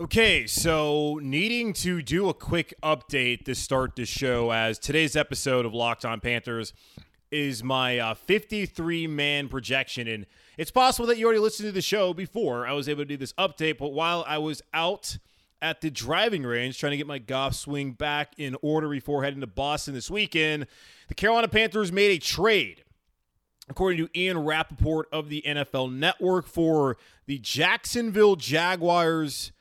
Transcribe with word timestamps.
Okay, 0.00 0.46
so 0.46 1.20
needing 1.22 1.74
to 1.74 2.00
do 2.00 2.30
a 2.30 2.32
quick 2.32 2.72
update 2.82 3.44
to 3.44 3.54
start 3.54 3.96
the 3.96 4.06
show 4.06 4.50
as 4.50 4.78
today's 4.78 5.14
episode 5.14 5.66
of 5.66 5.74
Locked 5.74 6.06
On 6.06 6.20
Panthers 6.20 6.72
is 7.30 7.62
my 7.62 7.98
uh, 7.98 8.14
53 8.14 9.06
man 9.06 9.48
projection. 9.48 10.08
And 10.08 10.24
it's 10.56 10.70
possible 10.70 11.06
that 11.08 11.18
you 11.18 11.26
already 11.26 11.40
listened 11.40 11.66
to 11.68 11.72
the 11.72 11.82
show 11.82 12.14
before 12.14 12.66
I 12.66 12.72
was 12.72 12.88
able 12.88 13.02
to 13.02 13.04
do 13.04 13.18
this 13.18 13.34
update, 13.34 13.76
but 13.76 13.92
while 13.92 14.24
I 14.26 14.38
was 14.38 14.62
out 14.72 15.18
at 15.60 15.82
the 15.82 15.90
driving 15.90 16.44
range 16.44 16.78
trying 16.78 16.92
to 16.92 16.96
get 16.96 17.06
my 17.06 17.18
golf 17.18 17.54
swing 17.54 17.92
back 17.92 18.32
in 18.38 18.56
order 18.62 18.88
before 18.88 19.22
heading 19.22 19.42
to 19.42 19.46
Boston 19.46 19.92
this 19.92 20.10
weekend, 20.10 20.66
the 21.08 21.14
Carolina 21.14 21.48
Panthers 21.48 21.92
made 21.92 22.12
a 22.12 22.18
trade. 22.18 22.84
According 23.68 24.06
to 24.06 24.18
Ian 24.18 24.38
Rapoport 24.38 25.08
of 25.12 25.28
the 25.28 25.42
NFL 25.46 25.92
Network, 25.92 26.46
for 26.46 26.96
the 27.26 27.36
Jacksonville 27.36 28.36
Jaguars 28.36 29.52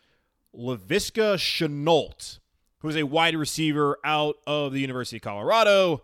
Laviska 0.55 1.35
Shenault, 1.35 2.39
who 2.79 2.89
is 2.89 2.95
a 2.95 3.03
wide 3.03 3.35
receiver 3.35 3.97
out 4.03 4.35
of 4.47 4.73
the 4.73 4.79
University 4.79 5.17
of 5.17 5.21
Colorado. 5.21 6.03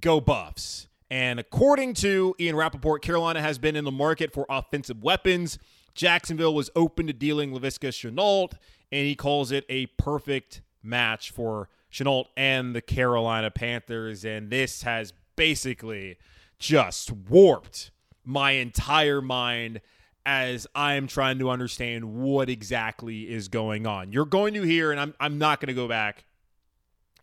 Go 0.00 0.20
Buffs. 0.20 0.88
And 1.10 1.38
according 1.38 1.94
to 1.94 2.34
Ian 2.40 2.56
Rapoport, 2.56 3.02
Carolina 3.02 3.40
has 3.40 3.58
been 3.58 3.76
in 3.76 3.84
the 3.84 3.92
market 3.92 4.32
for 4.32 4.46
offensive 4.48 5.02
weapons. 5.02 5.58
Jacksonville 5.94 6.54
was 6.54 6.70
open 6.74 7.06
to 7.06 7.12
dealing 7.12 7.52
Laviska 7.52 7.90
Shenault, 7.90 8.52
and 8.90 9.06
he 9.06 9.14
calls 9.14 9.52
it 9.52 9.64
a 9.68 9.86
perfect 9.86 10.62
match 10.82 11.30
for 11.30 11.68
Shenault 11.92 12.26
and 12.36 12.74
the 12.74 12.80
Carolina 12.80 13.50
Panthers. 13.50 14.24
And 14.24 14.50
this 14.50 14.82
has 14.82 15.12
basically 15.36 16.16
just 16.58 17.12
warped 17.12 17.90
my 18.24 18.52
entire 18.52 19.20
mind 19.20 19.80
as 20.26 20.66
I'm 20.74 21.06
trying 21.06 21.38
to 21.40 21.50
understand 21.50 22.14
what 22.14 22.48
exactly 22.48 23.30
is 23.30 23.48
going 23.48 23.86
on. 23.86 24.12
You're 24.12 24.24
going 24.24 24.54
to 24.54 24.62
hear, 24.62 24.90
and 24.90 25.00
I'm, 25.00 25.14
I'm 25.20 25.38
not 25.38 25.60
going 25.60 25.68
to 25.68 25.74
go 25.74 25.88
back 25.88 26.24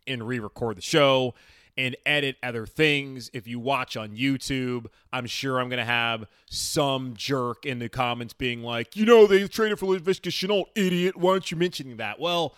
and 0.08 0.27
re 0.27 0.39
record 0.39 0.77
the 0.77 0.81
show 0.81 1.33
and 1.77 1.95
edit 2.05 2.38
other 2.43 2.66
things. 2.66 3.30
If 3.33 3.47
you 3.47 3.59
watch 3.59 3.95
on 3.97 4.16
YouTube, 4.16 4.88
I'm 5.11 5.25
sure 5.25 5.59
I'm 5.59 5.69
going 5.69 5.80
to 5.80 5.85
have 5.85 6.25
some 6.49 7.13
jerk 7.16 7.66
in 7.66 7.80
the 7.80 7.89
comments 7.89 8.33
being 8.33 8.61
like, 8.61 8.95
you 8.95 9.05
know, 9.05 9.25
they 9.25 9.47
traded 9.47 9.80
for 9.80 9.88
Laviska 9.88 10.30
Shenault, 10.30 10.65
idiot. 10.75 11.17
Why 11.17 11.31
aren't 11.31 11.49
you 11.49 11.58
mentioning 11.58 11.97
that? 11.97 12.19
Well, 12.19 12.55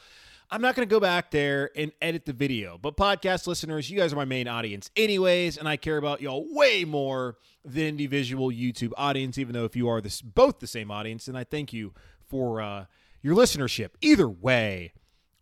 I'm 0.53 0.61
not 0.61 0.75
going 0.75 0.87
to 0.87 0.93
go 0.93 0.99
back 0.99 1.31
there 1.31 1.71
and 1.75 1.91
edit 1.99 2.27
the 2.27 2.31
video. 2.31 2.77
But 2.77 2.95
podcast 2.95 3.47
listeners, 3.47 3.89
you 3.89 3.97
guys 3.97 4.13
are 4.13 4.15
my 4.15 4.23
main 4.23 4.47
audience, 4.47 4.91
anyways, 4.95 5.57
and 5.57 5.67
I 5.67 5.77
care 5.77 5.97
about 5.97 6.21
y'all 6.21 6.45
way 6.47 6.85
more 6.85 7.37
than 7.65 7.97
the 7.97 8.05
visual 8.05 8.51
YouTube 8.51 8.91
audience. 8.95 9.39
Even 9.39 9.55
though 9.55 9.65
if 9.65 9.75
you 9.75 9.89
are 9.89 9.99
this 9.99 10.21
both 10.21 10.59
the 10.59 10.67
same 10.67 10.91
audience, 10.91 11.27
and 11.27 11.35
I 11.35 11.43
thank 11.43 11.73
you 11.73 11.91
for 12.27 12.61
uh, 12.61 12.85
your 13.23 13.35
listenership. 13.35 13.93
Either 13.99 14.29
way, 14.29 14.93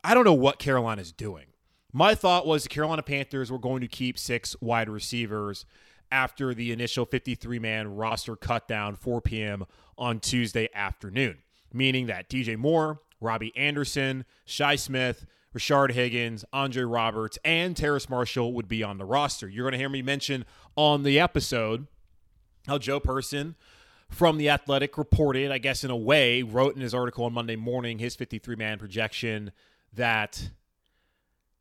I 0.01 0.13
don't 0.13 0.23
know 0.23 0.33
what 0.33 0.59
Carolina's 0.59 1.11
doing. 1.11 1.47
My 1.91 2.15
thought 2.15 2.47
was 2.47 2.63
the 2.63 2.69
Carolina 2.69 3.03
Panthers 3.03 3.51
were 3.51 3.59
going 3.59 3.81
to 3.81 3.89
keep 3.89 4.17
six 4.17 4.55
wide 4.61 4.87
receivers 4.87 5.65
after 6.09 6.53
the 6.53 6.71
initial 6.71 7.05
53 7.05 7.59
man 7.59 7.95
roster 7.97 8.37
cut 8.37 8.65
down 8.65 8.95
4 8.95 9.19
p.m. 9.19 9.65
on 9.97 10.21
Tuesday 10.21 10.69
afternoon, 10.73 11.39
meaning 11.73 12.05
that 12.05 12.29
DJ 12.29 12.55
Moore, 12.55 13.01
Robbie 13.21 13.55
Anderson, 13.55 14.25
Shi 14.43 14.75
Smith, 14.75 15.25
Rashard 15.55 15.91
Higgins, 15.91 16.43
Andre 16.51 16.83
Roberts, 16.83 17.37
and 17.45 17.77
Terrace 17.77 18.09
Marshall 18.09 18.53
would 18.53 18.67
be 18.67 18.83
on 18.83 18.97
the 18.97 19.05
roster. 19.05 19.47
You're 19.47 19.63
going 19.63 19.73
to 19.73 19.77
hear 19.77 19.89
me 19.89 20.01
mention 20.01 20.45
on 20.75 21.03
the 21.03 21.19
episode 21.19 21.87
how 22.67 22.77
Joe 22.77 22.99
Person 22.99 23.55
from 24.09 24.37
The 24.37 24.49
Athletic 24.49 24.97
reported, 24.97 25.51
I 25.51 25.57
guess 25.57 25.83
in 25.83 25.91
a 25.91 25.95
way, 25.95 26.43
wrote 26.43 26.75
in 26.75 26.81
his 26.81 26.93
article 26.93 27.25
on 27.25 27.33
Monday 27.33 27.55
morning, 27.55 27.99
his 27.99 28.15
53 28.15 28.55
man 28.55 28.77
projection 28.77 29.51
that 29.93 30.51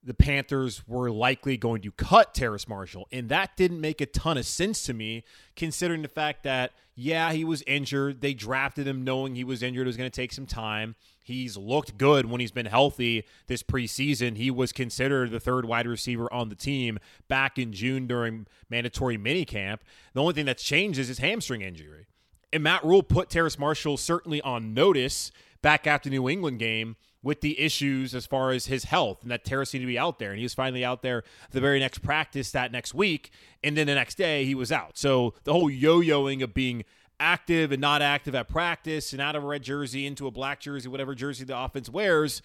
the 0.03 0.15
Panthers 0.15 0.87
were 0.88 1.11
likely 1.11 1.56
going 1.56 1.83
to 1.83 1.93
cut 1.93 2.34
Terrace 2.34 2.66
Marshall. 2.66 3.06
And 3.12 3.28
that 3.28 3.56
didn't 3.56 3.81
make 3.81 4.00
a 4.00 4.06
ton 4.06 4.38
of 4.38 4.47
sense 4.47 4.83
to 4.84 4.94
me, 4.94 5.25
considering 5.56 6.03
the 6.03 6.09
fact 6.09 6.43
that, 6.44 6.72
yeah, 6.94 7.33
he 7.33 7.44
was 7.44 7.62
injured. 7.66 8.22
They 8.22 8.33
drafted 8.33 8.89
him 8.89 9.05
knowing 9.05 9.34
he 9.34 9.44
was 9.44 9.62
injured. 9.62 9.87
It 9.87 9.91
was 9.91 9.97
going 9.99 10.10
to 10.10 10.15
take 10.15 10.33
some 10.33 10.47
time. 10.47 10.94
He's 11.22 11.56
looked 11.56 11.99
good 11.99 12.27
when 12.27 12.41
he's 12.41 12.50
been 12.50 12.66
healthy 12.66 13.25
this 13.47 13.62
preseason. 13.62 14.37
He 14.37 14.50
was 14.50 14.72
considered 14.72 15.31
the 15.31 15.41
third 15.41 15.66
wide 15.66 15.87
receiver 15.87 16.33
on 16.33 16.49
the 16.49 16.55
team 16.55 16.99
back 17.28 17.59
in 17.59 17.72
June 17.72 18.06
during 18.06 18.47
mandatory 18.71 19.19
minicamp. 19.19 19.78
The 20.15 20.21
only 20.21 20.34
thing 20.34 20.47
that's 20.47 20.62
changed 20.62 20.99
is 20.99 21.09
his 21.09 21.19
hamstring 21.19 21.60
injury. 21.60 22.06
And 22.53 22.62
Matt 22.65 22.84
Rhule 22.84 23.03
put 23.03 23.31
Terrace 23.31 23.59
Marshall 23.59 23.97
certainly 23.97 24.41
on 24.43 24.75
notice 24.75 25.31
back 25.62 25.87
after 25.87 26.10
New 26.10 26.28
England 26.28 26.59
game 26.59 26.97
with 27.22 27.43
the 27.43 27.60
issues 27.60 28.15
as 28.15 28.26
far 28.26 28.50
as 28.50 28.66
his 28.66 28.84
health 28.84 29.22
and 29.22 29.31
that 29.31 29.44
Terrace 29.44 29.75
needed 29.75 29.84
to 29.84 29.93
be 29.93 29.98
out 29.98 30.19
there. 30.19 30.31
And 30.31 30.38
he 30.38 30.44
was 30.44 30.54
finally 30.54 30.84
out 30.84 31.03
there 31.03 31.22
the 31.50 31.60
very 31.60 31.78
next 31.78 31.98
practice 31.98 32.50
that 32.53 32.72
next 32.72 32.94
week. 32.94 33.31
And 33.62 33.76
then 33.76 33.87
the 33.87 33.94
next 33.94 34.16
day 34.16 34.44
he 34.44 34.54
was 34.54 34.72
out. 34.72 34.97
So 34.97 35.34
the 35.44 35.53
whole 35.53 35.71
yo 35.71 36.00
yoing 36.00 36.43
of 36.43 36.54
being 36.54 36.84
active 37.19 37.72
and 37.72 37.81
not 37.81 38.00
active 38.00 38.34
at 38.34 38.48
practice 38.48 39.12
and 39.12 39.21
out 39.21 39.37
of 39.37 39.44
a 39.44 39.47
red 39.47 39.62
jersey 39.62 40.06
into 40.06 40.26
a 40.26 40.31
black 40.31 40.60
jersey, 40.60 40.88
whatever 40.88 41.15
jersey 41.15 41.44
the 41.44 41.59
offense 41.59 41.91
wears, 41.91 42.41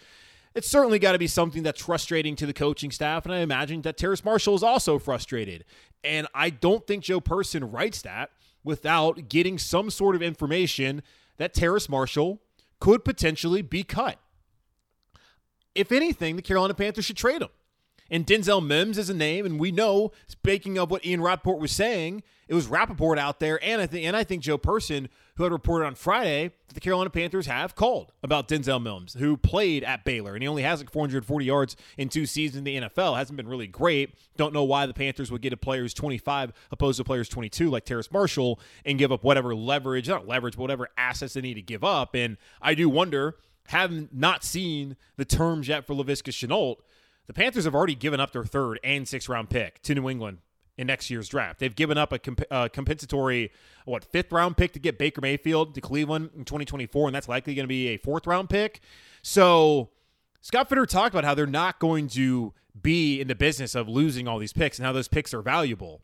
it's 0.54 0.70
certainly 0.70 1.00
got 1.00 1.14
to 1.14 1.20
be 1.20 1.28
something 1.28 1.64
that's 1.64 1.84
frustrating 1.84 2.36
to 2.36 2.46
the 2.46 2.54
coaching 2.54 2.92
staff. 2.92 3.26
And 3.26 3.34
I 3.34 3.40
imagine 3.40 3.82
that 3.84 3.98
Terrace 3.98 4.24
Marshall 4.24 4.56
is 4.56 4.64
also 4.64 5.00
frustrated. 5.00 5.64
And 6.04 6.28
I 6.36 6.50
don't 6.50 6.86
think 6.86 7.04
Joe 7.04 7.22
Person 7.22 7.72
writes 7.72 8.02
that 8.04 8.32
without 8.64 9.30
getting 9.30 9.58
some 9.58 9.90
sort 9.90 10.16
of 10.16 10.22
information 10.22 11.02
that 11.38 11.54
Terrace 11.54 11.88
Marshall 11.88 12.42
could 12.80 13.04
potentially 13.04 13.62
be 13.62 13.84
cut 13.84 14.20
if 15.76 15.92
anything, 15.92 16.38
the 16.38 16.42
Carolina 16.42 16.74
Panthers 16.74 17.06
should 17.06 17.18
trade 17.18 17.42
him. 17.42 17.50
And 18.10 18.26
Denzel 18.26 18.66
Mims 18.66 18.98
is 18.98 19.10
a 19.10 19.14
name, 19.14 19.46
and 19.46 19.60
we 19.60 19.72
know, 19.72 20.12
speaking 20.28 20.78
of 20.78 20.92
what 20.92 21.06
Ian 21.06 21.22
Rapoport 21.22 21.60
was 21.60 21.72
saying, 21.72 22.22
it 22.48 22.54
was 22.54 22.68
Rappaport 22.68 23.18
out 23.18 23.40
there, 23.40 23.60
and 23.64 23.82
I 23.82 23.88
think 23.88 24.06
and 24.06 24.16
I 24.16 24.24
think 24.24 24.44
Joe 24.44 24.60
Person, 24.60 25.10
who 25.36 25.44
had 25.44 25.52
reported 25.52 25.86
on 25.86 25.96
Friday 25.96 26.52
that 26.68 26.76
the 26.76 26.80
Carolina 26.80 27.10
Panthers 27.10 27.48
have 27.48 27.74
called 27.74 28.12
about 28.22 28.48
Denzel 28.48 28.82
Mims, 28.82 29.16
who 29.16 29.36
played 29.36 29.84
at 29.84 30.06
Baylor, 30.06 30.36
and 30.36 30.44
he 30.44 30.48
only 30.48 30.62
has 30.62 30.80
like 30.80 30.92
440 30.92 31.44
yards 31.44 31.76
in 31.98 32.08
two 32.08 32.28
seasons 32.28 32.60
in 32.60 32.64
the 32.64 32.76
NFL. 32.82 33.18
Hasn't 33.18 33.36
been 33.36 33.48
really 33.48 33.66
great. 33.66 34.14
Don't 34.38 34.54
know 34.54 34.64
why 34.64 34.86
the 34.86 34.94
Panthers 34.94 35.32
would 35.32 35.42
get 35.42 35.54
a 35.54 35.58
players 35.58 35.94
25 35.96 36.54
opposed 36.72 36.98
to 36.98 37.04
players 37.04 37.28
22 37.30 37.72
like 37.72 37.86
Terrace 37.86 38.12
Marshall 38.12 38.60
and 38.86 39.00
give 39.00 39.12
up 39.12 39.24
whatever 39.24 39.56
leverage, 39.56 40.08
not 40.08 40.28
leverage, 40.28 40.56
but 40.56 40.62
whatever 40.62 40.90
assets 40.98 41.34
they 41.34 41.42
need 41.42 41.56
to 41.56 41.64
give 41.64 41.84
up. 41.84 42.14
And 42.14 42.38
I 42.62 42.76
do 42.76 42.90
wonder 42.90 43.38
have 43.70 44.14
not 44.14 44.44
seen 44.44 44.96
the 45.18 45.26
terms 45.26 45.68
yet 45.68 45.86
for 45.88 45.96
Laviska 45.96 46.32
Shenault, 46.32 46.78
the 47.28 47.34
Panthers 47.34 47.66
have 47.66 47.76
already 47.76 47.96
given 47.96 48.20
up 48.20 48.32
their 48.32 48.44
third 48.44 48.80
and 48.84 49.08
sixth 49.08 49.30
round 49.30 49.50
pick 49.50 49.82
to 49.84 49.96
New 49.96 50.10
England 50.10 50.40
in 50.78 50.88
next 50.88 51.10
year's 51.10 51.30
draft. 51.30 51.60
They've 51.60 51.76
given 51.76 51.98
up 51.98 52.12
a 52.12 52.20
comp- 52.20 52.44
uh, 52.52 52.68
compensatory, 52.70 53.52
what, 53.86 54.04
fifth 54.04 54.32
round 54.32 54.58
pick 54.58 54.74
to 54.74 54.80
get 54.80 54.98
Baker 54.98 55.22
Mayfield 55.22 55.74
to 55.76 55.82
Cleveland 55.82 56.32
in 56.36 56.46
2024, 56.46 57.08
and 57.08 57.16
that's 57.16 57.30
likely 57.30 57.56
going 57.56 57.64
to 57.64 57.68
be 57.68 57.88
a 57.90 57.98
fourth 57.98 58.28
round 58.28 58.50
pick. 58.50 58.82
So 59.22 59.90
Scott 60.42 60.70
Fitterer 60.70 60.88
talked 60.88 61.14
about 61.14 61.24
how 61.24 61.34
they're 61.34 61.48
not 61.48 61.80
going 61.80 62.08
to 62.10 62.54
be 62.82 63.22
in 63.22 63.28
the 63.28 63.36
business 63.36 63.74
of 63.74 63.88
losing 63.88 64.28
all 64.28 64.38
these 64.38 64.54
picks 64.54 64.78
and 64.78 64.86
how 64.86 64.92
those 64.92 65.08
picks 65.08 65.34
are 65.34 65.42
valuable. 65.42 66.02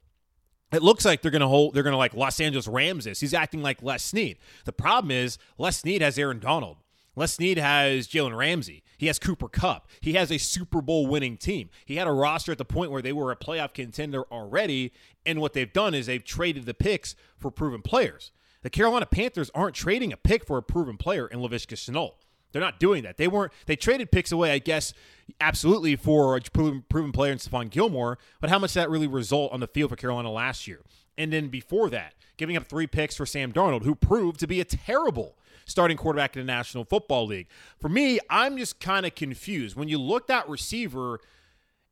It 0.72 0.82
looks 0.82 1.04
like 1.04 1.22
they're 1.22 1.32
going 1.32 1.42
to 1.42 1.50
hold. 1.50 1.74
They're 1.74 1.84
going 1.84 1.92
to 1.92 1.98
like 1.98 2.14
Los 2.14 2.40
Angeles 2.40 2.68
Rams 2.68 3.04
this. 3.04 3.20
He's 3.20 3.34
acting 3.34 3.62
like 3.62 3.84
Les 3.84 4.02
Snead. 4.02 4.38
The 4.64 4.72
problem 4.72 5.12
is 5.12 5.38
Les 5.58 5.78
Snead 5.78 6.02
has 6.02 6.18
Aaron 6.18 6.40
Donald. 6.40 6.78
Les 7.22 7.32
Snead 7.32 7.60
has 7.60 8.08
Jalen 8.08 8.36
Ramsey. 8.36 8.82
He 8.98 9.06
has 9.06 9.20
Cooper 9.20 9.48
Kupp. 9.48 9.88
He 10.00 10.14
has 10.14 10.32
a 10.32 10.40
Super 10.40 10.82
Bowl 10.82 11.06
winning 11.06 11.38
team. 11.38 11.70
He 11.86 11.98
had 11.98 12.08
a 12.08 12.12
roster 12.12 12.52
at 12.52 12.58
the 12.58 12.66
point 12.66 12.90
where 12.90 13.04
they 13.04 13.14
were 13.14 13.32
a 13.32 13.36
playoff 13.36 13.76
contender 13.76 14.24
already. 14.32 14.92
And 15.24 15.40
what 15.40 15.54
they've 15.54 15.72
done 15.72 15.94
is 15.94 16.08
they've 16.08 16.26
traded 16.26 16.66
the 16.66 16.74
picks 16.74 17.16
for 17.38 17.52
proven 17.52 17.84
players. 17.84 18.32
The 18.64 18.72
Carolina 18.72 19.06
Panthers 19.06 19.52
aren't 19.54 19.76
trading 19.76 20.12
a 20.12 20.18
pick 20.18 20.48
for 20.48 20.58
a 20.58 20.64
proven 20.64 20.98
player 20.98 21.28
in 21.28 21.42
Laviska 21.42 21.76
Shenault. 21.76 22.14
They're 22.54 22.60
not 22.60 22.80
doing 22.80 23.04
that. 23.04 23.18
They 23.18 23.28
weren't. 23.28 23.54
They 23.68 23.76
traded 23.76 24.12
picks 24.12 24.32
away, 24.32 24.52
I 24.54 24.58
guess, 24.58 24.92
absolutely 25.40 25.96
for 25.98 26.36
a 26.36 26.42
proven, 26.42 26.86
proven 26.90 27.12
player 27.12 27.34
in 27.34 27.38
Stephon 27.38 27.70
Gilmore. 27.70 28.18
But 28.40 28.50
how 28.50 28.58
much 28.58 28.74
that 28.74 28.90
really 28.90 29.06
result 29.06 29.52
on 29.52 29.60
the 29.60 29.68
field 29.68 29.92
for 29.92 29.96
Carolina 29.96 30.32
last 30.32 30.68
year? 30.68 30.82
And 31.20 31.32
then 31.32 31.50
before 31.50 31.92
that, 31.92 32.16
giving 32.38 32.58
up 32.58 32.66
three 32.66 32.88
picks 32.88 33.16
for 33.16 33.28
Sam 33.28 33.52
Darnold, 33.54 33.84
who 33.84 33.94
proved 33.94 34.40
to 34.40 34.48
be 34.48 34.60
a 34.60 34.66
terrible 34.66 35.38
starting 35.72 35.98
quarterback 35.98 36.36
in 36.36 36.46
the 36.46 36.52
National 36.52 36.84
Football 36.84 37.28
League. 37.28 37.48
For 37.80 37.90
me, 37.90 38.20
I'm 38.30 38.58
just 38.58 38.80
kind 38.80 39.06
of 39.06 39.16
confused. 39.16 39.76
When 39.76 39.88
you 39.88 39.98
look 39.98 40.30
at 40.30 40.48
receiver, 40.48 41.20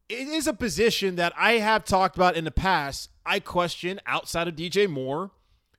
it 0.08 0.28
is 0.28 0.48
a 0.48 0.54
position 0.54 1.16
that 1.16 1.34
I 1.38 1.54
have 1.54 1.86
talked 1.86 2.16
about 2.16 2.36
in 2.36 2.44
the 2.44 2.52
past. 2.52 3.10
I 3.26 3.40
question 3.40 4.00
outside 4.06 4.48
of 4.48 4.56
DJ 4.56 4.90
Moore 4.90 5.32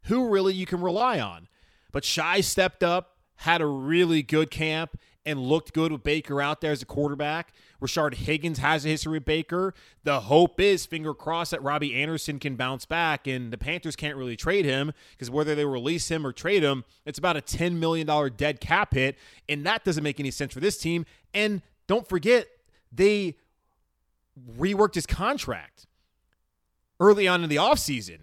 who 0.05 0.29
really 0.29 0.55
you 0.55 0.67
can 0.67 0.81
rely 0.81 1.21
on. 1.21 1.49
But 1.93 2.05
Shi 2.05 2.43
stepped 2.43 2.83
up, 2.83 3.17
had 3.37 3.61
a 3.61 3.67
really 3.67 4.23
good 4.23 4.51
camp, 4.51 4.99
and 5.27 5.41
looked 5.41 5.73
good 5.73 5.93
with 5.93 6.03
Baker 6.03 6.41
out 6.41 6.61
there 6.61 6.73
as 6.73 6.83
a 6.83 6.87
quarterback. 6.87 7.53
Rashard 7.81 8.15
Higgins 8.15 8.59
has 8.59 8.85
a 8.85 8.89
history 8.89 9.13
with 9.13 9.25
Baker. 9.25 9.75
The 10.05 10.21
hope 10.21 10.61
is, 10.61 10.87
finger 10.87 11.15
crossed, 11.15 11.51
that 11.53 11.63
Robbie 11.63 11.95
Anderson 11.95 12.39
can 12.39 12.57
bounce 12.57 12.85
back, 12.85 13.27
and 13.27 13.53
the 13.53 13.59
Panthers 13.59 13.97
can't 13.97 14.17
really 14.17 14.37
trade 14.37 14.65
him 14.65 14.93
because 15.13 15.31
whether 15.31 15.55
they 15.55 15.65
release 15.65 16.11
him 16.11 16.27
or 16.27 16.33
trade 16.33 16.63
him, 16.63 16.85
it's 17.07 17.19
about 17.19 17.37
a 17.37 17.41
$10 17.41 17.75
million 17.75 18.07
dead 18.37 18.61
cap 18.61 18.95
hit, 18.95 19.17
and 19.49 19.65
that 19.65 19.85
doesn't 19.85 20.05
make 20.05 20.21
any 20.21 20.31
sense 20.31 20.53
for 20.53 20.61
this 20.61 20.79
team. 20.79 21.07
And 21.33 21.63
don't 21.87 22.09
forget, 22.09 22.47
they 22.93 23.37
reworked 24.59 24.95
his 24.95 25.07
contract 25.07 25.87
early 26.99 27.27
on 27.27 27.43
in 27.43 27.49
the 27.49 27.57
offseason. 27.57 28.19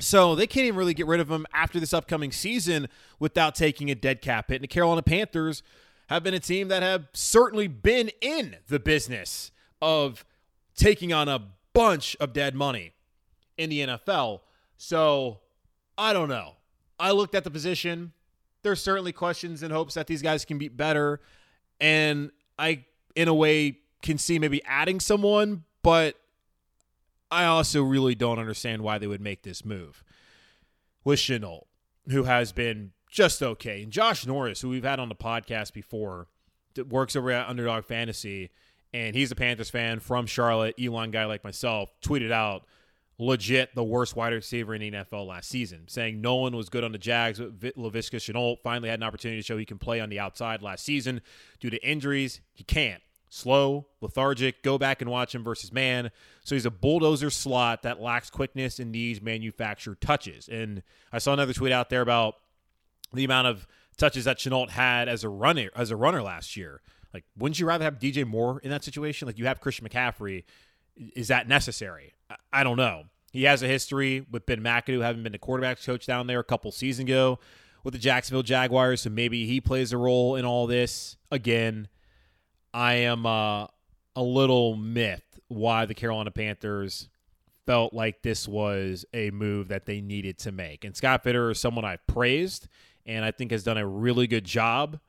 So 0.00 0.34
they 0.34 0.46
can't 0.46 0.66
even 0.66 0.78
really 0.78 0.94
get 0.94 1.06
rid 1.06 1.20
of 1.20 1.30
him 1.30 1.46
after 1.52 1.78
this 1.78 1.92
upcoming 1.94 2.32
season 2.32 2.88
without 3.20 3.54
taking 3.54 3.90
a 3.90 3.94
dead 3.94 4.20
cap 4.20 4.48
hit. 4.48 4.56
And 4.56 4.64
the 4.64 4.68
Carolina 4.68 5.02
Panthers 5.02 5.62
have 6.12 6.22
been 6.22 6.34
a 6.34 6.40
team 6.40 6.68
that 6.68 6.82
have 6.82 7.06
certainly 7.12 7.68
been 7.68 8.10
in 8.20 8.56
the 8.68 8.78
business 8.78 9.50
of 9.80 10.24
taking 10.74 11.12
on 11.12 11.28
a 11.28 11.42
bunch 11.72 12.16
of 12.20 12.32
dead 12.32 12.54
money 12.54 12.92
in 13.56 13.70
the 13.70 13.80
NFL. 13.80 14.40
So 14.76 15.40
I 15.96 16.12
don't 16.12 16.28
know. 16.28 16.56
I 16.98 17.12
looked 17.12 17.34
at 17.34 17.44
the 17.44 17.50
position. 17.50 18.12
There's 18.62 18.82
certainly 18.82 19.12
questions 19.12 19.62
and 19.62 19.72
hopes 19.72 19.94
that 19.94 20.06
these 20.06 20.22
guys 20.22 20.44
can 20.44 20.58
be 20.58 20.68
better. 20.68 21.20
And 21.80 22.30
I, 22.58 22.84
in 23.16 23.28
a 23.28 23.34
way, 23.34 23.78
can 24.02 24.18
see 24.18 24.38
maybe 24.38 24.62
adding 24.64 25.00
someone, 25.00 25.64
but 25.82 26.16
I 27.30 27.44
also 27.44 27.82
really 27.82 28.14
don't 28.14 28.38
understand 28.38 28.82
why 28.82 28.98
they 28.98 29.06
would 29.06 29.20
make 29.20 29.42
this 29.42 29.64
move 29.64 30.04
with 31.04 31.18
Shenault, 31.18 31.64
who 32.08 32.24
has 32.24 32.52
been 32.52 32.92
just 33.12 33.42
okay. 33.42 33.82
And 33.82 33.92
Josh 33.92 34.26
Norris, 34.26 34.62
who 34.62 34.70
we've 34.70 34.82
had 34.82 34.98
on 34.98 35.08
the 35.08 35.14
podcast 35.14 35.72
before, 35.72 36.26
works 36.88 37.14
over 37.14 37.30
at 37.30 37.48
Underdog 37.48 37.84
Fantasy, 37.84 38.50
and 38.92 39.14
he's 39.14 39.30
a 39.30 39.36
Panthers 39.36 39.70
fan 39.70 40.00
from 40.00 40.26
Charlotte, 40.26 40.74
Elon 40.82 41.10
guy 41.10 41.26
like 41.26 41.44
myself, 41.44 41.92
tweeted 42.02 42.32
out 42.32 42.64
legit 43.18 43.74
the 43.74 43.84
worst 43.84 44.16
wide 44.16 44.32
receiver 44.32 44.74
in 44.74 44.80
the 44.80 44.90
NFL 44.90 45.26
last 45.26 45.48
season, 45.48 45.82
saying 45.86 46.20
no 46.20 46.36
one 46.36 46.56
was 46.56 46.70
good 46.70 46.82
on 46.82 46.92
the 46.92 46.98
Jags. 46.98 47.38
Laviska 47.38 48.16
Shenault 48.16 48.56
finally 48.64 48.88
had 48.88 48.98
an 48.98 49.04
opportunity 49.04 49.40
to 49.40 49.46
show 49.46 49.58
he 49.58 49.66
can 49.66 49.78
play 49.78 50.00
on 50.00 50.08
the 50.08 50.18
outside 50.18 50.62
last 50.62 50.84
season. 50.84 51.20
Due 51.60 51.70
to 51.70 51.86
injuries, 51.86 52.40
he 52.54 52.64
can't 52.64 53.02
slow, 53.28 53.86
lethargic. 54.00 54.62
Go 54.62 54.78
back 54.78 55.02
and 55.02 55.10
watch 55.10 55.34
him 55.34 55.44
versus 55.44 55.72
man. 55.72 56.10
So 56.44 56.54
he's 56.54 56.66
a 56.66 56.70
bulldozer 56.70 57.30
slot 57.30 57.82
that 57.82 58.00
lacks 58.00 58.30
quickness 58.30 58.78
and 58.78 58.90
needs 58.90 59.20
manufactured 59.20 60.00
touches. 60.00 60.48
And 60.48 60.82
I 61.12 61.18
saw 61.18 61.34
another 61.34 61.52
tweet 61.52 61.72
out 61.72 61.90
there 61.90 62.02
about 62.02 62.36
the 63.12 63.24
amount 63.24 63.48
of 63.48 63.66
touches 63.96 64.24
that 64.24 64.38
Shenault 64.38 64.70
had 64.70 65.08
as 65.08 65.24
a 65.24 65.28
runner 65.28 65.70
as 65.76 65.90
a 65.90 65.96
runner 65.96 66.22
last 66.22 66.56
year. 66.56 66.80
Like, 67.12 67.24
wouldn't 67.36 67.60
you 67.60 67.66
rather 67.66 67.84
have 67.84 67.98
DJ 67.98 68.26
Moore 68.26 68.58
in 68.60 68.70
that 68.70 68.84
situation? 68.84 69.26
Like 69.26 69.38
you 69.38 69.46
have 69.46 69.60
Christian 69.60 69.86
McCaffrey. 69.86 70.44
Is 70.96 71.28
that 71.28 71.48
necessary? 71.48 72.14
I 72.52 72.64
don't 72.64 72.76
know. 72.76 73.04
He 73.32 73.44
has 73.44 73.62
a 73.62 73.66
history 73.66 74.26
with 74.30 74.46
Ben 74.46 74.60
McAdoo 74.60 75.02
having 75.02 75.22
been 75.22 75.32
the 75.32 75.38
quarterbacks 75.38 75.84
coach 75.84 76.06
down 76.06 76.26
there 76.26 76.40
a 76.40 76.44
couple 76.44 76.70
seasons 76.70 77.08
ago 77.08 77.38
with 77.82 77.94
the 77.94 77.98
Jacksonville 77.98 78.42
Jaguars, 78.42 79.02
so 79.02 79.10
maybe 79.10 79.46
he 79.46 79.60
plays 79.60 79.92
a 79.92 79.96
role 79.96 80.36
in 80.36 80.44
all 80.44 80.66
this. 80.66 81.16
Again, 81.30 81.88
I 82.72 82.94
am 82.94 83.26
uh, 83.26 83.66
a 84.14 84.22
little 84.22 84.76
myth 84.76 85.40
why 85.48 85.86
the 85.86 85.94
Carolina 85.94 86.30
Panthers 86.30 87.08
felt 87.66 87.92
like 87.92 88.22
this 88.22 88.46
was 88.46 89.04
a 89.14 89.30
move 89.30 89.68
that 89.68 89.86
they 89.86 90.00
needed 90.00 90.38
to 90.38 90.52
make. 90.52 90.84
And 90.84 90.96
Scott 90.96 91.24
Fitterer 91.24 91.52
is 91.52 91.60
someone 91.60 91.84
I've 91.84 92.06
praised 92.06 92.68
and 93.06 93.24
I 93.24 93.30
think 93.30 93.50
has 93.50 93.64
done 93.64 93.78
a 93.78 93.86
really 93.86 94.26
good 94.26 94.44
job 94.44 95.00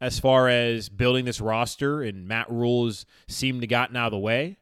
as 0.00 0.18
far 0.18 0.48
as 0.48 0.88
building 0.88 1.24
this 1.24 1.40
roster 1.40 2.02
and 2.02 2.28
Matt 2.28 2.50
Rhule's 2.50 3.06
seemed 3.28 3.62
to 3.62 3.66
gotten 3.66 3.96
out 3.96 4.06
of 4.06 4.12
the 4.12 4.18
way. 4.18 4.58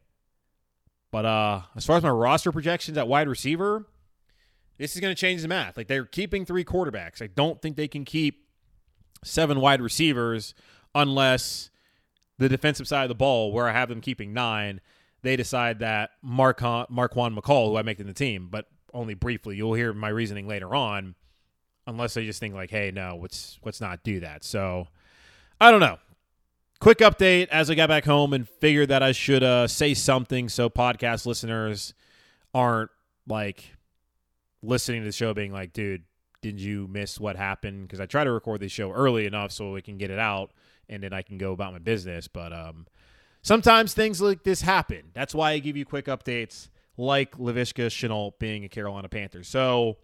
But 1.11 1.25
uh, 1.25 1.63
as 1.77 1.87
far 1.87 1.97
as 1.97 2.03
my 2.03 2.11
roster 2.11 2.53
projections 2.53 2.99
at 2.99 3.07
wide 3.07 3.29
receiver, 3.29 3.87
this 4.79 4.95
is 4.95 5.01
going 5.01 5.15
to 5.15 5.21
change 5.21 5.43
the 5.43 5.49
math. 5.49 5.77
Like 5.77 5.87
they're 5.87 6.05
keeping 6.05 6.45
three 6.45 6.65
quarterbacks. 6.65 7.23
I 7.23 7.29
don't 7.29 7.61
think 7.63 7.77
they 7.77 7.89
can 7.89 8.05
keep 8.05 8.49
seven 9.23 9.61
wide 9.61 9.81
receivers 9.81 10.55
unless 10.95 11.71
the 12.39 12.49
defensive 12.49 12.89
side 12.89 13.05
of 13.05 13.09
the 13.09 13.15
ball, 13.15 13.53
where 13.53 13.69
I 13.69 13.73
have 13.73 13.89
them 13.89 14.01
keeping 14.01 14.33
nine, 14.33 14.81
they 15.23 15.37
decide 15.37 15.79
that 15.79 16.11
Mark 16.23 16.61
Marquan 16.61 17.37
McCall, 17.37 17.69
who 17.71 17.77
I 17.77 17.83
make 17.83 18.01
in 18.01 18.07
the 18.07 18.13
team, 18.13 18.49
but 18.51 18.67
only 18.93 19.15
briefly. 19.15 19.57
You'll 19.57 19.75
hear 19.75 19.93
my 19.93 20.09
reasoning 20.09 20.47
later 20.47 20.75
on, 20.75 21.15
unless 21.87 22.15
they 22.15 22.25
just 22.25 22.41
think 22.41 22.55
like, 22.55 22.71
hey, 22.71 22.91
no, 22.95 23.19
let's 23.21 23.59
let's 23.65 23.81
not 23.81 24.03
do 24.03 24.21
that. 24.21 24.45
So 24.45 24.89
I 25.61 25.71
don't 25.71 25.81
know. 25.81 25.99
Quick 26.81 26.99
update 26.99 27.49
as 27.49 27.71
I 27.71 27.75
got 27.75 27.89
back 27.89 28.05
home 28.05 28.33
and 28.33 28.49
figured 28.49 28.89
that 28.89 29.03
I 29.03 29.13
should 29.13 29.43
uh, 29.43 29.67
say 29.67 29.95
something 29.95 30.49
so 30.49 30.69
podcast 30.69 31.25
listeners 31.25 31.95
aren't 32.53 32.91
like 33.27 33.75
listening 34.63 35.03
to 35.03 35.07
the 35.07 35.13
show 35.13 35.33
being 35.33 35.53
like, 35.53 35.73
dude, 35.73 36.03
did 36.43 36.61
you 36.61 36.87
miss 36.89 37.19
what 37.19 37.37
happened? 37.37 37.87
Because 37.87 38.01
I 38.01 38.07
try 38.07 38.25
to 38.25 38.31
record 38.31 38.61
this 38.61 38.73
show 38.73 38.93
early 38.93 39.25
enough 39.25 39.53
so 39.53 39.73
we 39.73 39.83
can 39.83 39.97
get 39.97 40.11
it 40.11 40.19
out 40.19 40.51
and 40.89 41.03
then 41.03 41.13
I 41.13 41.23
can 41.23 41.39
go 41.39 41.53
about 41.53 41.73
my 41.73 41.79
business. 41.79 42.29
But 42.29 42.53
um, 42.53 42.87
sometimes 43.41 43.95
things 43.95 44.21
like 44.21 44.43
this 44.43 44.61
happen. 44.61 45.11
That's 45.15 45.35
why 45.35 45.53
I 45.53 45.59
give 45.61 45.77
you 45.77 45.87
quick 45.87 46.07
updates 46.07 46.69
like 46.97 47.39
Laviska 47.39 47.87
Shenault 47.87 48.39
being 48.39 48.65
a 48.65 48.69
Carolina 48.69 49.09
Panther. 49.09 49.43
So 49.43 49.97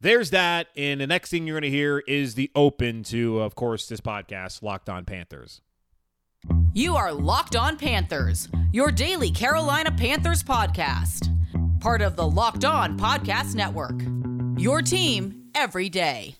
there's 0.00 0.30
that. 0.30 0.68
And 0.76 1.00
the 1.00 1.06
next 1.06 1.30
thing 1.30 1.46
you're 1.46 1.60
going 1.60 1.70
to 1.70 1.76
hear 1.76 1.98
is 2.00 2.34
the 2.34 2.50
open 2.54 3.02
to, 3.04 3.40
of 3.40 3.54
course, 3.54 3.86
this 3.86 4.00
podcast, 4.00 4.62
Locked 4.62 4.88
On 4.88 5.04
Panthers. 5.04 5.60
You 6.72 6.96
are 6.96 7.12
Locked 7.12 7.56
On 7.56 7.76
Panthers, 7.76 8.48
your 8.72 8.90
daily 8.90 9.30
Carolina 9.30 9.90
Panthers 9.90 10.42
podcast. 10.42 11.28
Part 11.80 12.02
of 12.02 12.16
the 12.16 12.26
Locked 12.26 12.64
On 12.64 12.98
Podcast 12.98 13.54
Network. 13.54 14.00
Your 14.58 14.82
team 14.82 15.50
every 15.54 15.88
day. 15.88 16.39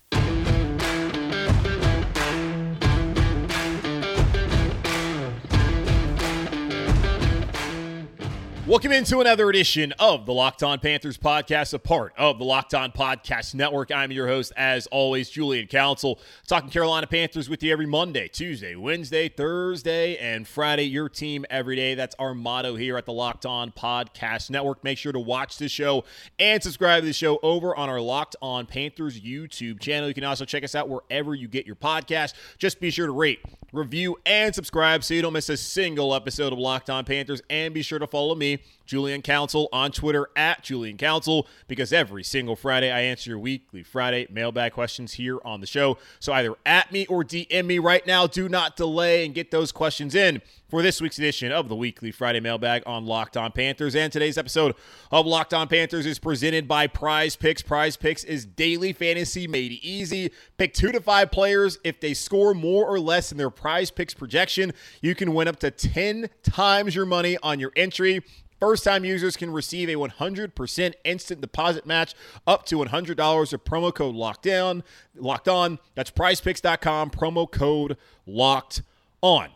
Welcome 8.67 8.93
into 8.93 9.21
another 9.21 9.49
edition 9.49 9.93
of 9.99 10.27
the 10.27 10.35
Locked 10.35 10.63
On 10.63 10.79
Panthers 10.79 11.17
podcast, 11.17 11.73
a 11.73 11.79
part 11.79 12.13
of 12.19 12.39
the 12.39 12.45
Locked 12.45 12.75
On 12.75 12.93
Podcast 12.93 13.55
Network. 13.55 13.91
I'm 13.91 14.13
your 14.13 14.29
host, 14.29 14.53
as 14.55 14.87
always, 14.89 15.31
Julian 15.31 15.67
Council, 15.67 16.21
talking 16.47 16.69
Carolina 16.69 17.07
Panthers 17.07 17.49
with 17.49 17.63
you 17.63 17.73
every 17.73 17.87
Monday, 17.87 18.29
Tuesday, 18.29 18.77
Wednesday, 18.77 19.31
Thursday, 19.31 20.19
and 20.19 20.47
Friday. 20.47 20.85
Your 20.85 21.09
team 21.09 21.47
every 21.49 21.75
day. 21.75 21.95
That's 21.95 22.15
our 22.19 22.35
motto 22.35 22.77
here 22.77 22.99
at 22.99 23.07
the 23.07 23.15
Locked 23.15 23.47
On 23.47 23.73
Podcast 23.73 24.51
Network. 24.51 24.85
Make 24.85 24.99
sure 24.99 25.13
to 25.13 25.19
watch 25.19 25.57
the 25.57 25.69
show 25.69 26.05
and 26.39 26.63
subscribe 26.63 27.01
to 27.03 27.07
the 27.07 27.15
show 27.15 27.41
over 27.43 27.75
on 27.75 27.89
our 27.89 28.01
Locked 28.01 28.37
On 28.43 28.67
Panthers 28.67 29.19
YouTube 29.19 29.81
channel. 29.81 30.07
You 30.07 30.15
can 30.15 30.23
also 30.23 30.45
check 30.45 30.63
us 30.65 30.75
out 30.75 30.89
wherever 30.89 31.35
you 31.35 31.49
get 31.49 31.67
your 31.67 31.77
podcast. 31.77 32.35
Just 32.59 32.79
be 32.79 32.91
sure 32.91 33.07
to 33.07 33.13
rate, 33.13 33.41
review, 33.73 34.19
and 34.27 34.55
subscribe 34.55 35.03
so 35.03 35.15
you 35.15 35.23
don't 35.23 35.33
miss 35.33 35.49
a 35.49 35.57
single 35.57 36.15
episode 36.15 36.53
of 36.53 36.59
Locked 36.59 36.91
On 36.91 37.07
Panthers. 37.07 37.41
And 37.49 37.73
be 37.75 37.83
sure 37.83 37.99
to 37.99 38.07
follow 38.07 38.35
me 38.35 38.60
Julian 38.91 39.23
Council 39.23 39.69
on 39.73 39.93
Twitter 39.93 40.29
at 40.35 40.65
Julian 40.65 40.97
Council 40.97 41.47
because 41.69 41.93
every 41.93 42.25
single 42.25 42.57
Friday 42.57 42.91
I 42.91 43.03
answer 43.03 43.31
your 43.31 43.39
weekly 43.39 43.85
Friday 43.85 44.27
mailbag 44.31 44.73
questions 44.73 45.13
here 45.13 45.39
on 45.45 45.61
the 45.61 45.67
show. 45.67 45.97
So 46.19 46.33
either 46.33 46.57
at 46.67 46.91
me 46.91 47.07
or 47.07 47.23
DM 47.23 47.67
me 47.67 47.79
right 47.79 48.05
now. 48.05 48.27
Do 48.27 48.49
not 48.49 48.77
delay 48.77 49.25
and 49.25 49.33
get 49.33 49.53
those 49.53 49.71
questions 49.71 50.17
in 50.17 50.43
for 50.69 50.83
this 50.83 51.01
week's 51.01 51.19
edition 51.19 51.53
of 51.53 51.69
the 51.69 51.77
weekly 51.77 52.11
Friday 52.11 52.41
mailbag 52.41 52.83
on 52.85 53.07
Locked 53.07 53.37
On 53.37 53.53
Panthers. 53.53 53.95
And 53.95 54.13
today's 54.13 54.37
episode 54.37 54.75
of 55.13 55.25
Locked 55.25 55.55
On 55.55 55.69
Panthers 55.69 56.05
is 56.05 56.19
presented 56.19 56.67
by 56.67 56.89
Prize 56.89 57.37
Picks. 57.37 57.63
Prize 57.63 57.97
Picks 57.97 58.25
is 58.25 58.45
daily 58.45 58.93
fantasy 58.93 59.47
made 59.47 59.73
easy. 59.83 60.33
Pick 60.59 60.75
two 60.75 60.91
to 60.91 61.01
five 61.01 61.31
players. 61.31 61.79
If 61.85 62.01
they 62.01 62.13
score 62.13 62.55
more 62.55 62.87
or 62.87 62.99
less 62.99 63.29
than 63.29 63.39
their 63.39 63.51
Prize 63.51 63.93
Picks 63.93 64.15
projection, 64.15 64.73
you 65.01 65.15
can 65.15 65.33
win 65.33 65.47
up 65.47 65.61
to 65.61 65.71
10 65.71 66.29
times 66.43 66.97
your 66.97 67.07
money 67.07 67.39
on 67.41 67.61
your 67.61 67.71
entry. 67.77 68.23
First 68.61 68.85
time 68.85 69.07
users 69.07 69.39
can 69.39 69.51
receive 69.51 69.89
a 69.89 69.95
100% 69.95 70.93
instant 71.05 71.41
deposit 71.41 71.87
match 71.87 72.15
up 72.47 72.67
to 72.67 72.77
$100 72.77 73.53
of 73.53 73.65
promo 73.65 73.95
code 73.95 74.15
locked 74.15 74.43
down, 74.43 74.85
locked 75.17 75.49
on. 75.49 75.79
That's 75.95 76.11
prizepicks.com, 76.11 77.11
promo 77.11 77.51
code 77.51 77.97
locked 78.27 78.83
on. 79.23 79.49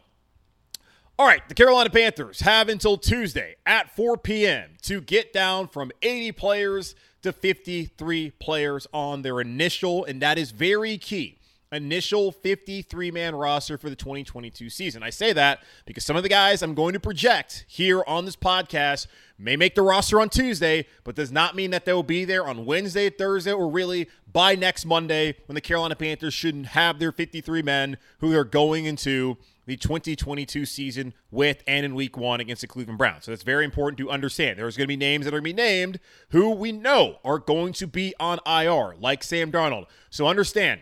All 1.19 1.27
right, 1.27 1.47
the 1.49 1.55
Carolina 1.55 1.91
Panthers 1.91 2.41
have 2.41 2.69
until 2.69 2.97
Tuesday 2.97 3.57
at 3.67 3.95
4 3.95 4.17
p.m. 4.17 4.71
to 4.83 5.01
get 5.01 5.33
down 5.33 5.69
from 5.69 5.93
80 6.03 6.33
players 6.33 6.97
to 7.23 7.33
53 7.33 8.31
players 8.41 8.87
on 8.93 9.23
their 9.23 9.41
initial, 9.41 10.05
and 10.05 10.21
that 10.23 10.39
is 10.39 10.51
very 10.51 10.99
key 10.99 11.39
initial 11.75 12.33
53 12.33 13.11
man 13.11 13.35
roster 13.35 13.77
for 13.77 13.91
the 13.91 13.97
2022 13.97 14.71
season. 14.71 15.03
I 15.03 15.11
say 15.11 15.33
that 15.33 15.61
because 15.85 16.05
some 16.05 16.17
of 16.17 16.23
the 16.23 16.29
guys 16.29 16.63
I'm 16.63 16.75
going 16.75 16.95
to 16.95 17.01
project 17.01 17.65
here 17.69 18.03
on 18.07 18.25
this 18.25 18.37
podcast 18.37 19.07
may 19.39 19.57
make 19.57 19.75
the 19.75 19.83
roster 19.83 20.21
on 20.21 20.29
Tuesday, 20.29 20.87
but 21.03 21.15
does 21.15 21.33
not 21.33 21.57
mean 21.57 21.71
that 21.71 21.85
they 21.85 21.93
will 21.93 22.03
be 22.03 22.25
there 22.25 22.47
on 22.47 22.65
Wednesday, 22.65 23.11
Thursday, 23.11 23.53
or 23.53 23.69
really 23.69 24.09
by 24.33 24.55
next 24.55 24.85
Monday 24.85 25.37
when 25.47 25.55
the 25.55 25.61
Carolina 25.61 25.97
Panthers 25.97 26.35
shouldn't 26.35 26.67
have 26.67 26.99
their 26.99 27.13
53 27.13 27.63
men 27.63 27.97
who 28.19 28.31
they're 28.31 28.45
going 28.45 28.85
into 28.85 29.37
the 29.67 29.77
2022 29.77 30.67
season 30.67 31.15
with 31.31 31.63
and 31.67 31.87
in 31.87 31.95
week 31.95 32.17
one 32.17 32.41
against 32.41 32.61
the 32.61 32.67
Cleveland 32.67 32.99
Browns. 32.99 33.25
So 33.25 33.31
that's 33.31 33.43
very 33.43 33.65
important 33.65 33.99
to 33.99 34.11
understand. 34.11 34.59
There's 34.59 34.77
going 34.77 34.85
to 34.85 34.89
be 34.89 34.97
names 34.97 35.25
that 35.25 35.35
are 35.35 35.41
going 35.41 35.53
to 35.53 35.57
be 35.57 35.63
named 35.63 36.01
who 36.31 36.51
we 36.51 36.73
know 36.73 37.19
are 37.25 37.39
going 37.39 37.73
to 37.75 37.87
be 37.87 38.15
on 38.21 38.39
IR, 38.47 38.95
like 39.01 39.23
Sam 39.23 39.51
Darnold. 39.51 39.87
So 40.11 40.27
understand, 40.27 40.81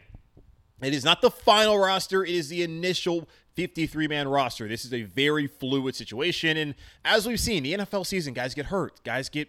it 0.89 0.95
is 0.95 1.05
not 1.05 1.21
the 1.21 1.31
final 1.31 1.79
roster, 1.79 2.25
it 2.25 2.31
is 2.31 2.49
the 2.49 2.63
initial 2.63 3.29
53 3.55 4.09
man 4.09 4.29
roster. 4.29 4.69
This 4.69 4.85
is 4.85 4.93
a 4.93 5.03
very 5.03 5.47
fluid 5.47 5.95
situation. 5.95 6.57
And 6.57 6.75
as 7.05 7.27
we've 7.27 7.41
seen, 7.41 7.63
the 7.63 7.75
NFL 7.75 8.07
season, 8.07 8.35
guys 8.35 8.55
get 8.55 8.67
hurt, 8.67 9.03
guys 9.05 9.29
get 9.29 9.49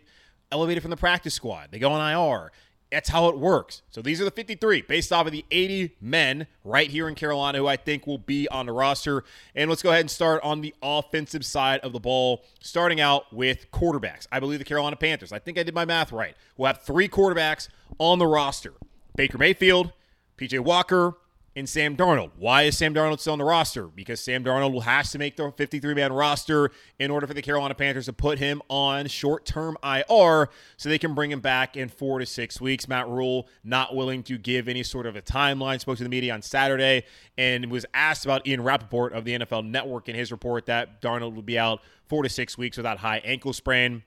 elevated 0.52 0.84
from 0.84 0.92
the 0.92 0.98
practice 0.98 1.34
squad, 1.34 1.70
they 1.72 1.80
go 1.80 1.92
on 1.92 2.12
IR. 2.12 2.52
That's 2.92 3.10
how 3.10 3.28
it 3.30 3.40
works. 3.40 3.82
So 3.90 4.04
these 4.04 4.22
are 4.22 4.24
the 4.24 4.30
53 4.30 4.84
based 4.84 5.12
off 5.12 5.25
of 5.25 5.32
the 5.32 5.44
80 5.50 5.96
men 6.00 6.46
right 6.63 6.92
here 6.92 7.08
in 7.08 7.16
Carolina 7.16 7.58
who 7.58 7.66
I 7.66 7.75
think 7.75 8.06
will 8.06 8.20
be 8.20 8.48
on 8.50 8.68
the 8.68 8.72
roster. 8.72 9.24
And 9.56 9.68
let's 9.68 9.82
go 9.82 9.90
ahead 9.90 10.02
and 10.02 10.12
start 10.12 10.44
on 10.44 10.62
the 10.62 10.75
offensive 10.84 11.44
side 11.44 11.80
of 11.80 11.92
the 11.92 12.00
ball, 12.00 12.44
starting 12.62 13.02
out 13.02 13.34
with 13.34 13.72
quarterbacks. 13.72 14.28
I 14.32 14.40
believe 14.40 14.60
the 14.60 14.66
Carolina 14.66 14.96
Panthers, 14.96 15.34
I 15.34 15.40
think 15.40 15.58
I 15.58 15.63
did 15.63 15.74
my 15.74 15.86
math 15.86 16.12
right, 16.12 16.36
will 16.56 16.68
have 16.68 16.84
three 16.84 17.10
quarterbacks 17.10 17.68
on 17.98 18.20
the 18.20 18.28
roster 18.28 18.74
Baker 19.16 19.40
Mayfield, 19.40 19.92
PJ 20.38 20.60
Walker, 20.60 21.16
and 21.55 21.69
Sam 21.69 21.95
Darnold. 21.95 22.31
Why 22.38 22.63
is 22.63 22.77
Sam 22.77 22.93
Darnold 22.93 23.19
still 23.19 23.33
on 23.33 23.39
the 23.39 23.45
roster? 23.45 23.88
Because 23.88 24.19
Sam 24.19 24.43
Darnold 24.43 24.74
will 24.74 24.81
has 24.81 25.12
to 25.12 25.19
make 25.19 25.38
the 25.38 25.51
53 25.51 25.93
man 25.93 26.12
roster 26.12 26.72
in 27.00 27.12
order 27.12 27.27
for 27.27 27.33
the 27.33 27.41
Carolina 27.41 27.75
Panthers 27.75 28.05
to 28.05 28.13
put 28.13 28.39
him 28.39 28.62
on 28.69 29.07
short 29.07 29.45
term 29.45 29.77
IR 29.83 30.50
so 30.77 30.89
they 30.89 30.98
can 30.98 31.13
bring 31.13 31.31
him 31.31 31.41
back 31.41 31.77
in 31.77 31.89
four 31.89 32.19
to 32.19 32.25
six 32.25 32.60
weeks. 32.60 32.88
Matt 32.88 33.07
Rhule 33.07 33.48
not 33.63 33.95
willing 33.95 34.24
to 34.24 34.38
give 34.38 34.67
any 34.67 34.83
sort 34.83 35.05
of 35.05 35.15
a 35.15 35.22
timeline, 35.22 35.79
spoke 35.79 35.98
to 35.98 36.03
the 36.03 36.10
media 36.10 36.33
on 36.33 36.41
Saturday 36.41 37.03
and 37.38 37.69
was 37.69 37.86
asked 37.93 38.25
about 38.25 38.48
Ian 38.48 38.63
Rapoport 38.63 39.13
of 39.13 39.25
the 39.25 39.38
NFL 39.38 39.65
Network 39.67 40.10
in 40.10 40.15
his 40.15 40.31
report 40.31 40.65
that 40.65 41.01
Darnold 41.01 41.36
would 41.36 41.45
be 41.45 41.60
out 41.60 41.81
four 42.07 42.24
to 42.24 42.29
six 42.29 42.57
weeks 42.57 42.77
without 42.77 42.98
high 43.00 43.22
ankle 43.24 43.53
sprain. 43.53 44.03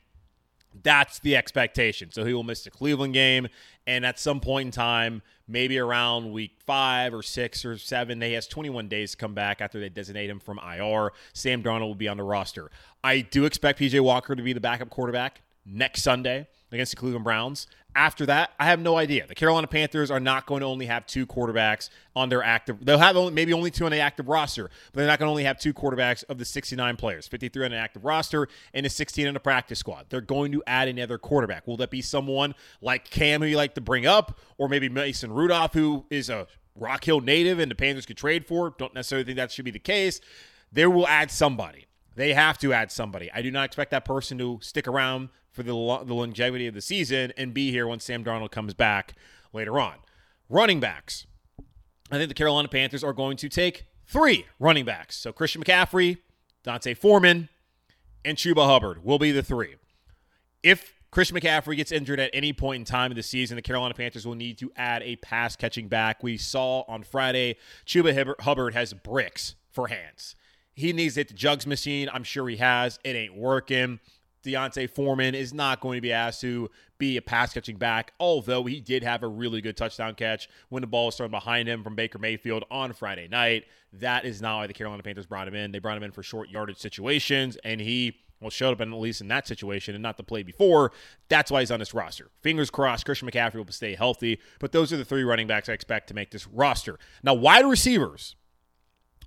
That's 0.82 1.18
the 1.18 1.36
expectation. 1.36 2.10
So 2.12 2.24
he 2.24 2.34
will 2.34 2.42
miss 2.42 2.64
the 2.64 2.70
Cleveland 2.70 3.14
game. 3.14 3.48
And 3.86 4.04
at 4.04 4.18
some 4.18 4.40
point 4.40 4.66
in 4.66 4.72
time, 4.72 5.22
maybe 5.46 5.78
around 5.78 6.32
week 6.32 6.58
five 6.66 7.14
or 7.14 7.22
six 7.22 7.64
or 7.64 7.78
seven, 7.78 8.20
he 8.20 8.32
has 8.32 8.46
21 8.46 8.88
days 8.88 9.12
to 9.12 9.16
come 9.16 9.34
back 9.34 9.60
after 9.60 9.78
they 9.78 9.88
designate 9.88 10.28
him 10.28 10.40
from 10.40 10.58
IR. 10.58 11.12
Sam 11.32 11.62
Darnold 11.62 11.88
will 11.88 11.94
be 11.94 12.08
on 12.08 12.16
the 12.16 12.24
roster. 12.24 12.70
I 13.04 13.20
do 13.20 13.44
expect 13.44 13.78
PJ 13.78 14.00
Walker 14.00 14.34
to 14.34 14.42
be 14.42 14.52
the 14.52 14.60
backup 14.60 14.90
quarterback 14.90 15.42
next 15.64 16.02
Sunday 16.02 16.46
against 16.72 16.92
the 16.92 16.96
Cleveland 16.96 17.24
Browns. 17.24 17.66
After 17.96 18.26
that, 18.26 18.50
I 18.60 18.66
have 18.66 18.78
no 18.78 18.98
idea. 18.98 19.26
The 19.26 19.34
Carolina 19.34 19.66
Panthers 19.66 20.10
are 20.10 20.20
not 20.20 20.44
going 20.44 20.60
to 20.60 20.66
only 20.66 20.84
have 20.84 21.06
two 21.06 21.26
quarterbacks 21.26 21.88
on 22.14 22.28
their 22.28 22.42
active. 22.42 22.84
They'll 22.84 22.98
have 22.98 23.16
only, 23.16 23.32
maybe 23.32 23.54
only 23.54 23.70
two 23.70 23.86
on 23.86 23.90
the 23.90 24.00
active 24.00 24.28
roster, 24.28 24.64
but 24.92 25.00
they're 25.00 25.06
not 25.06 25.18
going 25.18 25.28
to 25.28 25.30
only 25.30 25.44
have 25.44 25.58
two 25.58 25.72
quarterbacks 25.72 26.22
of 26.24 26.36
the 26.36 26.44
69 26.44 26.96
players, 26.96 27.26
53 27.26 27.64
on 27.64 27.70
the 27.70 27.78
active 27.78 28.04
roster 28.04 28.48
and 28.74 28.84
a 28.84 28.90
16 28.90 29.26
on 29.26 29.32
the 29.32 29.40
practice 29.40 29.78
squad. 29.78 30.06
They're 30.10 30.20
going 30.20 30.52
to 30.52 30.62
add 30.66 30.88
another 30.88 31.16
quarterback. 31.16 31.66
Will 31.66 31.78
that 31.78 31.90
be 31.90 32.02
someone 32.02 32.54
like 32.82 33.08
Cam 33.08 33.40
who 33.40 33.46
you 33.46 33.56
like 33.56 33.74
to 33.76 33.80
bring 33.80 34.04
up, 34.04 34.38
or 34.58 34.68
maybe 34.68 34.90
Mason 34.90 35.32
Rudolph 35.32 35.72
who 35.72 36.04
is 36.10 36.28
a 36.28 36.46
Rock 36.74 37.02
Hill 37.02 37.22
native 37.22 37.58
and 37.58 37.70
the 37.70 37.74
Panthers 37.74 38.04
could 38.04 38.18
trade 38.18 38.44
for? 38.44 38.74
Don't 38.76 38.92
necessarily 38.92 39.24
think 39.24 39.36
that 39.38 39.52
should 39.52 39.64
be 39.64 39.70
the 39.70 39.78
case. 39.78 40.20
They 40.70 40.86
will 40.86 41.08
add 41.08 41.30
somebody. 41.30 41.85
They 42.16 42.32
have 42.32 42.58
to 42.58 42.72
add 42.72 42.90
somebody. 42.90 43.30
I 43.32 43.42
do 43.42 43.50
not 43.50 43.66
expect 43.66 43.90
that 43.90 44.04
person 44.04 44.38
to 44.38 44.58
stick 44.62 44.88
around 44.88 45.28
for 45.52 45.62
the, 45.62 45.72
the 46.04 46.14
longevity 46.14 46.66
of 46.66 46.74
the 46.74 46.80
season 46.80 47.32
and 47.36 47.54
be 47.54 47.70
here 47.70 47.86
when 47.86 48.00
Sam 48.00 48.24
Darnold 48.24 48.50
comes 48.50 48.74
back 48.74 49.14
later 49.52 49.78
on. 49.78 49.96
Running 50.48 50.80
backs. 50.80 51.26
I 52.10 52.16
think 52.16 52.28
the 52.28 52.34
Carolina 52.34 52.68
Panthers 52.68 53.04
are 53.04 53.12
going 53.12 53.36
to 53.38 53.48
take 53.48 53.86
three 54.06 54.46
running 54.58 54.84
backs. 54.84 55.16
So 55.16 55.30
Christian 55.30 55.62
McCaffrey, 55.62 56.18
D'Onta 56.62 56.96
Foreman, 56.96 57.48
and 58.24 58.38
Chuba 58.38 58.64
Hubbard 58.66 59.04
will 59.04 59.18
be 59.18 59.30
the 59.30 59.42
three. 59.42 59.74
If 60.62 60.94
Christian 61.10 61.38
McCaffrey 61.38 61.76
gets 61.76 61.92
injured 61.92 62.18
at 62.18 62.30
any 62.32 62.52
point 62.52 62.80
in 62.80 62.84
time 62.84 63.12
of 63.12 63.16
the 63.16 63.22
season, 63.22 63.56
the 63.56 63.62
Carolina 63.62 63.94
Panthers 63.94 64.26
will 64.26 64.34
need 64.34 64.56
to 64.58 64.72
add 64.76 65.02
a 65.02 65.16
pass 65.16 65.54
catching 65.54 65.88
back. 65.88 66.22
We 66.22 66.38
saw 66.38 66.84
on 66.88 67.02
Friday, 67.02 67.56
Chuba 67.84 68.40
Hubbard 68.40 68.74
has 68.74 68.94
bricks 68.94 69.54
for 69.70 69.88
hands. 69.88 70.34
He 70.76 70.92
needs 70.92 71.14
to 71.14 71.20
hit 71.20 71.28
the 71.28 71.34
jugs 71.34 71.66
machine. 71.66 72.08
I'm 72.12 72.22
sure 72.22 72.48
he 72.48 72.56
has. 72.58 73.00
It 73.02 73.16
ain't 73.16 73.34
working. 73.34 73.98
D'Onta 74.42 74.88
Foreman 74.88 75.34
is 75.34 75.52
not 75.52 75.80
going 75.80 75.96
to 75.96 76.00
be 76.02 76.12
asked 76.12 76.42
to 76.42 76.70
be 76.98 77.16
a 77.16 77.22
pass 77.22 77.52
catching 77.52 77.76
back, 77.76 78.12
although 78.20 78.62
he 78.64 78.80
did 78.80 79.02
have 79.02 79.22
a 79.22 79.28
really 79.28 79.60
good 79.60 79.76
touchdown 79.76 80.14
catch 80.14 80.48
when 80.68 80.82
the 80.82 80.86
ball 80.86 81.06
was 81.06 81.16
thrown 81.16 81.30
behind 81.30 81.68
him 81.68 81.82
from 81.82 81.96
Baker 81.96 82.18
Mayfield 82.18 82.64
on 82.70 82.92
Friday 82.92 83.26
night. 83.26 83.64
That 83.94 84.24
is 84.24 84.40
not 84.40 84.58
why 84.58 84.66
the 84.66 84.74
Carolina 84.74 85.02
Panthers 85.02 85.26
brought 85.26 85.48
him 85.48 85.54
in. 85.54 85.72
They 85.72 85.78
brought 85.78 85.96
him 85.96 86.02
in 86.02 86.12
for 86.12 86.22
short 86.22 86.50
yardage 86.50 86.78
situations, 86.78 87.56
and 87.64 87.80
he 87.80 88.18
well 88.40 88.50
showed 88.50 88.72
up 88.72 88.82
in 88.82 88.92
at 88.92 88.98
least 88.98 89.22
in 89.22 89.28
that 89.28 89.46
situation 89.46 89.94
and 89.94 90.02
not 90.02 90.18
the 90.18 90.22
play 90.22 90.42
before. 90.42 90.92
That's 91.28 91.50
why 91.50 91.60
he's 91.60 91.70
on 91.70 91.80
this 91.80 91.94
roster. 91.94 92.28
Fingers 92.42 92.70
crossed, 92.70 93.06
Christian 93.06 93.28
McCaffrey 93.28 93.54
will 93.54 93.72
stay 93.72 93.94
healthy. 93.94 94.38
But 94.60 94.72
those 94.72 94.92
are 94.92 94.98
the 94.98 95.06
three 95.06 95.24
running 95.24 95.46
backs 95.46 95.70
I 95.70 95.72
expect 95.72 96.08
to 96.08 96.14
make 96.14 96.30
this 96.30 96.46
roster. 96.46 96.98
Now, 97.22 97.32
wide 97.32 97.64
receivers. 97.64 98.36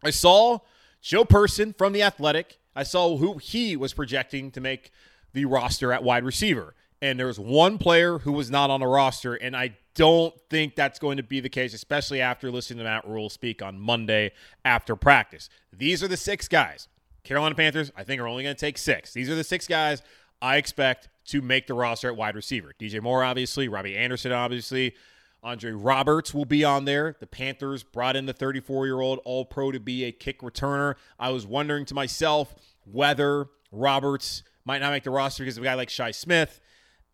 I 0.04 0.12
saw 0.12 0.60
Joe 1.02 1.26
Person 1.26 1.74
from 1.74 1.94
the 1.94 2.04
Athletic. 2.04 2.60
I 2.76 2.84
saw 2.84 3.18
who 3.18 3.38
he 3.38 3.76
was 3.76 3.94
projecting 3.94 4.52
to 4.52 4.62
make 4.62 4.92
the 5.34 5.46
roster 5.46 5.92
at 5.92 6.04
wide 6.04 6.24
receiver. 6.24 6.76
And 7.02 7.20
there's 7.20 7.40
one 7.40 7.78
player 7.78 8.20
who 8.20 8.34
was 8.34 8.52
not 8.52 8.70
on 8.70 8.82
the 8.82 8.88
roster, 8.88 9.34
and 9.34 9.56
I 9.56 9.78
don't 9.96 10.34
think 10.50 10.76
that's 10.76 11.00
going 11.00 11.18
to 11.18 11.24
be 11.24 11.40
the 11.40 11.50
case, 11.50 11.74
especially 11.74 12.20
after 12.20 12.52
listening 12.52 12.80
to 12.80 12.84
Matt 12.84 13.08
Rhule 13.08 13.30
speak 13.30 13.62
on 13.62 13.80
Monday 13.80 14.32
after 14.66 14.96
practice. 14.98 15.50
These 15.72 16.04
are 16.04 16.10
the 16.10 16.18
six 16.18 16.48
guys. 16.50 16.90
Carolina 17.24 17.56
Panthers, 17.56 17.92
I 17.96 18.04
think, 18.04 18.22
are 18.22 18.28
only 18.28 18.44
going 18.44 18.56
to 18.56 18.60
take 18.60 18.78
six. 18.78 19.14
These 19.14 19.30
are 19.30 19.36
the 19.36 19.44
six 19.44 19.68
guys 19.68 20.02
I 20.42 20.58
expect 20.58 21.10
to 21.28 21.42
make 21.42 21.68
the 21.68 21.74
roster 21.74 22.10
at 22.10 22.18
wide 22.18 22.36
receiver. 22.36 22.74
DJ 22.80 23.02
Moore, 23.02 23.24
obviously, 23.24 23.68
Robbie 23.68 23.96
Anderson, 23.96 24.32
obviously. 24.32 24.96
Andre 25.42 25.72
Roberts 25.72 26.34
will 26.34 26.46
be 26.46 26.64
on 26.64 26.86
there. 26.86 27.16
The 27.20 27.28
Panthers 27.28 27.84
brought 27.84 28.16
in 28.16 28.26
the 28.26 28.34
34 28.34 28.86
year 28.86 29.00
old 29.00 29.20
All 29.24 29.46
Pro 29.46 29.72
to 29.72 29.80
be 29.80 30.04
a 30.04 30.12
kick 30.12 30.42
returner. 30.42 30.96
I 31.18 31.30
was 31.30 31.46
wondering 31.46 31.86
to 31.86 31.94
myself 31.94 32.54
whether 32.86 33.48
Roberts 33.72 34.44
might 34.66 34.80
not 34.80 34.92
make 34.92 35.04
the 35.04 35.12
roster 35.12 35.44
because 35.44 35.58
of 35.58 35.64
a 35.64 35.66
guy 35.66 35.76
like 35.76 35.90
Shi 35.90 36.12
Smith. 36.12 36.60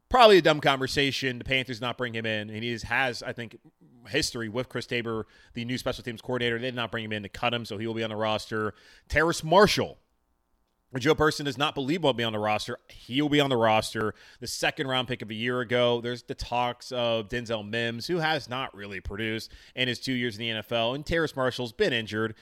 Probably 0.09 0.37
a 0.37 0.41
dumb 0.41 0.59
conversation. 0.59 1.39
The 1.39 1.45
Panthers 1.45 1.81
not 1.81 1.97
bring 1.97 2.13
him 2.13 2.25
in, 2.25 2.49
and 2.49 2.63
he 2.63 2.77
has, 2.83 3.23
I 3.23 3.33
think, 3.33 3.57
history 4.07 4.49
with 4.49 4.69
Chris 4.69 4.85
Tabor, 4.85 5.25
the 5.53 5.65
new 5.65 5.77
special 5.77 6.03
teams 6.03 6.21
coordinator. 6.21 6.59
They 6.59 6.67
did 6.67 6.75
not 6.75 6.91
bring 6.91 7.05
him 7.05 7.11
in 7.11 7.23
to 7.23 7.29
cut 7.29 7.53
him, 7.53 7.65
so 7.65 7.77
he 7.77 7.87
will 7.87 7.93
be 7.93 8.03
on 8.03 8.11
the 8.11 8.15
roster. 8.15 8.73
Terrace 9.09 9.43
Marshall, 9.43 9.97
Joe 10.99 11.15
Person 11.15 11.45
does 11.45 11.57
not 11.57 11.75
believe 11.75 12.03
will 12.03 12.13
be 12.13 12.23
on 12.23 12.33
the 12.33 12.39
roster. 12.39 12.79
He'll 12.87 13.29
be 13.29 13.39
on 13.39 13.49
the 13.49 13.57
roster. 13.57 14.13
The 14.39 14.47
second 14.47 14.87
round 14.87 15.07
pick 15.07 15.21
of 15.21 15.29
a 15.29 15.33
year 15.33 15.59
ago. 15.59 16.01
There's 16.01 16.23
the 16.23 16.35
talks 16.35 16.91
of 16.91 17.27
Denzel 17.27 17.67
Mims, 17.67 18.07
who 18.07 18.17
has 18.17 18.49
not 18.49 18.75
really 18.75 18.99
produced 18.99 19.51
in 19.75 19.87
his 19.87 19.99
two 19.99 20.13
years 20.13 20.37
in 20.37 20.39
the 20.39 20.61
NFL, 20.61 20.95
and 20.95 21.05
Terrace 21.05 21.35
Marshall's 21.35 21.73
been 21.73 21.93
injured 21.93 22.35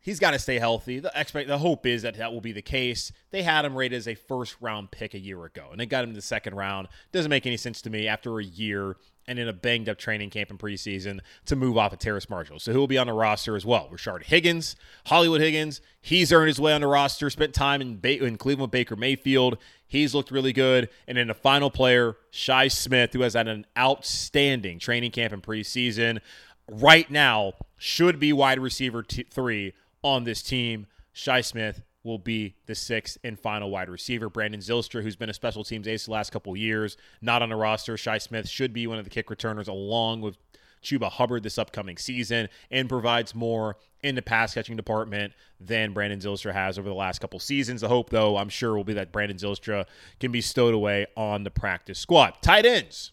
he's 0.00 0.18
got 0.18 0.32
to 0.32 0.38
stay 0.38 0.58
healthy. 0.58 0.98
The 1.00 1.12
expect 1.14 1.48
the 1.48 1.58
hope 1.58 1.86
is 1.86 2.02
that 2.02 2.16
that 2.16 2.32
will 2.32 2.40
be 2.40 2.52
the 2.52 2.62
case. 2.62 3.12
They 3.30 3.42
had 3.42 3.64
him 3.64 3.76
rated 3.76 3.96
as 3.96 4.08
a 4.08 4.14
first 4.14 4.56
round 4.60 4.90
pick 4.90 5.14
a 5.14 5.18
year 5.18 5.44
ago, 5.44 5.68
and 5.70 5.80
they 5.80 5.86
got 5.86 6.04
him 6.04 6.10
to 6.10 6.16
the 6.16 6.22
second 6.22 6.54
round. 6.54 6.88
Doesn't 7.12 7.30
make 7.30 7.46
any 7.46 7.56
sense 7.56 7.80
to 7.82 7.90
me 7.90 8.08
after 8.08 8.38
a 8.38 8.44
year 8.44 8.96
and 9.26 9.38
in 9.38 9.46
a 9.46 9.52
banged 9.52 9.88
up 9.88 9.96
training 9.96 10.30
camp 10.30 10.50
in 10.50 10.58
preseason 10.58 11.20
to 11.44 11.54
move 11.54 11.78
off 11.78 11.92
of 11.92 12.00
Terrace 12.00 12.28
Marshall. 12.28 12.58
So 12.58 12.72
he'll 12.72 12.88
be 12.88 12.98
on 12.98 13.06
the 13.06 13.12
roster 13.12 13.54
as 13.54 13.64
well. 13.64 13.88
Rashard 13.92 14.24
Higgins, 14.24 14.74
Hollywood 15.06 15.40
Higgins, 15.40 15.80
he's 16.00 16.32
earned 16.32 16.48
his 16.48 16.58
way 16.58 16.72
on 16.72 16.80
the 16.80 16.88
roster. 16.88 17.30
Spent 17.30 17.54
time 17.54 17.80
in, 17.80 18.00
ba- 18.00 18.24
in 18.24 18.38
Cleveland 18.38 18.72
Baker 18.72 18.96
Mayfield. 18.96 19.58
He's 19.86 20.14
looked 20.14 20.32
really 20.32 20.52
good. 20.52 20.88
And 21.06 21.16
then 21.16 21.28
the 21.28 21.34
final 21.34 21.70
player, 21.70 22.16
Shi 22.30 22.68
Smith, 22.70 23.12
who 23.12 23.20
has 23.20 23.34
had 23.34 23.46
an 23.46 23.66
outstanding 23.78 24.80
training 24.80 25.12
camp 25.12 25.32
in 25.32 25.42
preseason. 25.42 26.20
Right 26.68 27.08
now, 27.10 27.52
should 27.76 28.18
be 28.18 28.32
wide 28.32 28.58
receiver 28.58 29.02
t- 29.02 29.26
three 29.30 29.74
on 30.02 30.24
this 30.24 30.42
team. 30.42 30.86
Shi 31.12 31.42
Smith 31.42 31.82
will 32.02 32.18
be 32.18 32.54
the 32.66 32.74
sixth 32.74 33.18
and 33.22 33.38
final 33.38 33.70
wide 33.70 33.88
receiver. 33.88 34.30
Brandon 34.30 34.60
Zylstra, 34.60 35.02
who's 35.02 35.16
been 35.16 35.28
a 35.28 35.34
special 35.34 35.64
teams 35.64 35.86
ace 35.86 36.06
the 36.06 36.12
last 36.12 36.30
couple 36.30 36.56
years, 36.56 36.96
not 37.20 37.42
on 37.42 37.50
the 37.50 37.56
roster. 37.56 37.96
Shi 37.96 38.18
Smith 38.18 38.48
should 38.48 38.72
be 38.72 38.86
one 38.86 38.98
of 38.98 39.04
the 39.04 39.10
kick 39.10 39.28
returners 39.28 39.68
along 39.68 40.22
with 40.22 40.38
Chuba 40.82 41.10
Hubbard 41.10 41.42
this 41.42 41.58
upcoming 41.58 41.98
season 41.98 42.48
and 42.70 42.88
provides 42.88 43.34
more 43.34 43.76
in 44.02 44.14
the 44.14 44.22
pass 44.22 44.54
catching 44.54 44.76
department 44.76 45.34
than 45.60 45.92
Brandon 45.92 46.18
Zylstra 46.20 46.54
has 46.54 46.78
over 46.78 46.88
the 46.88 46.94
last 46.94 47.20
couple 47.20 47.38
seasons. 47.38 47.82
The 47.82 47.88
hope, 47.88 48.08
though, 48.08 48.38
I'm 48.38 48.48
sure 48.48 48.74
will 48.74 48.84
be 48.84 48.94
that 48.94 49.12
Brandon 49.12 49.36
Zylstra 49.36 49.84
can 50.18 50.32
be 50.32 50.40
stowed 50.40 50.72
away 50.72 51.06
on 51.16 51.44
the 51.44 51.50
practice 51.50 51.98
squad. 51.98 52.34
Tight 52.40 52.64
ends. 52.64 53.12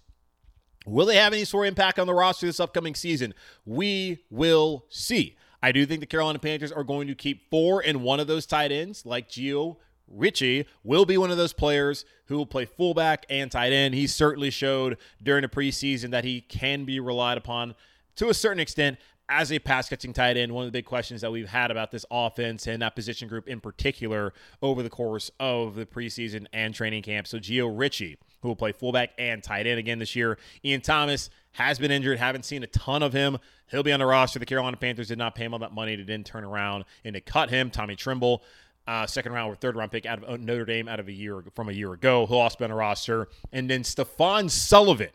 Will 0.86 1.06
they 1.06 1.17
have 1.17 1.34
any 1.34 1.44
sort 1.44 1.67
of 1.67 1.70
impact 1.70 2.00
on 2.00 2.08
the 2.08 2.13
roster 2.13 2.46
this 2.46 2.62
upcoming 2.62 2.96
season? 2.96 3.34
We 3.65 4.20
will 4.29 4.86
see. 4.88 5.36
I 5.62 5.72
do 5.72 5.86
think 5.86 6.00
the 6.00 6.06
Carolina 6.06 6.40
Panthers 6.40 6.72
are 6.72 6.84
going 6.84 7.08
to 7.08 7.16
keep 7.16 7.50
four 7.50 7.82
and 7.86 8.04
one 8.04 8.20
of 8.20 8.28
those 8.28 8.46
tight 8.46 8.72
ends, 8.72 9.06
like 9.06 9.30
Gio 9.30 9.78
Ricci 10.08 10.66
will 10.84 11.06
be 11.06 11.18
one 11.18 11.32
of 11.32 11.38
those 11.38 11.54
players 11.54 12.06
who 12.26 12.38
will 12.38 12.46
play 12.46 12.66
fullback 12.66 13.26
and 13.30 13.52
tight 13.52 13.74
end. 13.74 13.94
He 13.94 14.08
certainly 14.08 14.50
showed 14.50 14.98
during 15.22 15.42
the 15.42 15.48
preseason 15.48 16.12
that 16.12 16.24
he 16.24 16.42
can 16.42 16.86
be 16.86 17.00
relied 17.00 17.38
upon 17.38 17.76
to 18.16 18.30
a 18.30 18.34
certain 18.34 18.60
extent 18.60 18.98
as 19.30 19.52
a 19.52 19.60
pass 19.60 19.90
catching 19.90 20.14
tight 20.14 20.38
end. 20.38 20.54
One 20.54 20.66
of 20.66 20.68
the 20.72 20.78
big 20.78 20.86
questions 20.86 21.22
that 21.22 21.32
we've 21.32 21.50
had 21.50 21.72
about 21.72 21.92
this 21.92 22.06
offense 22.10 22.68
and 22.68 22.82
that 22.82 22.96
position 22.96 23.28
group 23.28 23.48
in 23.48 23.60
particular 23.60 24.34
over 24.62 24.82
the 24.82 24.90
course 24.90 25.30
of 25.40 25.76
the 25.76 25.86
preseason 25.86 26.46
and 26.54 26.74
training 26.74 27.04
camp. 27.04 27.28
So 27.28 27.38
Gio 27.38 27.72
Ricci, 27.74 28.18
who 28.48 28.51
will 28.51 28.56
play 28.56 28.72
fullback 28.72 29.12
and 29.18 29.44
tight 29.44 29.68
end 29.68 29.77
again 29.77 30.00
this 30.00 30.16
year. 30.16 30.38
Ian 30.63 30.80
Thomas 30.80 31.30
has 31.51 31.80
been 31.80 31.92
injured. 31.92 32.18
Haven't 32.18 32.46
seen 32.46 32.63
a 32.63 32.68
ton 32.68 33.04
of 33.04 33.12
him. 33.12 33.38
He'll 33.68 33.84
be 33.84 33.92
on 33.92 34.00
the 34.00 34.06
roster. 34.06 34.39
The 34.39 34.46
Carolina 34.46 34.77
Panthers 34.77 35.10
did 35.10 35.18
not 35.18 35.36
pay 35.36 35.44
him 35.44 35.54
all 35.54 35.60
that 35.60 35.74
money 35.74 35.98
to 35.98 36.04
then 36.06 36.24
turn 36.24 36.46
around 36.46 36.86
and 37.04 37.13
to 37.13 37.22
cut 37.22 37.50
him. 37.50 37.70
Tommy 37.70 37.98
Tremble, 37.98 38.42
uh, 38.88 39.06
second 39.06 39.34
round 39.34 39.51
or 39.51 39.56
third 39.56 39.75
round 39.75 39.92
pick 39.92 40.06
out 40.06 40.24
of 40.24 40.30
uh, 40.30 40.38
Notre 40.38 40.63
Dame 40.63 40.88
out 40.88 41.01
of 41.01 41.10
a 41.10 41.12
year 41.12 41.44
from 41.56 41.68
a 41.68 41.74
year 41.74 41.92
ago. 41.92 42.25
He'll 42.25 42.38
also 42.38 42.58
be 42.58 42.63
on 42.63 42.70
the 42.70 42.77
roster. 42.77 43.27
And 43.51 43.70
then 43.70 43.84
Stefan 43.84 44.48
Sullivan 44.48 45.10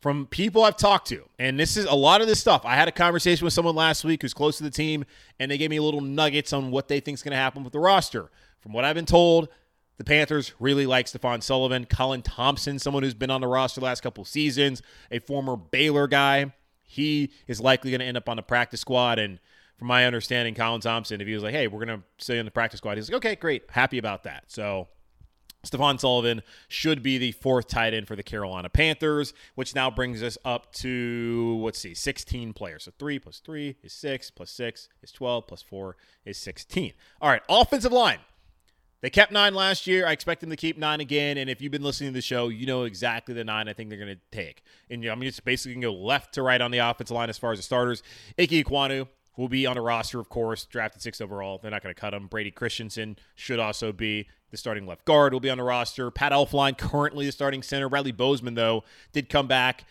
from 0.00 0.26
people 0.26 0.64
I've 0.64 0.76
talked 0.76 1.06
to, 1.08 1.28
and 1.38 1.58
this 1.58 1.76
is 1.76 1.84
a 1.84 1.94
lot 1.94 2.20
of 2.20 2.26
this 2.26 2.40
stuff. 2.40 2.62
I 2.64 2.74
had 2.74 2.88
a 2.88 2.92
conversation 2.92 3.44
with 3.44 3.54
someone 3.54 3.76
last 3.76 4.04
week 4.04 4.22
who's 4.22 4.34
close 4.34 4.58
to 4.58 4.64
the 4.64 4.70
team, 4.70 5.04
and 5.38 5.50
they 5.50 5.56
gave 5.56 5.70
me 5.70 5.78
little 5.80 6.00
nuggets 6.00 6.52
on 6.52 6.70
what 6.70 6.88
they 6.88 7.00
think 7.00 7.14
is 7.14 7.22
going 7.22 7.30
to 7.30 7.38
happen 7.38 7.64
with 7.64 7.72
the 7.72 7.78
roster. 7.78 8.30
From 8.60 8.72
what 8.72 8.84
I've 8.84 8.96
been 8.96 9.06
told, 9.06 9.48
the 9.98 10.04
Panthers 10.04 10.52
really 10.60 10.86
like 10.86 11.08
Stefan 11.08 11.40
Sullivan. 11.40 11.86
Colin 11.86 12.22
Thompson, 12.22 12.78
someone 12.78 13.02
who's 13.02 13.14
been 13.14 13.30
on 13.30 13.40
the 13.40 13.46
roster 13.46 13.80
the 13.80 13.86
last 13.86 14.02
couple 14.02 14.24
seasons, 14.24 14.82
a 15.10 15.18
former 15.18 15.56
Baylor 15.56 16.06
guy. 16.06 16.52
He 16.82 17.32
is 17.46 17.60
likely 17.60 17.90
going 17.90 18.00
to 18.00 18.06
end 18.06 18.16
up 18.16 18.28
on 18.28 18.36
the 18.36 18.42
practice 18.42 18.80
squad. 18.80 19.18
And 19.18 19.40
from 19.76 19.88
my 19.88 20.04
understanding, 20.04 20.54
Colin 20.54 20.80
Thompson, 20.80 21.20
if 21.20 21.26
he 21.26 21.34
was 21.34 21.42
like, 21.42 21.54
hey, 21.54 21.66
we're 21.66 21.84
going 21.84 21.98
to 21.98 22.04
stay 22.18 22.38
in 22.38 22.44
the 22.44 22.50
practice 22.50 22.78
squad, 22.78 22.96
he's 22.96 23.10
like, 23.10 23.16
okay, 23.16 23.36
great. 23.36 23.64
Happy 23.70 23.98
about 23.98 24.24
that. 24.24 24.44
So 24.48 24.88
Stefan 25.64 25.98
Sullivan 25.98 26.42
should 26.68 27.02
be 27.02 27.18
the 27.18 27.32
fourth 27.32 27.66
tight 27.68 27.92
end 27.92 28.06
for 28.06 28.16
the 28.16 28.22
Carolina 28.22 28.68
Panthers, 28.68 29.34
which 29.54 29.74
now 29.74 29.90
brings 29.90 30.22
us 30.22 30.38
up 30.44 30.72
to, 30.74 31.60
let's 31.62 31.78
see, 31.78 31.94
16 31.94 32.52
players. 32.52 32.84
So 32.84 32.92
3 32.98 33.18
plus 33.18 33.40
3 33.40 33.76
is 33.82 33.92
6, 33.92 34.30
plus 34.30 34.50
6 34.50 34.88
is 35.02 35.12
12, 35.12 35.46
plus 35.46 35.62
4 35.62 35.96
is 36.24 36.38
16. 36.38 36.92
All 37.20 37.30
right, 37.30 37.42
offensive 37.48 37.92
line. 37.92 38.18
They 39.02 39.10
kept 39.10 39.30
nine 39.30 39.54
last 39.54 39.86
year. 39.86 40.06
I 40.06 40.12
expect 40.12 40.40
them 40.40 40.50
to 40.50 40.56
keep 40.56 40.78
nine 40.78 41.00
again. 41.00 41.38
And 41.38 41.50
if 41.50 41.60
you've 41.60 41.72
been 41.72 41.82
listening 41.82 42.10
to 42.10 42.14
the 42.14 42.22
show, 42.22 42.48
you 42.48 42.66
know 42.66 42.84
exactly 42.84 43.34
the 43.34 43.44
nine 43.44 43.68
I 43.68 43.72
think 43.72 43.90
they're 43.90 43.98
going 43.98 44.14
to 44.14 44.20
take. 44.32 44.62
And 44.90 45.02
you 45.02 45.08
know, 45.08 45.12
I 45.12 45.16
mean, 45.16 45.28
it's 45.28 45.40
basically 45.40 45.74
going 45.74 45.82
to 45.82 45.98
go 45.98 46.04
left 46.04 46.34
to 46.34 46.42
right 46.42 46.60
on 46.60 46.70
the 46.70 46.78
offensive 46.78 47.14
line 47.14 47.28
as 47.28 47.38
far 47.38 47.52
as 47.52 47.58
the 47.58 47.62
starters. 47.62 48.02
Ike 48.38 48.50
Ekwonu, 48.50 49.06
will 49.36 49.48
be 49.48 49.66
on 49.66 49.76
a 49.76 49.82
roster, 49.82 50.18
of 50.18 50.28
course, 50.28 50.64
drafted 50.64 51.02
sixth 51.02 51.20
overall. 51.20 51.58
They're 51.58 51.70
not 51.70 51.82
going 51.82 51.94
to 51.94 52.00
cut 52.00 52.14
him. 52.14 52.26
Brady 52.26 52.50
Christensen 52.50 53.16
should 53.34 53.58
also 53.58 53.92
be 53.92 54.28
the 54.50 54.56
starting 54.56 54.86
left 54.86 55.04
guard, 55.04 55.32
will 55.32 55.40
be 55.40 55.50
on 55.50 55.58
the 55.58 55.64
roster. 55.64 56.10
Pat 56.10 56.32
Elflein, 56.32 56.78
currently 56.78 57.26
the 57.26 57.32
starting 57.32 57.62
center. 57.62 57.88
Bradley 57.88 58.12
Bozeman, 58.12 58.54
though, 58.54 58.84
did 59.12 59.28
come 59.28 59.46
back 59.46 59.84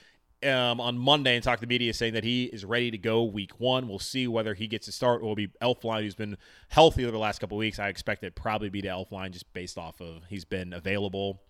um, 0.44 0.80
on 0.80 0.98
Monday 0.98 1.36
and 1.36 1.44
talk 1.44 1.60
to 1.60 1.66
the 1.66 1.68
media 1.68 1.94
saying 1.94 2.14
that 2.14 2.24
he 2.24 2.46
is 2.46 2.66
ready 2.66 2.92
to 2.92 2.98
go 2.98 3.24
week 3.24 3.60
one. 3.60 3.88
We'll 3.88 4.00
see 4.00 4.28
whether 4.28 4.54
he 4.54 4.68
gets 4.68 4.86
to 4.86 4.92
start 4.92 5.22
or 5.22 5.26
will 5.26 5.36
be 5.36 5.48
Elflein, 5.62 6.02
who's 6.02 6.16
been 6.16 6.38
healthy 6.70 7.04
over 7.04 7.12
the 7.12 7.18
last 7.18 7.40
couple 7.40 7.58
weeks. 7.58 7.80
I 7.80 7.90
expect 7.90 8.24
it 8.24 8.36
probably 8.36 8.70
be 8.70 8.82
to 8.82 8.88
Elflein 8.88 9.32
just 9.32 9.52
based 9.54 9.78
off 9.78 10.02
of 10.02 10.24
he's 10.30 10.46
been 10.46 10.74
available. 10.74 11.42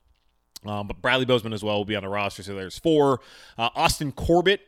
Um, 0.65 0.87
but 0.87 1.01
Bradley 1.01 1.25
Bozeman 1.25 1.53
as 1.53 1.63
well 1.63 1.77
will 1.77 1.85
be 1.85 1.95
on 1.95 2.03
the 2.03 2.09
roster. 2.09 2.43
So 2.43 2.55
there's 2.55 2.79
four. 2.79 3.19
Uh, 3.57 3.69
Austin 3.75 4.11
Corbett 4.11 4.61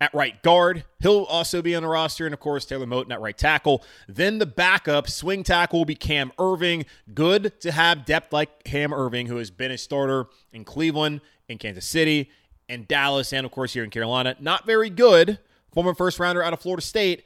at 0.00 0.12
right 0.14 0.42
guard. 0.42 0.84
He'll 1.00 1.24
also 1.24 1.62
be 1.62 1.74
on 1.74 1.82
the 1.82 1.88
roster. 1.88 2.26
And 2.26 2.34
of 2.34 2.40
course, 2.40 2.64
Taylor 2.64 2.86
Moton 2.86 3.12
at 3.12 3.20
right 3.20 3.36
tackle. 3.36 3.84
Then 4.08 4.38
the 4.38 4.46
backup 4.46 5.08
swing 5.08 5.44
tackle 5.44 5.80
will 5.80 5.84
be 5.84 5.94
Cam 5.94 6.32
Erving. 6.38 6.86
Good 7.12 7.60
to 7.60 7.72
have 7.72 8.04
depth 8.04 8.32
like 8.32 8.64
Cam 8.64 8.90
Erving, 8.90 9.28
who 9.28 9.36
has 9.36 9.50
been 9.50 9.70
a 9.70 9.78
starter 9.78 10.26
in 10.52 10.64
Cleveland, 10.64 11.20
in 11.48 11.58
Kansas 11.58 11.86
City, 11.86 12.30
and 12.68 12.88
Dallas, 12.88 13.32
and 13.32 13.44
of 13.44 13.52
course 13.52 13.72
here 13.72 13.84
in 13.84 13.90
Carolina. 13.90 14.36
Not 14.40 14.66
very 14.66 14.90
good. 14.90 15.38
Former 15.72 15.94
first 15.94 16.18
rounder 16.18 16.42
out 16.42 16.52
of 16.52 16.60
Florida 16.60 16.82
State, 16.82 17.24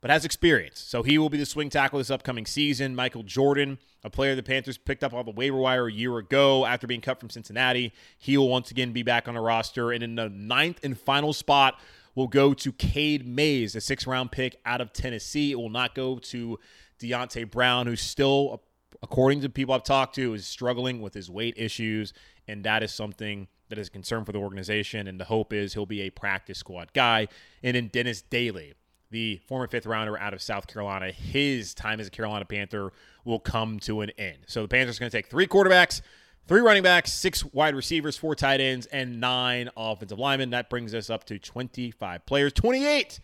but 0.00 0.10
has 0.10 0.24
experience. 0.24 0.78
So 0.78 1.02
he 1.02 1.18
will 1.18 1.30
be 1.30 1.38
the 1.38 1.46
swing 1.46 1.70
tackle 1.70 1.98
this 1.98 2.10
upcoming 2.10 2.46
season. 2.46 2.94
Michael 2.94 3.24
Jordan, 3.24 3.78
a 4.04 4.10
player 4.10 4.34
the 4.34 4.42
Panthers 4.42 4.78
picked 4.78 5.02
up 5.02 5.12
on 5.12 5.24
the 5.24 5.32
waiver 5.32 5.56
wire 5.56 5.88
a 5.88 5.92
year 5.92 6.16
ago 6.18 6.64
after 6.64 6.86
being 6.86 7.00
cut 7.00 7.18
from 7.18 7.30
Cincinnati. 7.30 7.92
He 8.18 8.36
will 8.36 8.48
once 8.48 8.70
again 8.70 8.92
be 8.92 9.02
back 9.02 9.26
on 9.26 9.34
the 9.34 9.40
roster. 9.40 9.90
And 9.90 10.02
in 10.02 10.14
the 10.14 10.28
ninth 10.28 10.80
and 10.84 10.98
final 10.98 11.32
spot, 11.32 11.78
will 12.18 12.26
go 12.26 12.52
to 12.52 12.72
Cade 12.72 13.26
Mays, 13.26 13.76
a 13.76 13.80
six 13.80 14.06
round 14.06 14.32
pick 14.32 14.56
out 14.66 14.80
of 14.80 14.92
Tennessee. 14.92 15.52
It 15.52 15.54
will 15.54 15.70
not 15.70 15.94
go 15.94 16.18
to 16.18 16.58
Deonte 17.00 17.48
Brown, 17.48 17.86
who's 17.86 18.00
still, 18.00 18.60
according 19.00 19.40
to 19.42 19.48
people 19.48 19.72
I've 19.72 19.84
talked 19.84 20.16
to, 20.16 20.34
is 20.34 20.44
struggling 20.44 21.00
with 21.00 21.14
his 21.14 21.30
weight 21.30 21.54
issues. 21.56 22.12
And 22.48 22.64
that 22.64 22.82
is 22.82 22.92
something 22.92 23.46
that 23.68 23.78
is 23.78 23.88
a 23.88 23.90
concern 23.90 24.24
for 24.24 24.32
the 24.32 24.38
organization. 24.38 25.06
And 25.06 25.20
the 25.20 25.24
hope 25.24 25.52
is 25.52 25.74
he'll 25.74 25.86
be 25.86 26.02
a 26.02 26.10
practice 26.10 26.58
squad 26.58 26.92
guy. 26.92 27.28
And 27.62 27.76
then 27.76 27.88
Dennis 27.88 28.22
Daly, 28.22 28.74
the 29.10 29.40
former 29.46 29.66
fifth 29.66 29.86
rounder 29.86 30.18
out 30.18 30.34
of 30.34 30.42
South 30.42 30.66
Carolina, 30.66 31.10
his 31.10 31.74
time 31.74 32.00
as 32.00 32.08
a 32.08 32.10
Carolina 32.10 32.44
Panther 32.44 32.92
will 33.24 33.40
come 33.40 33.78
to 33.80 34.00
an 34.00 34.10
end. 34.18 34.38
So 34.46 34.62
the 34.62 34.68
Panthers 34.68 34.96
are 34.96 35.00
going 35.00 35.10
to 35.10 35.16
take 35.16 35.28
three 35.28 35.46
quarterbacks 35.46 36.02
Three 36.48 36.62
running 36.62 36.82
backs, 36.82 37.12
six 37.12 37.44
wide 37.44 37.74
receivers, 37.74 38.16
four 38.16 38.34
tight 38.34 38.58
ends, 38.58 38.86
and 38.86 39.20
nine 39.20 39.68
offensive 39.76 40.18
linemen. 40.18 40.48
That 40.48 40.70
brings 40.70 40.94
us 40.94 41.10
up 41.10 41.24
to 41.24 41.38
25 41.38 42.24
players. 42.24 42.54
28 42.54 43.20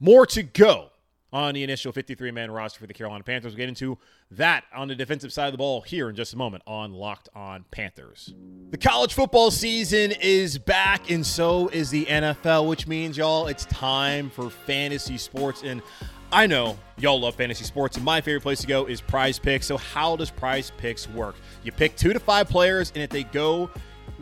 more 0.00 0.26
to 0.26 0.42
go 0.42 0.90
on 1.36 1.52
the 1.52 1.62
initial 1.62 1.92
53 1.92 2.30
man 2.30 2.50
roster 2.50 2.80
for 2.80 2.86
the 2.86 2.94
Carolina 2.94 3.22
Panthers. 3.22 3.52
We'll 3.52 3.58
get 3.58 3.68
into 3.68 3.98
that 4.30 4.64
on 4.74 4.88
the 4.88 4.94
defensive 4.94 5.32
side 5.32 5.46
of 5.46 5.52
the 5.52 5.58
ball 5.58 5.82
here 5.82 6.08
in 6.08 6.16
just 6.16 6.32
a 6.32 6.36
moment 6.36 6.62
on 6.66 6.94
Locked 6.94 7.28
On 7.34 7.64
Panthers. 7.70 8.34
The 8.70 8.78
college 8.78 9.12
football 9.12 9.50
season 9.50 10.12
is 10.22 10.56
back, 10.56 11.10
and 11.10 11.24
so 11.26 11.68
is 11.68 11.90
the 11.90 12.06
NFL, 12.06 12.66
which 12.66 12.86
means, 12.86 13.18
y'all, 13.18 13.48
it's 13.48 13.66
time 13.66 14.30
for 14.30 14.48
fantasy 14.48 15.18
sports. 15.18 15.62
And 15.62 15.82
I 16.32 16.46
know 16.46 16.78
y'all 16.96 17.20
love 17.20 17.34
fantasy 17.34 17.64
sports, 17.64 17.96
and 17.96 18.04
my 18.04 18.22
favorite 18.22 18.42
place 18.42 18.62
to 18.62 18.66
go 18.66 18.86
is 18.86 19.02
Prize 19.02 19.38
Picks. 19.38 19.66
So, 19.66 19.76
how 19.76 20.16
does 20.16 20.30
Prize 20.30 20.72
Picks 20.78 21.06
work? 21.10 21.36
You 21.64 21.70
pick 21.70 21.96
two 21.96 22.14
to 22.14 22.18
five 22.18 22.48
players, 22.48 22.92
and 22.94 23.02
if 23.02 23.10
they 23.10 23.24
go 23.24 23.70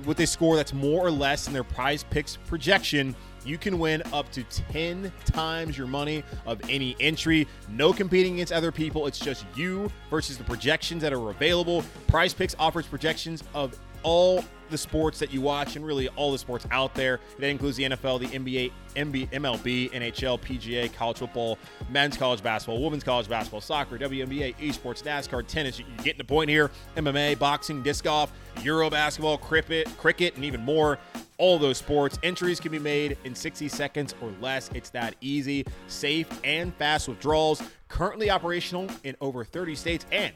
with 0.04 0.18
a 0.18 0.26
score 0.26 0.56
that's 0.56 0.72
more 0.72 1.06
or 1.06 1.12
less 1.12 1.44
than 1.44 1.54
their 1.54 1.62
Prize 1.62 2.04
Picks 2.10 2.38
projection, 2.38 3.14
you 3.44 3.58
can 3.58 3.78
win 3.78 4.02
up 4.12 4.30
to 4.32 4.42
10 4.44 5.12
times 5.24 5.76
your 5.76 5.86
money 5.86 6.24
of 6.46 6.60
any 6.68 6.96
entry. 7.00 7.46
No 7.70 7.92
competing 7.92 8.34
against 8.34 8.52
other 8.52 8.72
people. 8.72 9.06
It's 9.06 9.18
just 9.18 9.44
you 9.54 9.90
versus 10.10 10.38
the 10.38 10.44
projections 10.44 11.02
that 11.02 11.12
are 11.12 11.30
available. 11.30 11.84
Prize 12.06 12.34
Picks 12.34 12.54
offers 12.58 12.86
projections 12.86 13.42
of 13.54 13.78
all 14.02 14.44
the 14.70 14.78
sports 14.78 15.18
that 15.18 15.32
you 15.32 15.40
watch 15.40 15.76
and 15.76 15.84
really 15.84 16.08
all 16.10 16.32
the 16.32 16.38
sports 16.38 16.66
out 16.70 16.94
there. 16.94 17.20
That 17.38 17.48
includes 17.48 17.76
the 17.76 17.84
NFL, 17.84 18.20
the 18.20 18.26
NBA, 18.26 18.72
MB, 18.96 19.30
MLB, 19.30 19.90
NHL, 19.92 20.40
PGA, 20.40 20.92
college 20.92 21.18
football, 21.18 21.58
men's 21.90 22.16
college 22.16 22.42
basketball, 22.42 22.82
women's 22.82 23.04
college 23.04 23.28
basketball, 23.28 23.60
soccer, 23.60 23.98
WNBA, 23.98 24.56
esports, 24.56 25.02
NASCAR, 25.02 25.46
tennis. 25.46 25.78
You're 25.78 25.88
getting 25.98 26.18
the 26.18 26.24
point 26.24 26.50
here. 26.50 26.70
MMA, 26.96 27.38
boxing, 27.38 27.82
disc 27.82 28.04
golf, 28.04 28.32
Euro 28.62 28.88
basketball, 28.90 29.38
cricket, 29.38 29.88
cricket, 29.98 30.36
and 30.36 30.44
even 30.44 30.60
more. 30.60 30.98
All 31.38 31.58
those 31.58 31.78
sports. 31.78 32.18
Entries 32.22 32.60
can 32.60 32.70
be 32.72 32.78
made 32.78 33.16
in 33.24 33.34
60 33.34 33.68
seconds 33.68 34.14
or 34.20 34.32
less. 34.40 34.70
It's 34.74 34.90
that 34.90 35.16
easy, 35.20 35.64
safe, 35.88 36.28
and 36.44 36.74
fast 36.74 37.08
withdrawals. 37.08 37.62
Currently 37.88 38.30
operational 38.30 38.88
in 39.02 39.16
over 39.20 39.44
30 39.44 39.74
states 39.74 40.06
and 40.12 40.32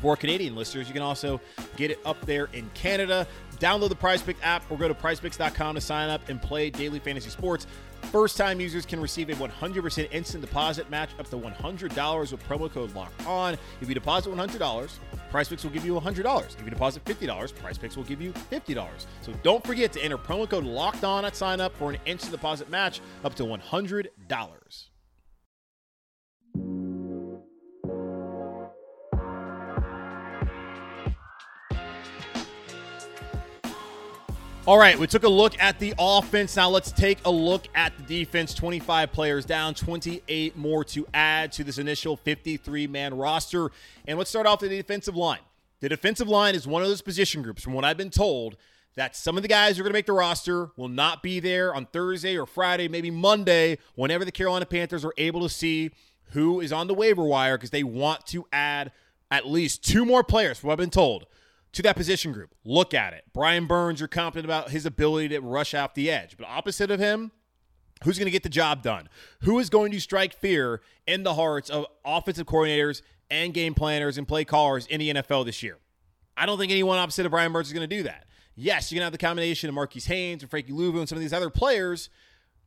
for 0.00 0.16
Canadian 0.16 0.54
listeners, 0.54 0.86
you 0.88 0.92
can 0.92 1.02
also 1.02 1.40
get 1.76 1.90
it 1.90 1.98
up 2.04 2.20
there 2.26 2.48
in 2.52 2.68
Canada. 2.74 3.26
Download 3.58 3.88
the 3.88 3.96
PrizePicks 3.96 4.36
app 4.42 4.70
or 4.70 4.76
go 4.76 4.88
to 4.88 4.94
prizepicks.com 4.94 5.74
to 5.74 5.80
sign 5.80 6.10
up 6.10 6.28
and 6.28 6.40
play 6.40 6.68
daily 6.70 6.98
fantasy 6.98 7.30
sports. 7.30 7.66
First 8.04 8.36
time 8.36 8.60
users 8.60 8.86
can 8.86 9.00
receive 9.00 9.30
a 9.30 9.34
100% 9.34 10.08
instant 10.12 10.40
deposit 10.40 10.88
match 10.90 11.10
up 11.18 11.28
to 11.30 11.36
$100 11.36 12.32
with 12.32 12.48
promo 12.48 12.70
code 12.70 12.94
LOCKED 12.94 13.26
ON. 13.26 13.58
If 13.80 13.88
you 13.88 13.94
deposit 13.94 14.30
$100, 14.30 14.90
PrizePicks 15.30 15.64
will 15.64 15.70
give 15.70 15.84
you 15.84 15.94
$100. 15.94 16.54
If 16.54 16.64
you 16.64 16.70
deposit 16.70 17.04
$50, 17.04 17.52
PrizePicks 17.54 17.96
will 17.96 18.04
give 18.04 18.20
you 18.20 18.32
$50. 18.32 18.88
So 19.22 19.32
don't 19.42 19.66
forget 19.66 19.92
to 19.94 20.02
enter 20.02 20.16
promo 20.16 20.48
code 20.48 20.64
LOCKED 20.64 21.04
ON 21.04 21.24
at 21.24 21.36
sign 21.36 21.60
up 21.60 21.76
for 21.76 21.90
an 21.90 21.98
instant 22.06 22.32
deposit 22.32 22.70
match 22.70 23.00
up 23.24 23.34
to 23.34 23.44
$100. 23.44 24.06
All 34.66 34.78
right, 34.78 34.98
we 34.98 35.06
took 35.06 35.22
a 35.22 35.28
look 35.28 35.56
at 35.62 35.78
the 35.78 35.94
offense. 35.96 36.56
Now 36.56 36.68
let's 36.68 36.90
take 36.90 37.18
a 37.24 37.30
look 37.30 37.68
at 37.76 37.96
the 37.96 38.02
defense. 38.02 38.52
25 38.52 39.12
players 39.12 39.44
down, 39.44 39.74
28 39.74 40.56
more 40.56 40.82
to 40.86 41.06
add 41.14 41.52
to 41.52 41.62
this 41.62 41.78
initial 41.78 42.16
53 42.16 42.88
man 42.88 43.16
roster. 43.16 43.70
And 44.08 44.18
let's 44.18 44.28
start 44.28 44.44
off 44.44 44.62
with 44.62 44.70
the 44.70 44.76
defensive 44.76 45.14
line. 45.14 45.38
The 45.78 45.88
defensive 45.88 46.26
line 46.26 46.56
is 46.56 46.66
one 46.66 46.82
of 46.82 46.88
those 46.88 47.00
position 47.00 47.42
groups, 47.42 47.62
from 47.62 47.74
what 47.74 47.84
I've 47.84 47.96
been 47.96 48.10
told, 48.10 48.56
that 48.96 49.14
some 49.14 49.36
of 49.36 49.42
the 49.42 49.48
guys 49.48 49.76
who 49.76 49.82
are 49.82 49.84
going 49.84 49.92
to 49.92 49.98
make 49.98 50.06
the 50.06 50.14
roster 50.14 50.70
will 50.76 50.88
not 50.88 51.22
be 51.22 51.38
there 51.38 51.72
on 51.72 51.86
Thursday 51.86 52.36
or 52.36 52.44
Friday, 52.44 52.88
maybe 52.88 53.12
Monday, 53.12 53.78
whenever 53.94 54.24
the 54.24 54.32
Carolina 54.32 54.66
Panthers 54.66 55.04
are 55.04 55.14
able 55.16 55.42
to 55.42 55.48
see 55.48 55.92
who 56.32 56.60
is 56.60 56.72
on 56.72 56.88
the 56.88 56.94
waiver 56.94 57.22
wire 57.22 57.56
because 57.56 57.70
they 57.70 57.84
want 57.84 58.26
to 58.26 58.44
add 58.52 58.90
at 59.30 59.46
least 59.46 59.84
two 59.84 60.04
more 60.04 60.24
players, 60.24 60.58
from 60.58 60.66
what 60.66 60.72
I've 60.72 60.78
been 60.78 60.90
told, 60.90 61.26
to 61.72 61.82
that 61.82 61.96
position 61.96 62.32
group. 62.32 62.54
Look 62.64 62.94
at 62.94 63.12
it. 63.12 63.24
Brian 63.32 63.66
Burns, 63.66 64.00
you're 64.00 64.08
confident 64.08 64.46
about 64.46 64.70
his 64.70 64.86
ability 64.86 65.28
to 65.28 65.40
rush 65.40 65.74
off 65.74 65.94
the 65.94 66.10
edge. 66.10 66.36
But 66.36 66.46
opposite 66.46 66.90
of 66.90 66.98
him, 66.98 67.32
who's 68.04 68.18
going 68.18 68.26
to 68.26 68.32
get 68.32 68.42
the 68.42 68.48
job 68.48 68.82
done? 68.82 69.08
Who 69.42 69.58
is 69.58 69.70
going 69.70 69.92
to 69.92 70.00
strike 70.00 70.34
fear 70.34 70.80
in 71.06 71.22
the 71.22 71.34
hearts 71.34 71.70
of 71.70 71.86
offensive 72.04 72.46
coordinators 72.46 73.02
and 73.30 73.52
game 73.52 73.74
planners 73.74 74.18
and 74.18 74.26
play 74.26 74.44
callers 74.44 74.86
in 74.86 75.00
the 75.00 75.12
NFL 75.14 75.44
this 75.44 75.62
year? 75.62 75.78
I 76.36 76.46
don't 76.46 76.58
think 76.58 76.72
anyone 76.72 76.98
opposite 76.98 77.26
of 77.26 77.32
Brian 77.32 77.52
Burns 77.52 77.68
is 77.68 77.72
going 77.72 77.88
to 77.88 77.96
do 77.96 78.02
that. 78.04 78.26
Yes, 78.54 78.90
you're 78.90 78.96
going 78.96 79.02
to 79.02 79.06
have 79.06 79.12
the 79.12 79.18
combination 79.18 79.68
of 79.68 79.74
Marquis 79.74 80.00
Haynes 80.00 80.42
and 80.42 80.50
Frankie 80.50 80.72
Luvu 80.72 80.98
and 80.98 81.08
some 81.08 81.16
of 81.16 81.22
these 81.22 81.32
other 81.32 81.50
players, 81.50 82.08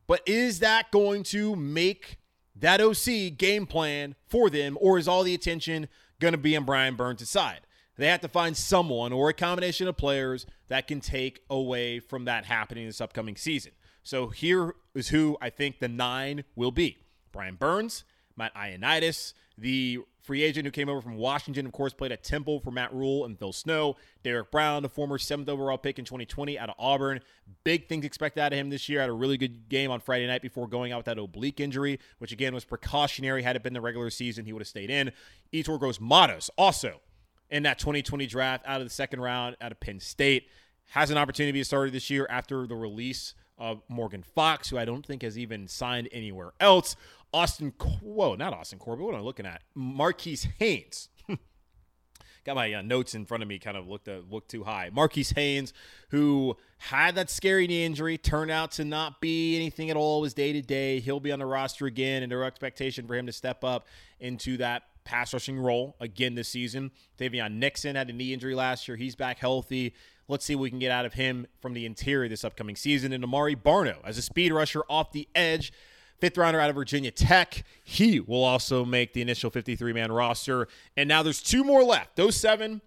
but 0.06 0.22
is 0.26 0.60
that 0.60 0.90
going 0.92 1.24
to 1.24 1.56
make 1.56 2.18
that 2.56 2.80
OC 2.80 3.36
game 3.36 3.66
plan 3.66 4.14
for 4.28 4.50
them, 4.50 4.78
or 4.80 4.98
is 4.98 5.08
all 5.08 5.22
the 5.22 5.34
attention 5.34 5.88
going 6.20 6.32
to 6.32 6.38
be 6.38 6.56
on 6.56 6.64
Brian 6.64 6.94
Burns' 6.94 7.28
side? 7.28 7.60
They 8.00 8.06
have 8.06 8.22
to 8.22 8.28
find 8.28 8.56
someone 8.56 9.12
or 9.12 9.28
a 9.28 9.34
combination 9.34 9.86
of 9.86 9.94
players 9.94 10.46
that 10.68 10.88
can 10.88 11.02
take 11.02 11.42
away 11.50 12.00
from 12.00 12.24
that 12.24 12.46
happening 12.46 12.86
this 12.86 12.98
upcoming 12.98 13.36
season. 13.36 13.72
So 14.02 14.28
here 14.28 14.74
is 14.94 15.10
who 15.10 15.36
I 15.42 15.50
think 15.50 15.80
the 15.80 15.88
nine 15.88 16.44
will 16.56 16.70
be 16.70 17.04
Brian 17.30 17.56
Burns, 17.56 18.04
Matt 18.38 18.54
Ioannidis, 18.54 19.34
the 19.58 19.98
free 20.22 20.42
agent 20.42 20.64
who 20.64 20.70
came 20.70 20.88
over 20.88 21.02
from 21.02 21.16
Washington, 21.16 21.66
of 21.66 21.72
course, 21.72 21.92
played 21.92 22.10
at 22.10 22.24
Temple 22.24 22.60
for 22.60 22.70
Matt 22.70 22.90
Rhule 22.94 23.26
and 23.26 23.38
Phil 23.38 23.52
Snow. 23.52 23.96
Derrick 24.22 24.50
Brown, 24.50 24.82
the 24.82 24.88
former 24.88 25.18
seventh 25.18 25.50
overall 25.50 25.76
pick 25.76 25.98
in 25.98 26.06
2020 26.06 26.58
out 26.58 26.70
of 26.70 26.76
Auburn. 26.78 27.20
Big 27.64 27.86
things 27.86 28.06
expected 28.06 28.40
out 28.40 28.54
of 28.54 28.58
him 28.58 28.70
this 28.70 28.88
year. 28.88 29.00
Had 29.00 29.10
a 29.10 29.12
really 29.12 29.36
good 29.36 29.68
game 29.68 29.90
on 29.90 30.00
Friday 30.00 30.26
night 30.26 30.40
before 30.40 30.66
going 30.66 30.90
out 30.90 31.00
with 31.00 31.06
that 31.06 31.18
oblique 31.18 31.60
injury, 31.60 32.00
which 32.16 32.32
again 32.32 32.54
was 32.54 32.64
precautionary. 32.64 33.42
Had 33.42 33.56
it 33.56 33.62
been 33.62 33.74
the 33.74 33.80
regular 33.82 34.08
season, 34.08 34.46
he 34.46 34.54
would 34.54 34.62
have 34.62 34.68
stayed 34.68 34.88
in. 34.88 35.12
Yetur 35.52 35.78
Gross-Matos, 35.78 36.48
also 36.56 37.02
in 37.50 37.64
that 37.64 37.78
2020 37.78 38.26
draft 38.26 38.64
out 38.66 38.80
of 38.80 38.86
the 38.86 38.92
second 38.92 39.20
round 39.20 39.56
out 39.60 39.72
of 39.72 39.80
Penn 39.80 40.00
State. 40.00 40.48
Has 40.90 41.10
an 41.10 41.18
opportunity 41.18 41.52
to 41.52 41.58
be 41.58 41.64
started 41.64 41.92
this 41.92 42.10
year 42.10 42.26
after 42.30 42.66
the 42.66 42.74
release 42.74 43.34
of 43.58 43.82
Morgan 43.88 44.22
Fox, 44.22 44.70
who 44.70 44.78
I 44.78 44.84
don't 44.84 45.04
think 45.04 45.22
has 45.22 45.38
even 45.38 45.68
signed 45.68 46.08
anywhere 46.10 46.52
else. 46.58 46.96
Austin, 47.32 47.72
whoa, 48.02 48.34
not 48.34 48.52
Austin 48.52 48.78
Corbett. 48.78 49.04
What 49.04 49.14
am 49.14 49.20
I 49.20 49.22
looking 49.22 49.46
at? 49.46 49.62
Marquis 49.74 50.38
Haynes. 50.58 51.08
Got 52.44 52.56
my 52.56 52.72
uh, 52.72 52.82
notes 52.82 53.14
in 53.14 53.26
front 53.26 53.42
of 53.42 53.48
me, 53.48 53.58
kind 53.58 53.76
of 53.76 53.86
looked 53.86 54.08
uh, 54.08 54.20
looked 54.28 54.50
too 54.50 54.64
high. 54.64 54.90
Marquis 54.92 55.26
Haynes, 55.36 55.72
who 56.08 56.56
had 56.78 57.14
that 57.14 57.30
scary 57.30 57.66
knee 57.66 57.84
injury, 57.84 58.18
turned 58.18 58.50
out 58.50 58.72
to 58.72 58.84
not 58.84 59.20
be 59.20 59.54
anything 59.54 59.90
at 59.90 59.96
all. 59.96 60.22
Was 60.22 60.34
day 60.34 60.52
to 60.52 60.62
day. 60.62 60.98
He'll 60.98 61.20
be 61.20 61.30
on 61.30 61.38
the 61.38 61.46
roster 61.46 61.86
again, 61.86 62.22
and 62.22 62.32
their 62.32 62.42
expectation 62.42 63.06
for 63.06 63.14
him 63.14 63.26
to 63.26 63.32
step 63.32 63.62
up 63.62 63.86
into 64.18 64.56
that 64.56 64.84
pass 65.10 65.32
rushing 65.32 65.58
role 65.58 65.96
again 65.98 66.36
this 66.36 66.48
season. 66.48 66.92
Daviyon 67.18 67.54
Nixon 67.54 67.96
had 67.96 68.08
a 68.08 68.12
knee 68.12 68.32
injury 68.32 68.54
last 68.54 68.86
year. 68.86 68.96
He's 68.96 69.16
back 69.16 69.40
healthy. 69.40 69.92
Let's 70.28 70.44
see 70.44 70.54
what 70.54 70.62
we 70.62 70.70
can 70.70 70.78
get 70.78 70.92
out 70.92 71.04
of 71.04 71.14
him 71.14 71.48
from 71.60 71.74
the 71.74 71.84
interior 71.84 72.28
this 72.28 72.44
upcoming 72.44 72.76
season. 72.76 73.12
And 73.12 73.24
Amare 73.24 73.56
Barno 73.56 73.96
as 74.04 74.18
a 74.18 74.22
speed 74.22 74.52
rusher 74.52 74.82
off 74.88 75.10
the 75.10 75.28
edge 75.34 75.72
fifth 76.20 76.38
rounder 76.38 76.60
out 76.60 76.70
of 76.70 76.76
Virginia 76.76 77.10
Tech. 77.10 77.64
He 77.82 78.20
will 78.20 78.44
also 78.44 78.84
make 78.84 79.12
the 79.12 79.22
initial 79.22 79.50
53 79.50 79.92
man 79.92 80.12
roster. 80.12 80.68
And 80.96 81.08
now 81.08 81.24
there's 81.24 81.42
two 81.42 81.64
more 81.64 81.82
left. 81.82 82.14
Those 82.14 82.36
seven, 82.36 82.80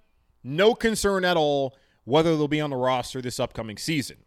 no 0.44 0.76
concern 0.76 1.26
at 1.26 1.36
all 1.36 1.76
whether 2.06 2.38
they'll 2.38 2.48
be 2.48 2.62
on 2.62 2.70
the 2.70 2.78
roster 2.78 3.22
this 3.22 3.40
upcoming 3.40 3.78
season. 3.78 4.18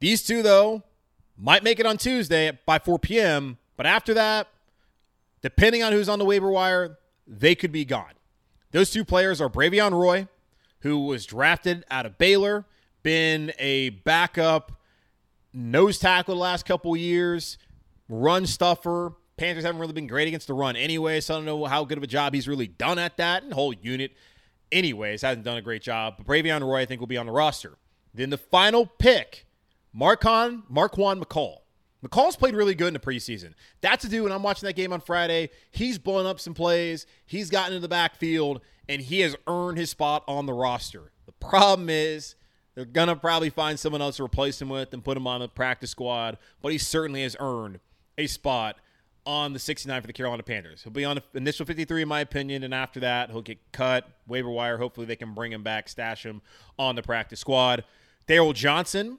These 0.00 0.22
two, 0.24 0.42
though, 0.42 0.82
might 1.38 1.62
make 1.62 1.80
it 1.80 1.86
on 1.86 1.96
Tuesday 1.96 2.58
by 2.66 2.78
4 2.78 2.98
p.m., 2.98 3.58
but 3.76 3.86
after 3.86 4.14
that, 4.14 4.48
depending 5.44 5.82
on 5.82 5.92
who's 5.92 6.08
on 6.08 6.18
the 6.18 6.24
waiver 6.24 6.50
wire, 6.50 6.96
they 7.26 7.54
could 7.54 7.70
be 7.70 7.84
gone. 7.84 8.14
Those 8.70 8.90
two 8.90 9.04
players 9.04 9.42
are 9.42 9.50
Bravvion 9.50 9.92
Roy, 9.92 10.26
who 10.80 11.04
was 11.04 11.26
drafted 11.26 11.84
out 11.90 12.06
of 12.06 12.16
Baylor, 12.16 12.64
been 13.02 13.52
a 13.58 13.90
backup 13.90 14.72
nose 15.52 15.98
tackle 15.98 16.34
the 16.34 16.40
last 16.40 16.64
couple 16.64 16.96
years, 16.96 17.58
run 18.08 18.46
stuffer. 18.46 19.12
Panthers 19.36 19.64
haven't 19.64 19.82
really 19.82 19.92
been 19.92 20.06
great 20.06 20.28
against 20.28 20.46
the 20.46 20.54
run 20.54 20.76
anyway, 20.76 21.20
so 21.20 21.34
I 21.34 21.36
don't 21.36 21.44
know 21.44 21.66
how 21.66 21.84
good 21.84 21.98
of 21.98 22.04
a 22.04 22.08
job 22.08 22.32
he's 22.32 22.48
really 22.48 22.68
done 22.68 22.98
at 22.98 23.18
that. 23.18 23.42
And 23.42 23.52
whole 23.52 23.74
unit, 23.74 24.12
anyways, 24.72 25.20
hasn't 25.20 25.44
done 25.44 25.58
a 25.58 25.62
great 25.62 25.82
job. 25.82 26.14
But 26.16 26.26
Bravvion 26.26 26.62
Roy, 26.62 26.80
I 26.80 26.86
think, 26.86 27.00
will 27.00 27.06
be 27.06 27.18
on 27.18 27.26
the 27.26 27.32
roster. 27.32 27.76
Then 28.14 28.30
the 28.30 28.38
final 28.38 28.86
pick, 28.86 29.46
Marcon, 29.94 30.62
Marquan 30.72 31.22
McCall. 31.22 31.63
McCall's 32.04 32.36
played 32.36 32.54
really 32.54 32.74
good 32.74 32.88
in 32.88 32.94
the 32.94 33.00
preseason. 33.00 33.54
That's 33.80 34.04
a 34.04 34.08
dude, 34.08 34.24
and 34.24 34.34
I'm 34.34 34.42
watching 34.42 34.66
that 34.66 34.74
game 34.74 34.92
on 34.92 35.00
Friday, 35.00 35.50
he's 35.70 35.98
blowing 35.98 36.26
up 36.26 36.38
some 36.38 36.54
plays. 36.54 37.06
He's 37.24 37.48
gotten 37.48 37.72
into 37.72 37.80
the 37.80 37.88
backfield, 37.88 38.60
and 38.88 39.00
he 39.00 39.20
has 39.20 39.34
earned 39.46 39.78
his 39.78 39.90
spot 39.90 40.22
on 40.28 40.46
the 40.46 40.52
roster. 40.52 41.12
The 41.26 41.32
problem 41.32 41.88
is 41.88 42.34
they're 42.74 42.84
going 42.84 43.08
to 43.08 43.16
probably 43.16 43.50
find 43.50 43.78
someone 43.78 44.02
else 44.02 44.16
to 44.16 44.24
replace 44.24 44.60
him 44.60 44.68
with 44.68 44.92
and 44.92 45.02
put 45.02 45.16
him 45.16 45.26
on 45.26 45.40
the 45.40 45.48
practice 45.48 45.90
squad, 45.90 46.36
but 46.60 46.72
he 46.72 46.78
certainly 46.78 47.22
has 47.22 47.36
earned 47.40 47.80
a 48.18 48.26
spot 48.26 48.76
on 49.26 49.54
the 49.54 49.58
69 49.58 50.00
for 50.02 50.06
the 50.06 50.12
Carolina 50.12 50.42
Panthers. 50.42 50.82
He'll 50.82 50.92
be 50.92 51.06
on 51.06 51.16
the 51.16 51.38
initial 51.38 51.64
53, 51.64 52.02
in 52.02 52.08
my 52.08 52.20
opinion, 52.20 52.62
and 52.62 52.74
after 52.74 53.00
that, 53.00 53.30
he'll 53.30 53.40
get 53.40 53.58
cut, 53.72 54.06
waiver 54.26 54.50
wire. 54.50 54.76
Hopefully, 54.76 55.06
they 55.06 55.16
can 55.16 55.32
bring 55.32 55.52
him 55.52 55.62
back, 55.62 55.88
stash 55.88 56.26
him 56.26 56.42
on 56.78 56.96
the 56.96 57.02
practice 57.02 57.40
squad. 57.40 57.84
Daryl 58.28 58.54
Johnson 58.54 59.18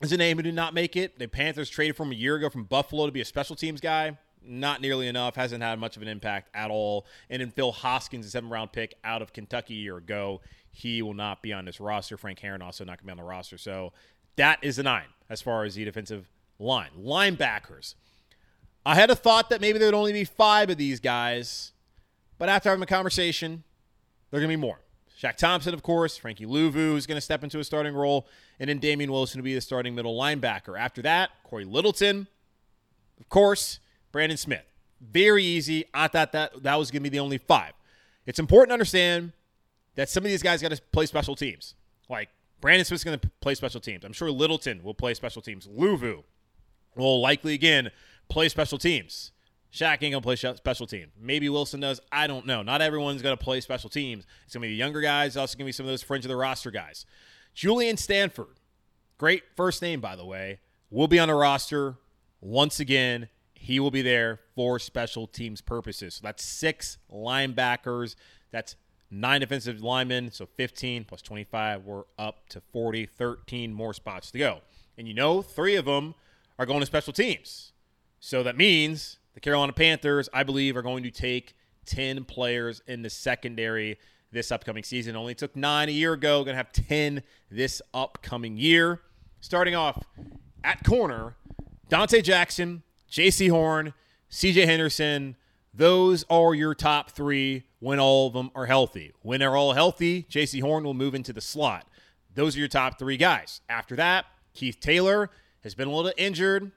is 0.00 0.12
a 0.12 0.16
name 0.16 0.36
who 0.36 0.42
did 0.42 0.54
not 0.54 0.74
make 0.74 0.96
it. 0.96 1.18
The 1.18 1.28
Panthers 1.28 1.68
traded 1.70 1.96
from 1.96 2.12
a 2.12 2.14
year 2.14 2.36
ago 2.36 2.48
from 2.48 2.64
Buffalo 2.64 3.06
to 3.06 3.12
be 3.12 3.20
a 3.20 3.24
special 3.24 3.56
teams 3.56 3.80
guy. 3.80 4.18
Not 4.44 4.80
nearly 4.80 5.06
enough. 5.06 5.36
Hasn't 5.36 5.62
had 5.62 5.78
much 5.78 5.96
of 5.96 6.02
an 6.02 6.08
impact 6.08 6.50
at 6.54 6.70
all. 6.70 7.06
And 7.30 7.40
then 7.40 7.50
Phil 7.50 7.70
Hoskins, 7.70 8.26
a 8.26 8.30
seven 8.30 8.50
round 8.50 8.72
pick 8.72 8.94
out 9.04 9.22
of 9.22 9.32
Kentucky 9.32 9.74
a 9.74 9.82
year 9.82 9.96
ago. 9.96 10.40
He 10.70 11.02
will 11.02 11.14
not 11.14 11.42
be 11.42 11.52
on 11.52 11.64
this 11.64 11.78
roster. 11.78 12.16
Frank 12.16 12.40
Herron 12.40 12.62
also 12.62 12.84
not 12.84 12.98
going 12.98 12.98
to 12.98 13.04
be 13.04 13.10
on 13.12 13.16
the 13.18 13.22
roster. 13.22 13.58
So 13.58 13.92
that 14.36 14.58
is 14.62 14.78
a 14.78 14.82
nine 14.82 15.06
as 15.28 15.40
far 15.40 15.64
as 15.64 15.74
the 15.74 15.84
defensive 15.84 16.28
line. 16.58 16.90
Linebackers. 16.98 17.94
I 18.84 18.96
had 18.96 19.10
a 19.10 19.14
thought 19.14 19.50
that 19.50 19.60
maybe 19.60 19.78
there'd 19.78 19.94
only 19.94 20.12
be 20.12 20.24
five 20.24 20.68
of 20.70 20.76
these 20.76 20.98
guys, 20.98 21.72
but 22.38 22.48
after 22.48 22.68
having 22.68 22.82
a 22.82 22.86
conversation, 22.86 23.62
there 24.30 24.38
are 24.38 24.40
going 24.40 24.50
to 24.50 24.56
be 24.56 24.60
more. 24.60 24.80
Shaq 25.22 25.36
Thompson, 25.36 25.72
of 25.72 25.82
course, 25.82 26.16
Frankie 26.16 26.46
Luvu 26.46 26.96
is 26.96 27.06
going 27.06 27.16
to 27.16 27.20
step 27.20 27.44
into 27.44 27.60
a 27.60 27.64
starting 27.64 27.94
role, 27.94 28.26
and 28.58 28.68
then 28.68 28.78
Damien 28.78 29.12
Wilson 29.12 29.38
to 29.38 29.42
be 29.42 29.54
the 29.54 29.60
starting 29.60 29.94
middle 29.94 30.18
linebacker. 30.18 30.78
After 30.78 31.00
that, 31.02 31.30
Cory 31.44 31.64
Littleton, 31.64 32.26
of 33.20 33.28
course, 33.28 33.78
Brandon 34.10 34.36
Smith. 34.36 34.64
Very 35.00 35.44
easy. 35.44 35.84
I 35.94 36.08
thought 36.08 36.32
that 36.32 36.62
that 36.64 36.74
was 36.76 36.90
going 36.90 37.02
to 37.02 37.04
be 37.04 37.16
the 37.16 37.20
only 37.20 37.38
five. 37.38 37.72
It's 38.26 38.40
important 38.40 38.70
to 38.70 38.74
understand 38.74 39.32
that 39.94 40.08
some 40.08 40.24
of 40.24 40.30
these 40.30 40.42
guys 40.42 40.60
got 40.60 40.72
to 40.72 40.82
play 40.90 41.06
special 41.06 41.36
teams. 41.36 41.74
Like 42.08 42.28
Brandon 42.60 42.84
Smith's 42.84 43.04
going 43.04 43.18
to 43.18 43.30
play 43.40 43.54
special 43.54 43.80
teams. 43.80 44.04
I'm 44.04 44.12
sure 44.12 44.30
Littleton 44.30 44.82
will 44.82 44.94
play 44.94 45.14
special 45.14 45.42
teams. 45.42 45.68
Luvu 45.68 46.24
will 46.96 47.20
likely 47.20 47.54
again 47.54 47.90
play 48.28 48.48
special 48.48 48.78
teams. 48.78 49.30
Shaq 49.72 50.02
ain't 50.02 50.12
gonna 50.12 50.20
play 50.20 50.36
special 50.36 50.86
teams. 50.86 51.12
Maybe 51.18 51.48
Wilson 51.48 51.80
does. 51.80 52.00
I 52.10 52.26
don't 52.26 52.46
know. 52.46 52.62
Not 52.62 52.82
everyone's 52.82 53.22
gonna 53.22 53.36
play 53.36 53.60
special 53.60 53.88
teams. 53.88 54.26
It's 54.44 54.54
gonna 54.54 54.64
be 54.64 54.68
the 54.68 54.76
younger 54.76 55.00
guys. 55.00 55.36
Also 55.36 55.56
gonna 55.56 55.66
be 55.66 55.72
some 55.72 55.86
of 55.86 55.90
those 55.90 56.02
fringe 56.02 56.24
of 56.24 56.28
the 56.28 56.36
roster 56.36 56.70
guys. 56.70 57.06
Julian 57.54 57.96
Stanford, 57.96 58.58
great 59.18 59.44
first 59.56 59.80
name 59.80 60.00
by 60.00 60.14
the 60.14 60.26
way, 60.26 60.60
will 60.90 61.08
be 61.08 61.18
on 61.18 61.28
the 61.28 61.34
roster 61.34 61.96
once 62.40 62.80
again. 62.80 63.28
He 63.54 63.80
will 63.80 63.90
be 63.90 64.02
there 64.02 64.40
for 64.54 64.78
special 64.78 65.26
teams 65.26 65.60
purposes. 65.60 66.14
So 66.14 66.20
that's 66.24 66.44
six 66.44 66.98
linebackers. 67.10 68.16
That's 68.50 68.76
nine 69.10 69.40
defensive 69.40 69.82
linemen, 69.82 70.32
so 70.32 70.46
15 70.46 71.04
plus 71.04 71.22
25. 71.22 71.84
We're 71.84 72.02
up 72.18 72.48
to 72.50 72.60
40, 72.72 73.06
13 73.06 73.72
more 73.72 73.94
spots 73.94 74.30
to 74.32 74.38
go. 74.38 74.60
And 74.98 75.06
you 75.06 75.14
know, 75.14 75.42
three 75.42 75.76
of 75.76 75.84
them 75.84 76.14
are 76.58 76.66
going 76.66 76.80
to 76.80 76.86
special 76.86 77.12
teams. 77.12 77.72
So 78.18 78.42
that 78.42 78.56
means 78.56 79.18
the 79.34 79.40
Carolina 79.40 79.72
Panthers, 79.72 80.28
I 80.32 80.42
believe, 80.42 80.76
are 80.76 80.82
going 80.82 81.02
to 81.04 81.10
take 81.10 81.54
10 81.86 82.24
players 82.24 82.82
in 82.86 83.02
the 83.02 83.10
secondary 83.10 83.98
this 84.30 84.50
upcoming 84.50 84.82
season. 84.82 85.16
Only 85.16 85.34
took 85.34 85.54
nine 85.56 85.88
a 85.88 85.92
year 85.92 86.12
ago, 86.12 86.44
going 86.44 86.54
to 86.54 86.56
have 86.56 86.72
10 86.72 87.22
this 87.50 87.82
upcoming 87.92 88.56
year. 88.56 89.00
Starting 89.40 89.74
off 89.74 90.02
at 90.64 90.84
corner, 90.84 91.36
Donte 91.90 92.22
Jackson, 92.22 92.82
Jaycee 93.10 93.50
Horn, 93.50 93.92
CJ 94.30 94.64
Henderson, 94.64 95.36
those 95.74 96.24
are 96.28 96.54
your 96.54 96.74
top 96.74 97.10
three 97.10 97.64
when 97.80 97.98
all 97.98 98.26
of 98.26 98.34
them 98.34 98.50
are 98.54 98.66
healthy. 98.66 99.12
When 99.22 99.40
they're 99.40 99.56
all 99.56 99.72
healthy, 99.72 100.24
Jaycee 100.24 100.60
Horn 100.60 100.84
will 100.84 100.94
move 100.94 101.14
into 101.14 101.32
the 101.32 101.40
slot. 101.40 101.86
Those 102.34 102.56
are 102.56 102.58
your 102.60 102.68
top 102.68 102.98
three 102.98 103.16
guys. 103.16 103.60
After 103.68 103.96
that, 103.96 104.26
Keith 104.54 104.80
Taylor 104.80 105.30
has 105.62 105.74
been 105.74 105.88
a 105.88 105.94
little 105.94 106.12
injured. 106.16 106.72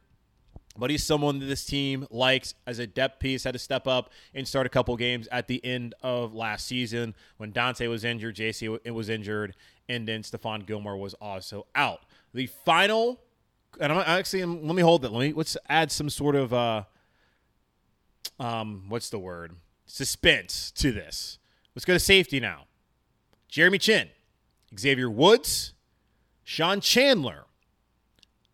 But 0.78 0.90
he's 0.90 1.04
someone 1.04 1.40
that 1.40 1.46
this 1.46 1.66
team 1.66 2.06
likes 2.12 2.54
as 2.68 2.80
a 2.80 2.88
depth 2.88 3.20
piece. 3.20 3.46
Had 3.46 3.54
to 3.54 3.60
step 3.60 3.88
up 3.88 4.12
and 4.34 4.48
start 4.48 4.66
a 4.66 4.70
couple 4.70 4.96
games 4.98 5.28
at 5.32 5.48
the 5.48 5.64
end 5.64 5.96
of 6.04 6.34
last 6.34 6.68
season 6.68 7.16
when 7.38 7.54
Donte 7.54 7.88
was 7.90 8.04
injured, 8.04 8.36
Jaycee 8.36 8.92
was 8.92 9.10
injured, 9.10 9.56
and 9.88 10.08
then 10.08 10.22
Stephon 10.22 10.66
Gilmore 10.66 10.98
was 10.98 11.14
also 11.16 11.66
out. 11.76 12.02
The 12.34 12.48
final, 12.48 13.22
and 13.80 13.94
I'm 13.94 14.04
actually 14.06 14.44
let 14.44 14.76
me 14.76 14.82
hold 14.82 15.04
that. 15.04 15.14
Let 15.14 15.28
me 15.28 15.34
let's 15.34 15.56
add 15.70 15.92
some 15.92 16.10
sort 16.10 16.36
of 16.36 16.54
uh, 16.54 16.84
um, 18.40 18.86
what's 18.90 19.10
the 19.10 19.20
word? 19.20 19.56
Suspense 19.86 20.72
to 20.72 20.92
this. 20.92 21.38
Let's 21.74 21.86
go 21.86 21.94
to 21.94 22.00
safety 22.00 22.40
now. 22.40 22.66
Jeremy 23.48 23.78
Chinn, 23.78 24.10
Xavier 24.78 25.10
Woods, 25.10 25.74
Sean 26.44 26.82
Chandler. 26.82 27.46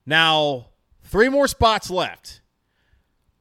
Now 0.05 0.70
Three 1.11 1.27
more 1.27 1.49
spots 1.49 1.89
left. 1.89 2.39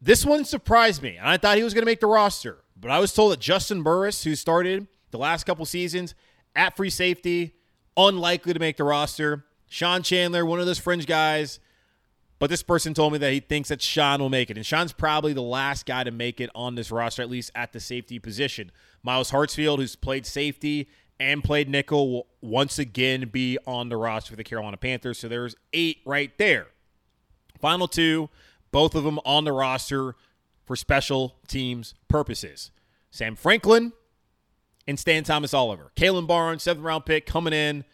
This 0.03 0.27
one 0.27 0.45
surprised 0.45 1.03
me, 1.03 1.17
and 1.17 1.29
I 1.29 1.37
thought 1.37 1.57
he 1.57 1.63
was 1.63 1.73
going 1.73 1.83
to 1.83 1.87
make 1.87 2.01
the 2.01 2.09
roster. 2.09 2.65
But 2.77 2.91
I 2.91 2.99
was 2.99 3.15
told 3.15 3.31
that 3.31 3.39
Justin 3.39 3.85
Burris, 3.85 4.25
who 4.25 4.35
started 4.35 4.89
the 5.13 5.19
last 5.19 5.45
couple 5.45 5.65
seasons 5.65 6.17
at 6.57 6.77
free 6.77 6.91
safety, 6.91 7.55
unlikely 7.97 8.55
to 8.55 8.59
make 8.59 8.77
the 8.77 8.83
roster. 8.83 9.45
Sean 9.69 10.03
Chandler, 10.03 10.45
one 10.45 10.59
of 10.59 10.67
those 10.67 10.81
fringe 10.81 11.07
guys. 11.07 11.61
But 12.41 12.51
this 12.51 12.65
person 12.65 12.93
told 12.93 13.13
me 13.13 13.21
that 13.21 13.33
he 13.33 13.39
thinks 13.39 13.69
that 13.69 13.81
Sean 13.81 14.19
will 14.19 14.31
make 14.31 14.51
it. 14.51 14.57
And 14.57 14.67
Sean's 14.67 14.93
probably 14.93 15.33
the 15.33 15.41
last 15.41 15.87
guy 15.87 16.03
to 16.03 16.11
make 16.11 16.41
it 16.41 16.51
on 16.57 16.75
this 16.75 16.91
roster, 16.91 17.23
at 17.23 17.31
least 17.31 17.53
at 17.55 17.73
the 17.73 17.79
safety 17.79 18.19
position. 18.19 18.73
Myles 19.05 19.31
Hartsfield, 19.31 19.77
who's 19.77 19.95
played 19.95 20.27
safety 20.27 20.89
and 21.21 21.45
played 21.45 21.69
nickel, 21.69 22.11
will 22.11 22.27
once 22.41 22.81
again 22.81 23.29
be 23.29 23.59
on 23.65 23.91
the 23.91 23.97
roster 23.97 24.31
for 24.31 24.37
the 24.37 24.43
Carolina 24.43 24.77
Panthers. 24.77 25.21
So 25.21 25.29
there's 25.29 25.55
eight 25.73 25.99
right 26.05 26.37
there. 26.37 26.67
Final 27.61 27.89
two, 27.89 28.29
both 28.73 28.95
of 28.95 29.05
them 29.05 29.19
on 29.25 29.45
the 29.45 29.53
roster 29.53 30.15
for 30.65 30.77
special 30.77 31.37
teams 31.49 31.95
purposes. 32.09 32.71
Sam 33.11 33.37
Franklin 33.37 33.93
and 34.87 34.99
Stan 34.99 35.25
Thomas 35.25 35.53
Oliver. 35.53 35.93
Kalon 35.97 36.27
Barnes, 36.27 36.63
seventh 36.63 36.85
round 36.85 37.07
pick, 37.07 37.27
coming 37.27 37.53
in, 37.53 37.85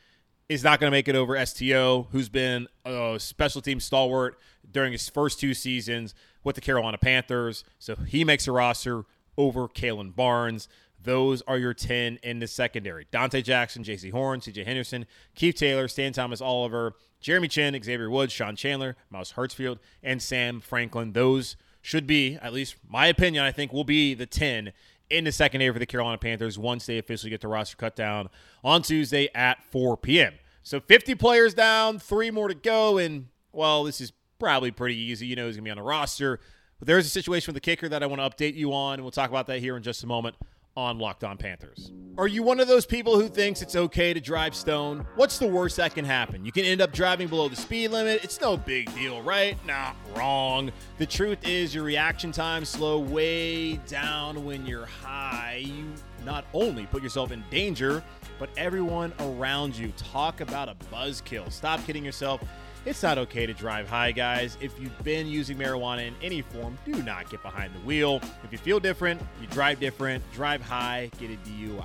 is 0.49 0.63
not 0.63 0.79
going 0.79 0.91
to 0.91 0.95
make 0.95 1.09
it 1.09 1.17
over 1.17 1.45
STO, 1.45 2.09
who's 2.13 2.29
been 2.29 2.69
a 2.85 3.17
special 3.19 3.61
team 3.61 3.81
stalwart 3.81 4.39
during 4.71 4.93
his 4.93 5.09
first 5.09 5.41
two 5.41 5.55
seasons 5.55 6.15
with 6.45 6.55
the 6.55 6.61
Carolina 6.61 6.99
Panthers. 6.99 7.65
So 7.79 7.97
he 7.97 8.25
makes 8.25 8.47
a 8.47 8.53
roster 8.53 9.05
over 9.37 9.69
Kalon 9.69 10.11
Barnes. 10.11 10.69
Those 11.07 11.41
are 11.43 11.57
your 11.57 11.73
10 11.73 12.19
in 12.25 12.41
the 12.41 12.49
secondary. 12.49 13.07
Donte 13.13 13.43
Jackson, 13.45 13.85
Jaycee 13.85 14.11
Horn, 14.11 14.41
CJ 14.41 14.67
Henderson, 14.67 15.07
Keith 15.37 15.55
Taylor, 15.55 15.87
Stan 15.87 16.13
Thomas 16.13 16.41
Oliver, 16.41 16.95
Jeremy 17.21 17.47
Chinn, 17.47 17.81
Xavier 17.81 18.11
Woods, 18.11 18.33
Sean 18.33 18.57
Chandler, 18.57 18.97
Myles 19.09 19.35
Hartsfield, 19.35 19.79
and 20.03 20.21
Sam 20.21 20.61
Franklin. 20.61 21.13
Those 21.13 21.57
should 21.81 22.09
be, 22.09 22.35
at 22.43 22.53
least 22.53 22.75
my 22.89 23.07
opinion, 23.07 23.45
I 23.45 23.53
think 23.53 23.73
will 23.73 23.85
be 23.85 24.15
the 24.15 24.27
10 24.27 24.73
in 25.09 25.23
the 25.23 25.31
secondary 25.31 25.73
for 25.73 25.79
the 25.79 25.87
Carolina 25.87 26.19
Panthers 26.19 26.59
once 26.59 26.87
they 26.87 26.99
officially 26.99 27.31
get 27.31 27.41
the 27.41 27.47
roster 27.47 27.77
cut 27.77 27.95
down 27.95 28.29
on 28.65 28.83
Tuesday 28.83 29.29
at 29.33 29.59
4 29.71 29.97
p.m. 29.97 30.35
So 30.65 30.81
50 30.81 31.15
players 31.15 31.55
down, 31.55 32.01
three 32.01 32.33
more 32.33 32.49
to 32.49 32.55
go, 32.55 32.99
and 32.99 33.29
well, 33.53 33.85
this 33.85 34.01
is 34.01 34.13
probably 34.41 34.73
pretty 34.73 34.97
easy. 34.97 35.29
You 35.29 35.37
know, 35.37 35.47
he's 35.47 35.55
going 35.55 35.63
to 35.63 35.69
be 35.69 35.71
on 35.71 35.77
the 35.77 35.85
roster. 35.85 36.41
But 36.81 36.89
there's 36.89 37.07
a 37.07 37.11
situation 37.11 37.55
with 37.55 37.63
the 37.63 37.65
kicker 37.65 37.89
that 37.89 38.03
I 38.03 38.07
want 38.07 38.21
to 38.21 38.29
update 38.29 38.57
you 38.57 38.75
on, 38.75 38.95
and 38.95 39.03
we'll 39.03 39.13
talk 39.13 39.31
about 39.31 39.47
that 39.47 39.61
here 39.61 39.77
in 39.77 39.85
just 39.85 40.03
a 40.03 40.09
moment 40.09 40.35
on 40.77 40.99
Locked 40.99 41.25
On 41.25 41.37
Panthers. 41.37 41.93
Are 42.19 42.27
you 42.27 42.43
one 42.43 42.61
of 42.61 42.69
those 42.69 42.87
people 42.87 43.21
who 43.21 43.29
thinks 43.29 43.61
it's 43.61 43.77
okay 43.77 44.15
to 44.15 44.21
drive 44.21 44.55
stone? 44.55 45.07
What's 45.17 45.39
the 45.39 45.47
worst 45.47 45.77
that 45.77 45.95
can 45.95 46.05
happen? 46.05 46.45
You 46.45 46.53
can 46.53 46.65
end 46.65 46.81
up 46.81 46.93
driving 46.93 47.29
below 47.29 47.49
the 47.49 47.57
speed 47.57 47.89
limit. 47.89 48.25
It's 48.25 48.41
no 48.41 48.57
big 48.57 48.95
deal, 48.95 49.23
right? 49.23 49.57
Not 49.67 49.97
wrong. 50.15 50.73
The 50.97 51.05
truth 51.05 51.47
is 51.47 51.75
your 51.75 51.85
reaction 51.85 52.33
times 52.33 52.71
slow 52.71 52.99
way 52.99 53.77
down 53.87 54.45
when 54.45 54.65
you're 54.65 54.87
high. 54.87 55.65
You 55.67 55.93
not 56.25 56.47
only 56.55 56.87
put 56.87 57.03
yourself 57.03 57.33
in 57.33 57.45
danger, 57.51 58.03
but 58.39 58.49
everyone 58.57 59.13
around 59.21 59.77
you. 59.77 59.93
Talk 59.97 60.41
about 60.41 60.69
a 60.71 60.75
buzzkill. 60.93 61.53
Stop 61.53 61.85
kidding 61.85 62.05
yourself. 62.05 62.41
It's 62.87 63.03
not 63.03 63.19
okay 63.19 63.47
to 63.47 63.53
drive 63.53 63.89
high, 63.89 64.13
guys. 64.13 64.57
If 64.61 64.79
you've 64.79 64.97
been 65.03 65.27
using 65.27 65.59
marijuana 65.59 66.07
in 66.07 66.15
any 66.23 66.41
form, 66.41 66.79
do 66.85 67.03
not 67.03 67.29
get 67.29 67.43
behind 67.43 67.75
the 67.75 67.81
wheel. 67.81 68.21
If 68.45 68.53
you 68.53 68.59
feel 68.59 68.79
different, 68.79 69.21
you 69.41 69.49
drive 69.49 69.81
different, 69.81 70.23
drive 70.33 70.63
high, 70.63 71.11
get 71.19 71.33
a 71.33 71.37
DUI. 71.49 71.83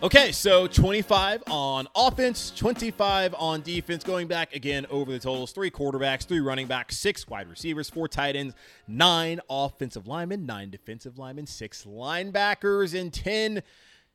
Okay, 0.00 0.30
so 0.30 0.68
25 0.68 1.42
on 1.48 1.88
offense, 1.96 2.52
25 2.54 3.34
on 3.36 3.62
defense. 3.62 4.04
Going 4.04 4.28
back 4.28 4.54
again 4.54 4.86
over 4.88 5.10
the 5.10 5.18
totals 5.18 5.50
three 5.50 5.72
quarterbacks, 5.72 6.24
three 6.24 6.38
running 6.38 6.68
backs, 6.68 6.98
six 6.98 7.26
wide 7.26 7.48
receivers, 7.48 7.90
four 7.90 8.06
tight 8.06 8.36
ends, 8.36 8.54
nine 8.86 9.40
offensive 9.50 10.06
linemen, 10.06 10.46
nine 10.46 10.70
defensive 10.70 11.18
linemen, 11.18 11.48
six 11.48 11.84
linebackers, 11.84 12.96
and 13.00 13.12
10 13.12 13.62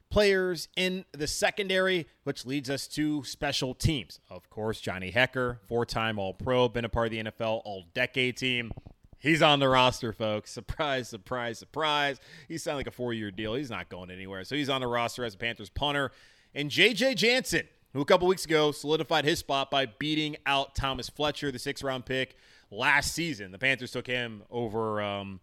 players 0.10 0.68
in 0.76 1.06
the 1.12 1.28
secondary, 1.28 2.08
which 2.24 2.46
leads 2.46 2.70
us 2.70 2.88
to 2.88 3.24
special 3.24 3.74
teams. 3.74 4.20
Of 4.30 4.50
course, 4.50 4.80
Johnny 4.80 5.12
Hekker, 5.12 5.60
four 5.68 5.86
time 5.86 6.20
All 6.20 6.34
Pro, 6.34 6.70
been 6.70 6.86
a 6.86 6.90
part 6.90 7.08
of 7.08 7.12
the 7.12 7.24
NFL 7.24 7.62
All 7.66 7.86
Decade 7.94 8.38
team. 8.38 8.72
He's 9.20 9.42
on 9.42 9.60
the 9.60 9.68
roster, 9.68 10.14
folks. 10.14 10.52
Surprise, 10.52 11.10
surprise, 11.10 11.58
surprise. 11.58 12.20
He 12.48 12.58
signed 12.58 12.78
like 12.78 12.88
a 12.88 12.92
four 12.92 13.14
year 13.14 13.32
deal. 13.32 13.56
He's 13.56 13.72
not 13.72 13.90
going 13.90 14.12
anywhere. 14.12 14.44
So 14.44 14.56
he's 14.56 14.70
on 14.70 14.82
the 14.82 14.88
roster 14.88 15.24
as 15.24 15.34
a 15.36 15.38
Panthers 15.38 15.70
punter. 15.70 16.12
And 16.54 16.70
JJ 16.70 17.16
Jansen, 17.16 17.68
who 17.94 18.02
a 18.02 18.06
couple 18.06 18.28
weeks 18.28 18.46
ago 18.46 18.72
solidified 18.72 19.26
his 19.26 19.40
spot 19.40 19.72
by 19.72 19.88
beating 19.88 20.38
out 20.46 20.76
Thomas 20.76 21.10
Fletcher, 21.10 21.52
the 21.52 21.60
six 21.60 21.84
round 21.84 22.06
pick 22.06 22.36
last 22.70 23.14
season. 23.14 23.52
The 23.52 23.58
Panthers 23.58 23.92
took 23.92 24.08
him 24.08 24.44
over 24.52 25.02
um, 25.02 25.40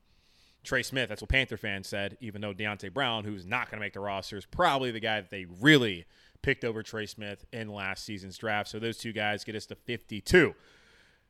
Trey 0.64 0.82
Smith. 0.82 1.08
That's 1.08 1.22
what 1.22 1.30
Panther 1.30 1.56
fans 1.56 1.86
said, 1.86 2.16
even 2.20 2.40
though 2.40 2.52
Deonte 2.52 2.92
Brown, 2.92 3.24
who's 3.24 3.46
not 3.46 3.70
going 3.70 3.78
to 3.78 3.84
make 3.84 3.92
the 3.92 4.00
roster, 4.00 4.36
is 4.36 4.46
probably 4.46 4.90
the 4.90 5.00
guy 5.00 5.20
that 5.20 5.30
they 5.30 5.46
really 5.60 6.06
picked 6.42 6.64
over 6.64 6.82
Trey 6.82 7.06
Smith 7.06 7.44
in 7.52 7.68
last 7.68 8.04
season's 8.04 8.36
draft. 8.36 8.68
So 8.68 8.78
those 8.78 8.98
two 8.98 9.12
guys 9.12 9.44
get 9.44 9.54
us 9.54 9.66
to 9.66 9.74
52. 9.74 10.54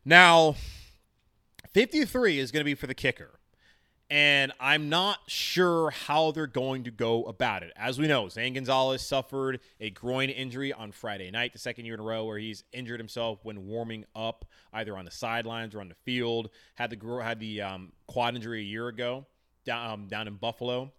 Now, 0.04 0.56
53 1.72 2.38
is 2.38 2.50
going 2.50 2.60
to 2.60 2.64
be 2.64 2.74
for 2.74 2.86
the 2.86 2.94
kicker. 2.94 3.38
And 4.10 4.52
I'm 4.60 4.90
not 4.90 5.18
sure 5.26 5.90
how 5.90 6.30
they're 6.30 6.46
going 6.46 6.84
to 6.84 6.90
go 6.90 7.24
about 7.24 7.62
it. 7.62 7.72
As 7.74 7.98
we 7.98 8.06
know, 8.06 8.28
Zane 8.28 8.52
Gonzalez 8.54 9.00
suffered 9.00 9.60
a 9.80 9.90
groin 9.90 10.28
injury 10.28 10.72
on 10.72 10.92
Friday 10.92 11.30
night, 11.30 11.54
the 11.54 11.58
second 11.58 11.86
year 11.86 11.94
in 11.94 12.00
a 12.00 12.04
row 12.04 12.24
where 12.26 12.38
he's 12.38 12.64
injured 12.72 13.00
himself 13.00 13.40
when 13.44 13.66
warming 13.66 14.04
up, 14.14 14.44
either 14.74 14.96
on 14.96 15.06
the 15.06 15.10
sidelines 15.10 15.74
or 15.74 15.80
on 15.80 15.88
the 15.88 15.94
field. 16.04 16.50
Had 16.74 16.90
the 16.90 17.20
had 17.22 17.40
the 17.40 17.62
um, 17.62 17.92
quad 18.06 18.34
injury 18.34 18.60
a 18.60 18.64
year 18.64 18.88
ago 18.88 19.26
down 19.64 19.90
um, 19.90 20.06
down 20.06 20.28
in 20.28 20.34
Buffalo. 20.34 20.92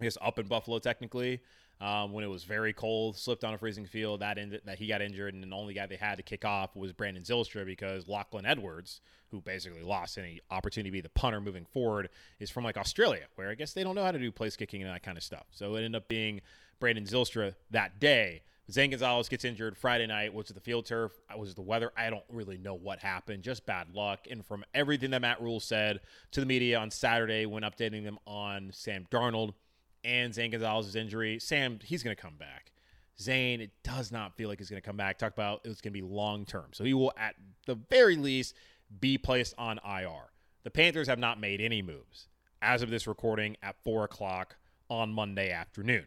I 0.00 0.04
guess 0.04 0.16
up 0.22 0.38
in 0.38 0.46
Buffalo 0.46 0.78
technically 0.78 1.40
um, 1.80 2.12
when 2.12 2.24
it 2.24 2.28
was 2.28 2.44
very 2.44 2.72
cold, 2.72 3.16
slipped 3.16 3.42
on 3.42 3.54
a 3.54 3.58
freezing 3.58 3.86
field. 3.86 4.20
That 4.20 4.38
ended, 4.38 4.62
that 4.66 4.78
he 4.78 4.86
got 4.86 5.00
injured, 5.00 5.34
and 5.34 5.42
the 5.42 5.56
only 5.56 5.74
guy 5.74 5.86
they 5.86 5.96
had 5.96 6.16
to 6.16 6.22
kick 6.22 6.44
off 6.44 6.76
was 6.76 6.92
Brandon 6.92 7.22
Zylstra 7.22 7.64
because 7.64 8.06
Lachlan 8.06 8.44
Edwards, 8.44 9.00
who 9.30 9.40
basically 9.40 9.82
lost 9.82 10.18
any 10.18 10.40
opportunity 10.50 10.90
to 10.90 10.92
be 10.92 11.00
the 11.00 11.08
punter 11.08 11.40
moving 11.40 11.64
forward, 11.64 12.10
is 12.38 12.50
from 12.50 12.64
like 12.64 12.76
Australia, 12.76 13.24
where 13.36 13.48
I 13.48 13.54
guess 13.54 13.72
they 13.72 13.82
don't 13.82 13.94
know 13.94 14.04
how 14.04 14.12
to 14.12 14.18
do 14.18 14.30
place 14.30 14.56
kicking 14.56 14.82
and 14.82 14.90
that 14.90 15.02
kind 15.02 15.16
of 15.16 15.24
stuff. 15.24 15.46
So 15.52 15.74
it 15.76 15.78
ended 15.78 15.96
up 15.96 16.08
being 16.08 16.42
Brandon 16.80 17.04
Zylstra 17.04 17.54
that 17.70 17.98
day. 17.98 18.42
Zane 18.70 18.90
Gonzalez 18.90 19.28
gets 19.28 19.44
injured 19.44 19.76
Friday 19.76 20.06
night. 20.06 20.32
Was 20.32 20.50
it 20.50 20.54
the 20.54 20.60
field 20.60 20.86
turf? 20.86 21.12
Was 21.36 21.50
it 21.50 21.56
the 21.56 21.62
weather? 21.62 21.90
I 21.96 22.08
don't 22.08 22.22
really 22.28 22.56
know 22.56 22.74
what 22.74 23.00
happened. 23.00 23.42
Just 23.42 23.66
bad 23.66 23.88
luck. 23.94 24.26
And 24.30 24.46
from 24.46 24.64
everything 24.74 25.10
that 25.10 25.22
Matt 25.22 25.40
Rhule 25.40 25.58
said 25.58 26.00
to 26.30 26.40
the 26.40 26.46
media 26.46 26.78
on 26.78 26.90
Saturday 26.90 27.46
when 27.46 27.64
updating 27.64 28.04
them 28.04 28.18
on 28.26 28.70
Sam 28.72 29.06
Darnold, 29.10 29.54
and 30.04 30.34
Zane 30.34 30.50
Gonzalez's 30.50 30.96
injury. 30.96 31.38
Sam, 31.38 31.78
he's 31.82 32.02
going 32.02 32.14
to 32.14 32.20
come 32.20 32.36
back. 32.36 32.72
Zane, 33.20 33.60
it 33.60 33.70
does 33.82 34.10
not 34.10 34.36
feel 34.36 34.48
like 34.48 34.58
he's 34.58 34.70
going 34.70 34.80
to 34.80 34.86
come 34.86 34.96
back. 34.96 35.18
Talk 35.18 35.32
about 35.32 35.60
it's 35.64 35.80
going 35.80 35.92
to 35.92 36.00
be 36.00 36.06
long 36.06 36.46
term. 36.46 36.66
So 36.72 36.84
he 36.84 36.94
will, 36.94 37.12
at 37.18 37.34
the 37.66 37.74
very 37.74 38.16
least, 38.16 38.54
be 38.98 39.18
placed 39.18 39.54
on 39.58 39.78
IR. 39.84 40.30
The 40.64 40.70
Panthers 40.70 41.08
have 41.08 41.18
not 41.18 41.38
made 41.38 41.60
any 41.60 41.82
moves 41.82 42.28
as 42.62 42.82
of 42.82 42.90
this 42.90 43.06
recording 43.06 43.56
at 43.62 43.76
4 43.84 44.04
o'clock 44.04 44.56
on 44.88 45.12
Monday 45.12 45.50
afternoon. 45.50 46.06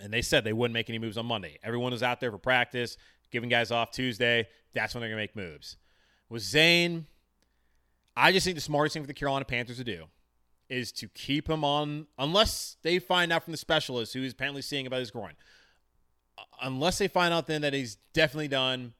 And 0.00 0.12
they 0.12 0.22
said 0.22 0.44
they 0.44 0.52
wouldn't 0.52 0.74
make 0.74 0.88
any 0.88 0.98
moves 0.98 1.16
on 1.16 1.26
Monday. 1.26 1.58
Everyone 1.62 1.92
was 1.92 2.02
out 2.02 2.20
there 2.20 2.30
for 2.30 2.38
practice, 2.38 2.96
giving 3.30 3.48
guys 3.48 3.70
off 3.70 3.90
Tuesday. 3.90 4.48
That's 4.72 4.94
when 4.94 5.00
they're 5.00 5.10
going 5.10 5.18
to 5.18 5.22
make 5.22 5.36
moves. 5.36 5.76
With 6.28 6.42
Zane, 6.42 7.06
I 8.16 8.32
just 8.32 8.44
think 8.44 8.56
the 8.56 8.62
smartest 8.62 8.94
thing 8.94 9.02
for 9.02 9.08
the 9.08 9.14
Carolina 9.14 9.44
Panthers 9.44 9.76
to 9.78 9.84
do 9.84 10.06
is 10.70 10.92
to 10.92 11.08
keep 11.08 11.50
him 11.50 11.64
on, 11.64 12.06
unless 12.16 12.76
they 12.82 12.98
find 12.98 13.32
out 13.32 13.42
from 13.42 13.50
the 13.50 13.58
specialist 13.58 14.14
who 14.14 14.22
is 14.22 14.32
apparently 14.32 14.62
seeing 14.62 14.86
about 14.86 15.00
his 15.00 15.10
groin. 15.10 15.32
Uh, 16.38 16.42
unless 16.62 16.96
they 16.98 17.08
find 17.08 17.34
out 17.34 17.46
then 17.46 17.62
that 17.62 17.74
he's 17.74 17.96
definitely 18.14 18.48
done, 18.48 18.94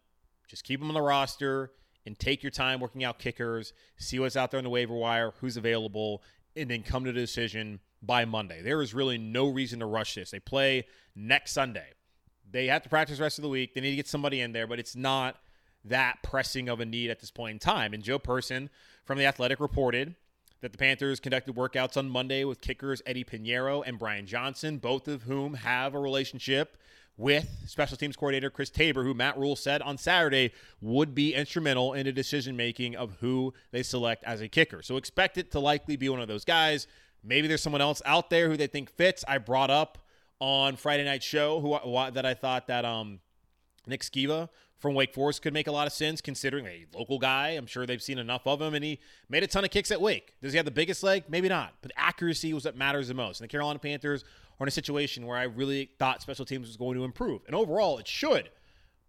just 0.49 0.65
keep 0.65 0.81
him 0.81 0.89
on 0.89 0.95
the 0.95 1.01
roster 1.01 1.71
and 2.05 2.19
take 2.19 2.43
your 2.43 2.51
time 2.51 2.81
working 2.81 3.05
out 3.05 3.19
kickers, 3.19 3.73
see 3.97 4.19
what's 4.19 4.37
out 4.37 4.51
there 4.51 4.59
on 4.59 4.65
the 4.65 4.71
waiver 4.71 4.95
wire, 4.95 5.33
who's 5.41 5.57
available, 5.57 6.23
and 6.57 6.69
then 6.71 6.83
come 6.83 7.05
to 7.05 7.13
the 7.13 7.21
decision 7.21 7.79
by 8.03 8.25
Monday. 8.25 8.63
There 8.63 8.83
is 8.83 8.93
really 8.93 9.19
no 9.19 9.49
reason 9.49 9.79
to 9.79 9.87
rush 9.87 10.15
this. 10.17 10.31
They 10.31 10.41
play 10.41 10.87
next 11.15 11.53
Sunday. 11.53 11.93
They 12.51 12.67
have 12.67 12.83
to 12.83 12.89
practice 12.89 13.19
the 13.19 13.23
rest 13.23 13.39
of 13.39 13.43
the 13.43 13.49
week. 13.49 13.75
They 13.75 13.81
need 13.81 13.91
to 13.91 13.97
get 13.97 14.09
somebody 14.09 14.41
in 14.41 14.53
there, 14.53 14.67
but 14.67 14.81
it's 14.81 14.97
not 14.97 15.37
that 15.85 16.23
pressing 16.23 16.69
of 16.69 16.81
a 16.81 16.85
need 16.85 17.11
at 17.11 17.21
this 17.21 17.31
point 17.31 17.53
in 17.53 17.59
time. 17.59 17.95
And 17.95 18.03
Joe 18.03 18.19
Person 18.19 18.71
from 19.05 19.19
The 19.19 19.27
Athletic 19.27 19.61
reported 19.61 20.17
that 20.61 20.73
the 20.73 20.79
Panthers 20.79 21.21
conducted 21.21 21.55
workouts 21.55 21.97
on 21.97 22.09
Monday 22.09 22.45
with 22.45 22.61
kickers 22.61 23.03
Eddie 23.07 23.25
Piñeiro 23.25 23.83
and 23.87 23.99
Brian 23.99 24.27
Johnson, 24.27 24.79
both 24.79 25.09
of 25.09 25.23
whom 25.23 25.55
have 25.55 25.95
a 25.95 25.99
relationship 25.99 26.77
with 27.17 27.49
special 27.67 27.97
teams 27.97 28.17
coordinator 28.17 28.51
Chris 28.51 28.71
Tabor, 28.71 29.05
who 29.05 29.13
Matt 29.13 29.39
Rhule 29.39 29.57
said 29.57 29.83
on 29.83 29.99
Saturday 29.99 30.53
would 30.81 31.15
be 31.15 31.35
instrumental 31.35 31.93
in 31.93 32.07
the 32.07 32.13
decision 32.13 32.57
making 32.57 32.97
of 32.97 33.17
who 33.21 33.53
they 33.73 33.83
select 33.83 34.25
as 34.25 34.41
a 34.41 34.49
kicker. 34.49 34.83
So 34.83 34.97
expect 34.97 35.37
it 35.37 35.51
to 35.53 35.61
likely 35.61 35.97
be 35.97 36.09
one 36.09 36.21
of 36.21 36.29
those 36.29 36.45
guys. 36.45 36.87
Maybe 37.23 37.47
there's 37.47 37.63
someone 37.63 37.83
else 37.83 38.01
out 38.07 38.31
there 38.31 38.49
who 38.49 38.57
they 38.57 38.67
think 38.67 38.91
fits. 38.91 39.25
I 39.29 39.39
brought 39.39 39.71
up 39.71 39.99
on 40.41 40.77
Friday 40.77 41.05
night 41.05 41.23
show 41.23 41.61
who, 41.61 41.77
who 41.77 42.11
that 42.11 42.25
I 42.25 42.33
thought 42.33 42.69
that 42.69 42.87
um 42.87 43.21
Nick 43.87 44.01
Skiba 44.01 44.49
from 44.81 44.95
Wake 44.95 45.15
Forest 45.15 45.43
could 45.43 45.53
make 45.53 45.67
a 45.67 45.73
lot 45.73 45.87
of 45.87 45.93
sense 45.93 46.21
considering 46.21 46.67
a 46.67 46.87
local 46.95 47.19
guy. 47.19 47.51
I'm 47.51 47.67
sure 47.67 47.87
they've 47.87 48.03
seen 48.03 48.19
enough 48.19 48.47
of 48.47 48.61
him, 48.61 48.75
and 48.75 48.83
he 48.83 48.99
made 49.29 49.43
a 49.43 49.47
ton 49.47 49.65
of 49.65 49.71
kicks 49.71 49.91
at 49.91 50.01
Wake. 50.01 50.35
Does 50.43 50.53
he 50.53 50.57
have 50.57 50.65
the 50.65 50.73
biggest 50.73 51.03
leg? 51.03 51.25
Maybe 51.29 51.49
not, 51.49 51.75
but 51.83 51.93
accuracy 51.97 52.53
was 52.55 52.65
what 52.65 52.77
matters 52.77 53.09
the 53.09 53.15
most. 53.15 53.41
And 53.41 53.49
the 53.49 53.53
Carolina 53.53 53.79
Panthers 53.79 54.25
are 54.59 54.65
in 54.65 54.69
a 54.69 54.73
situation 54.73 55.27
where 55.27 55.37
I 55.37 55.45
really 55.45 55.91
thought 55.99 56.23
special 56.23 56.47
teams 56.47 56.67
was 56.67 56.77
going 56.77 56.97
to 56.97 57.05
improve, 57.05 57.43
and 57.47 57.55
overall 57.55 57.99
it 57.99 58.09
should. 58.09 58.51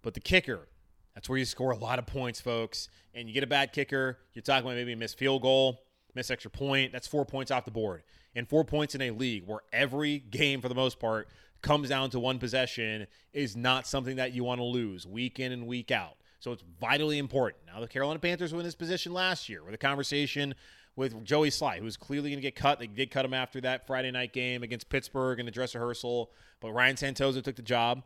But 0.01 0.13
the 0.13 0.19
kicker, 0.19 0.67
that's 1.15 1.29
where 1.29 1.37
you 1.37 1.45
score 1.45 1.71
a 1.71 1.77
lot 1.77 1.99
of 1.99 2.05
points, 2.05 2.41
folks. 2.41 2.89
And 3.13 3.27
you 3.27 3.33
get 3.33 3.43
a 3.43 3.47
bad 3.47 3.73
kicker, 3.73 4.19
you're 4.33 4.41
talking 4.41 4.65
about 4.65 4.75
maybe 4.75 4.93
a 4.93 4.97
missed 4.97 5.17
field 5.17 5.41
goal, 5.41 5.83
missed 6.15 6.31
extra 6.31 6.51
point. 6.51 6.91
That's 6.91 7.07
four 7.07 7.25
points 7.25 7.51
off 7.51 7.65
the 7.65 7.71
board. 7.71 8.03
And 8.35 8.47
four 8.47 8.63
points 8.63 8.95
in 8.95 9.01
a 9.01 9.11
league 9.11 9.45
where 9.45 9.59
every 9.73 10.19
game, 10.19 10.61
for 10.61 10.69
the 10.69 10.75
most 10.75 10.99
part, 10.99 11.27
comes 11.61 11.89
down 11.89 12.09
to 12.11 12.19
one 12.19 12.39
possession 12.39 13.07
is 13.33 13.55
not 13.55 13.87
something 13.87 14.15
that 14.17 14.33
you 14.33 14.43
want 14.43 14.59
to 14.59 14.65
lose 14.65 15.05
week 15.05 15.39
in 15.39 15.51
and 15.51 15.67
week 15.67 15.91
out. 15.91 16.17
So 16.39 16.51
it's 16.51 16.63
vitally 16.79 17.19
important. 17.19 17.63
Now, 17.67 17.79
the 17.79 17.87
Carolina 17.87 18.19
Panthers 18.19 18.51
were 18.51 18.59
in 18.59 18.65
this 18.65 18.75
position 18.75 19.13
last 19.13 19.47
year 19.47 19.63
with 19.63 19.73
a 19.73 19.77
conversation 19.77 20.55
with 20.95 21.23
Joey 21.23 21.49
Slye, 21.49 21.77
who 21.77 21.85
was 21.85 21.97
clearly 21.97 22.29
going 22.29 22.39
to 22.39 22.41
get 22.41 22.55
cut. 22.55 22.79
They 22.79 22.87
did 22.87 23.11
cut 23.11 23.23
him 23.23 23.33
after 23.33 23.61
that 23.61 23.85
Friday 23.87 24.11
night 24.11 24.33
game 24.33 24.63
against 24.63 24.89
Pittsburgh 24.89 25.39
in 25.39 25.45
the 25.45 25.51
dress 25.51 25.75
rehearsal, 25.75 26.31
but 26.59 26.71
Ryan 26.71 26.95
Santoso 26.95 27.43
took 27.43 27.55
the 27.55 27.61
job. 27.61 28.03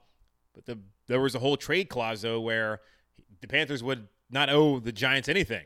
But 0.54 0.66
the, 0.66 0.80
there 1.08 1.22
was 1.22 1.34
a 1.34 1.40
whole 1.40 1.58
trade 1.58 1.90
clause, 1.90 2.22
though, 2.22 2.42
where 2.42 2.82
the 3.42 3.48
Panthers 3.48 3.82
would 3.84 4.08
not 4.30 4.50
owe 4.50 4.80
the 4.80 4.92
Giants 4.92 5.30
anything 5.30 5.66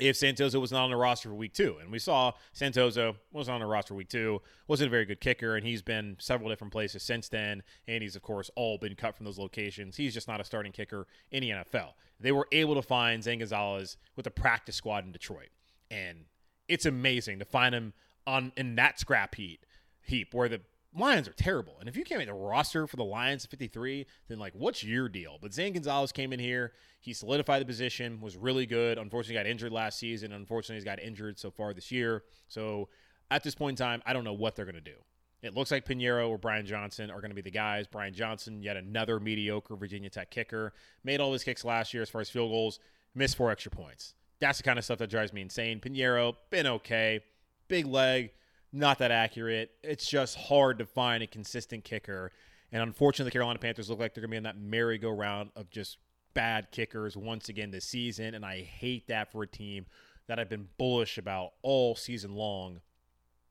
if 0.00 0.16
Santoso 0.16 0.60
was 0.60 0.72
not 0.72 0.84
on 0.84 0.90
the 0.90 0.96
roster 0.96 1.28
for 1.28 1.34
week 1.34 1.54
two. 1.54 1.76
And 1.80 1.90
we 1.90 1.98
saw 1.98 2.32
Santoso 2.54 3.16
was 3.32 3.48
on 3.48 3.60
the 3.60 3.66
roster 3.66 3.94
week 3.94 4.08
two, 4.08 4.42
wasn't 4.66 4.88
a 4.88 4.90
very 4.90 5.04
good 5.04 5.20
kicker, 5.20 5.56
and 5.56 5.66
he's 5.66 5.82
been 5.82 6.16
several 6.18 6.48
different 6.48 6.72
places 6.72 7.02
since 7.02 7.28
then. 7.28 7.62
And 7.86 8.02
he's, 8.02 8.16
of 8.16 8.22
course, 8.22 8.50
all 8.56 8.78
been 8.78 8.94
cut 8.94 9.16
from 9.16 9.26
those 9.26 9.38
locations. 9.38 9.96
He's 9.96 10.14
just 10.14 10.28
not 10.28 10.40
a 10.40 10.44
starting 10.44 10.72
kicker 10.72 11.06
in 11.30 11.42
the 11.42 11.50
NFL. 11.50 11.92
They 12.20 12.32
were 12.32 12.48
able 12.52 12.74
to 12.74 12.82
find 12.82 13.22
Zane 13.22 13.38
Gonzalez 13.38 13.96
with 14.16 14.24
the 14.24 14.30
practice 14.30 14.76
squad 14.76 15.04
in 15.04 15.12
Detroit. 15.12 15.50
And 15.90 16.24
it's 16.68 16.86
amazing 16.86 17.38
to 17.38 17.44
find 17.44 17.74
him 17.74 17.92
on 18.26 18.52
in 18.56 18.74
that 18.76 18.98
scrap 18.98 19.34
heap 19.34 19.66
heap 20.04 20.34
where 20.34 20.48
the 20.48 20.60
Lions 20.96 21.26
are 21.26 21.32
terrible. 21.32 21.76
And 21.80 21.88
if 21.88 21.96
you 21.96 22.04
can't 22.04 22.18
make 22.18 22.28
the 22.28 22.34
roster 22.34 22.86
for 22.86 22.96
the 22.96 23.04
Lions 23.04 23.44
at 23.44 23.50
53, 23.50 24.06
then 24.28 24.38
like 24.38 24.52
what's 24.54 24.84
your 24.84 25.08
deal? 25.08 25.38
But 25.40 25.52
Zane 25.52 25.72
Gonzalez 25.72 26.12
came 26.12 26.32
in 26.32 26.38
here. 26.38 26.72
He 27.00 27.12
solidified 27.12 27.60
the 27.60 27.66
position, 27.66 28.20
was 28.20 28.36
really 28.36 28.66
good. 28.66 28.98
Unfortunately, 28.98 29.34
got 29.34 29.50
injured 29.50 29.72
last 29.72 29.98
season. 29.98 30.32
Unfortunately, 30.32 30.76
he's 30.76 30.84
got 30.84 31.00
injured 31.00 31.38
so 31.38 31.50
far 31.50 31.74
this 31.74 31.90
year. 31.90 32.22
So 32.48 32.88
at 33.30 33.42
this 33.42 33.54
point 33.54 33.78
in 33.78 33.84
time, 33.84 34.02
I 34.06 34.12
don't 34.12 34.24
know 34.24 34.32
what 34.32 34.54
they're 34.54 34.64
going 34.64 34.74
to 34.76 34.80
do. 34.80 34.96
It 35.42 35.54
looks 35.54 35.70
like 35.70 35.84
Piñeiro 35.84 36.30
or 36.30 36.38
Brian 36.38 36.64
Johnson 36.64 37.10
are 37.10 37.20
going 37.20 37.30
to 37.30 37.34
be 37.34 37.42
the 37.42 37.50
guys. 37.50 37.86
Brian 37.86 38.14
Johnson, 38.14 38.62
yet 38.62 38.78
another 38.78 39.20
mediocre 39.20 39.76
Virginia 39.76 40.08
Tech 40.08 40.30
kicker, 40.30 40.72
made 41.02 41.20
all 41.20 41.32
his 41.34 41.44
kicks 41.44 41.64
last 41.64 41.92
year 41.92 42.02
as 42.02 42.08
far 42.08 42.22
as 42.22 42.30
field 42.30 42.50
goals, 42.50 42.78
missed 43.14 43.36
four 43.36 43.50
extra 43.50 43.70
points. 43.70 44.14
That's 44.40 44.58
the 44.58 44.64
kind 44.64 44.78
of 44.78 44.86
stuff 44.86 44.98
that 44.98 45.10
drives 45.10 45.34
me 45.34 45.42
insane. 45.42 45.80
Piñeiro, 45.80 46.36
been 46.50 46.66
okay. 46.66 47.20
Big 47.68 47.86
leg, 47.86 48.30
not 48.74 48.98
that 48.98 49.10
accurate. 49.10 49.70
It's 49.82 50.06
just 50.06 50.36
hard 50.36 50.78
to 50.78 50.86
find 50.86 51.22
a 51.22 51.26
consistent 51.26 51.84
kicker. 51.84 52.32
And 52.72 52.82
unfortunately, 52.82 53.28
the 53.28 53.32
Carolina 53.32 53.58
Panthers 53.60 53.88
look 53.88 54.00
like 54.00 54.14
they're 54.14 54.22
going 54.22 54.30
to 54.30 54.34
be 54.34 54.36
in 54.38 54.42
that 54.42 54.58
merry-go-round 54.58 55.50
of 55.54 55.70
just 55.70 55.98
bad 56.34 56.72
kickers 56.72 57.16
once 57.16 57.48
again 57.48 57.70
this 57.70 57.84
season. 57.84 58.34
And 58.34 58.44
I 58.44 58.62
hate 58.62 59.06
that 59.06 59.30
for 59.30 59.44
a 59.44 59.46
team 59.46 59.86
that 60.26 60.40
I've 60.40 60.48
been 60.48 60.68
bullish 60.76 61.18
about 61.18 61.52
all 61.62 61.94
season 61.94 62.34
long 62.34 62.80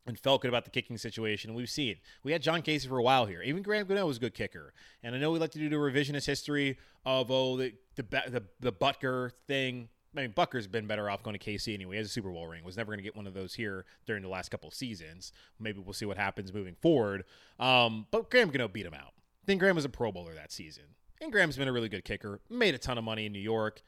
and 0.05 0.19
felt 0.19 0.41
good 0.41 0.49
about 0.49 0.65
the 0.65 0.71
kicking 0.71 0.97
situation. 0.97 1.49
And 1.49 1.57
we've 1.57 1.69
seen 1.69 1.95
we 2.23 2.33
had 2.33 2.41
John 2.41 2.61
Kasay 2.61 2.87
for 2.87 2.97
a 2.97 3.03
while 3.03 3.25
here. 3.25 3.41
Even 3.41 3.63
Graham 3.63 3.87
Gano 3.87 4.05
was 4.05 4.17
a 4.17 4.19
good 4.19 4.33
kicker. 4.33 4.73
And 5.01 5.15
I 5.15 5.19
know 5.19 5.31
we 5.31 5.39
like 5.39 5.51
to 5.51 5.59
do 5.59 5.69
the 5.69 5.77
revisionist 5.77 6.25
history 6.25 6.77
of 7.05 7.31
oh 7.31 7.55
the 7.55 7.73
the 7.95 8.03
the, 8.03 8.43
the 8.59 8.73
Butker 8.73 9.31
thing. 9.47 9.87
I 10.15 10.21
mean, 10.21 10.31
Butker's 10.31 10.67
been 10.67 10.85
better 10.85 11.09
off 11.09 11.23
going 11.23 11.37
to 11.37 11.43
KC 11.43 11.73
anyway. 11.73 11.95
He 11.95 11.97
has 11.97 12.07
a 12.07 12.11
Super 12.11 12.29
Bowl 12.29 12.47
ring. 12.47 12.63
Was 12.63 12.77
never 12.77 12.91
going 12.91 12.99
to 12.99 13.03
get 13.03 13.15
one 13.15 13.25
of 13.25 13.33
those 13.33 13.53
here 13.55 13.85
during 14.05 14.21
the 14.21 14.29
last 14.29 14.49
couple 14.49 14.67
of 14.67 14.73
seasons. 14.73 15.31
Maybe 15.59 15.79
we'll 15.79 15.93
see 15.93 16.05
what 16.05 16.17
happens 16.17 16.53
moving 16.53 16.75
forward. 16.81 17.23
Um, 17.59 18.05
but 18.11 18.29
Graham 18.29 18.49
Gano 18.49 18.67
beat 18.67 18.85
him 18.85 18.93
out. 18.93 19.13
I 19.43 19.45
think 19.47 19.59
Graham 19.59 19.75
was 19.75 19.85
a 19.85 19.89
Pro 19.89 20.11
Bowler 20.11 20.35
that 20.35 20.51
season. 20.51 20.83
And 21.19 21.31
Graham's 21.31 21.57
been 21.57 21.67
a 21.67 21.73
really 21.73 21.89
good 21.89 22.05
kicker. 22.05 22.41
Made 22.49 22.75
a 22.75 22.77
ton 22.77 22.97
of 22.97 23.03
money 23.03 23.25
in 23.25 23.31
New 23.31 23.39
York. 23.39 23.81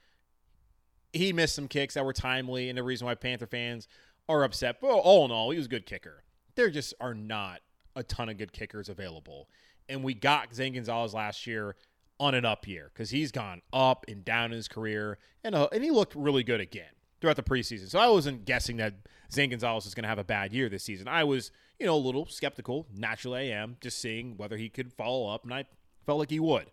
He 1.13 1.31
missed 1.31 1.55
some 1.55 1.67
kicks 1.67 1.93
that 1.93 2.03
were 2.03 2.13
timely, 2.13 2.69
and 2.69 2.77
the 2.77 2.83
reason 2.83 3.05
why 3.05 3.15
Panther 3.15 3.47
fans 3.47 3.87
are 4.27 4.43
upset. 4.43 4.81
But 4.81 4.87
all 4.87 5.25
in 5.25 5.31
all, 5.31 5.51
he 5.51 5.57
was 5.57 5.67
a 5.67 5.69
good 5.69 5.85
kicker. 5.85 6.23
There 6.55 6.69
just 6.69 6.93
are 6.99 7.13
not 7.13 7.61
a 7.95 8.03
ton 8.03 8.29
of 8.29 8.37
good 8.37 8.51
kickers 8.51 8.89
available. 8.89 9.49
And 9.87 10.03
we 10.03 10.13
got 10.13 10.53
Zane 10.53 10.73
Gonzalez 10.73 11.13
last 11.13 11.45
year 11.45 11.75
on 12.19 12.35
an 12.35 12.45
up 12.45 12.67
year 12.67 12.91
because 12.93 13.09
he's 13.09 13.31
gone 13.31 13.61
up 13.73 14.05
and 14.07 14.23
down 14.23 14.45
in 14.45 14.51
his 14.51 14.67
career, 14.67 15.17
and 15.43 15.55
uh, 15.55 15.67
and 15.71 15.83
he 15.83 15.91
looked 15.91 16.15
really 16.15 16.43
good 16.43 16.61
again 16.61 16.91
throughout 17.21 17.35
the 17.35 17.43
preseason. 17.43 17.89
So 17.89 17.99
I 17.99 18.07
wasn't 18.07 18.45
guessing 18.45 18.77
that 18.77 18.93
Zane 19.31 19.49
Gonzalez 19.49 19.85
is 19.85 19.95
going 19.95 20.03
to 20.03 20.09
have 20.09 20.19
a 20.19 20.23
bad 20.23 20.53
year 20.53 20.69
this 20.69 20.83
season. 20.83 21.07
I 21.07 21.23
was, 21.23 21.51
you 21.79 21.85
know, 21.85 21.95
a 21.95 21.97
little 21.97 22.25
skeptical. 22.27 22.87
Naturally, 22.95 23.51
I 23.51 23.57
am 23.57 23.77
just 23.81 23.99
seeing 23.99 24.37
whether 24.37 24.57
he 24.57 24.69
could 24.69 24.93
follow 24.93 25.27
up, 25.27 25.43
and 25.43 25.53
I 25.53 25.65
felt 26.05 26.19
like 26.19 26.29
he 26.29 26.39
would. 26.39 26.71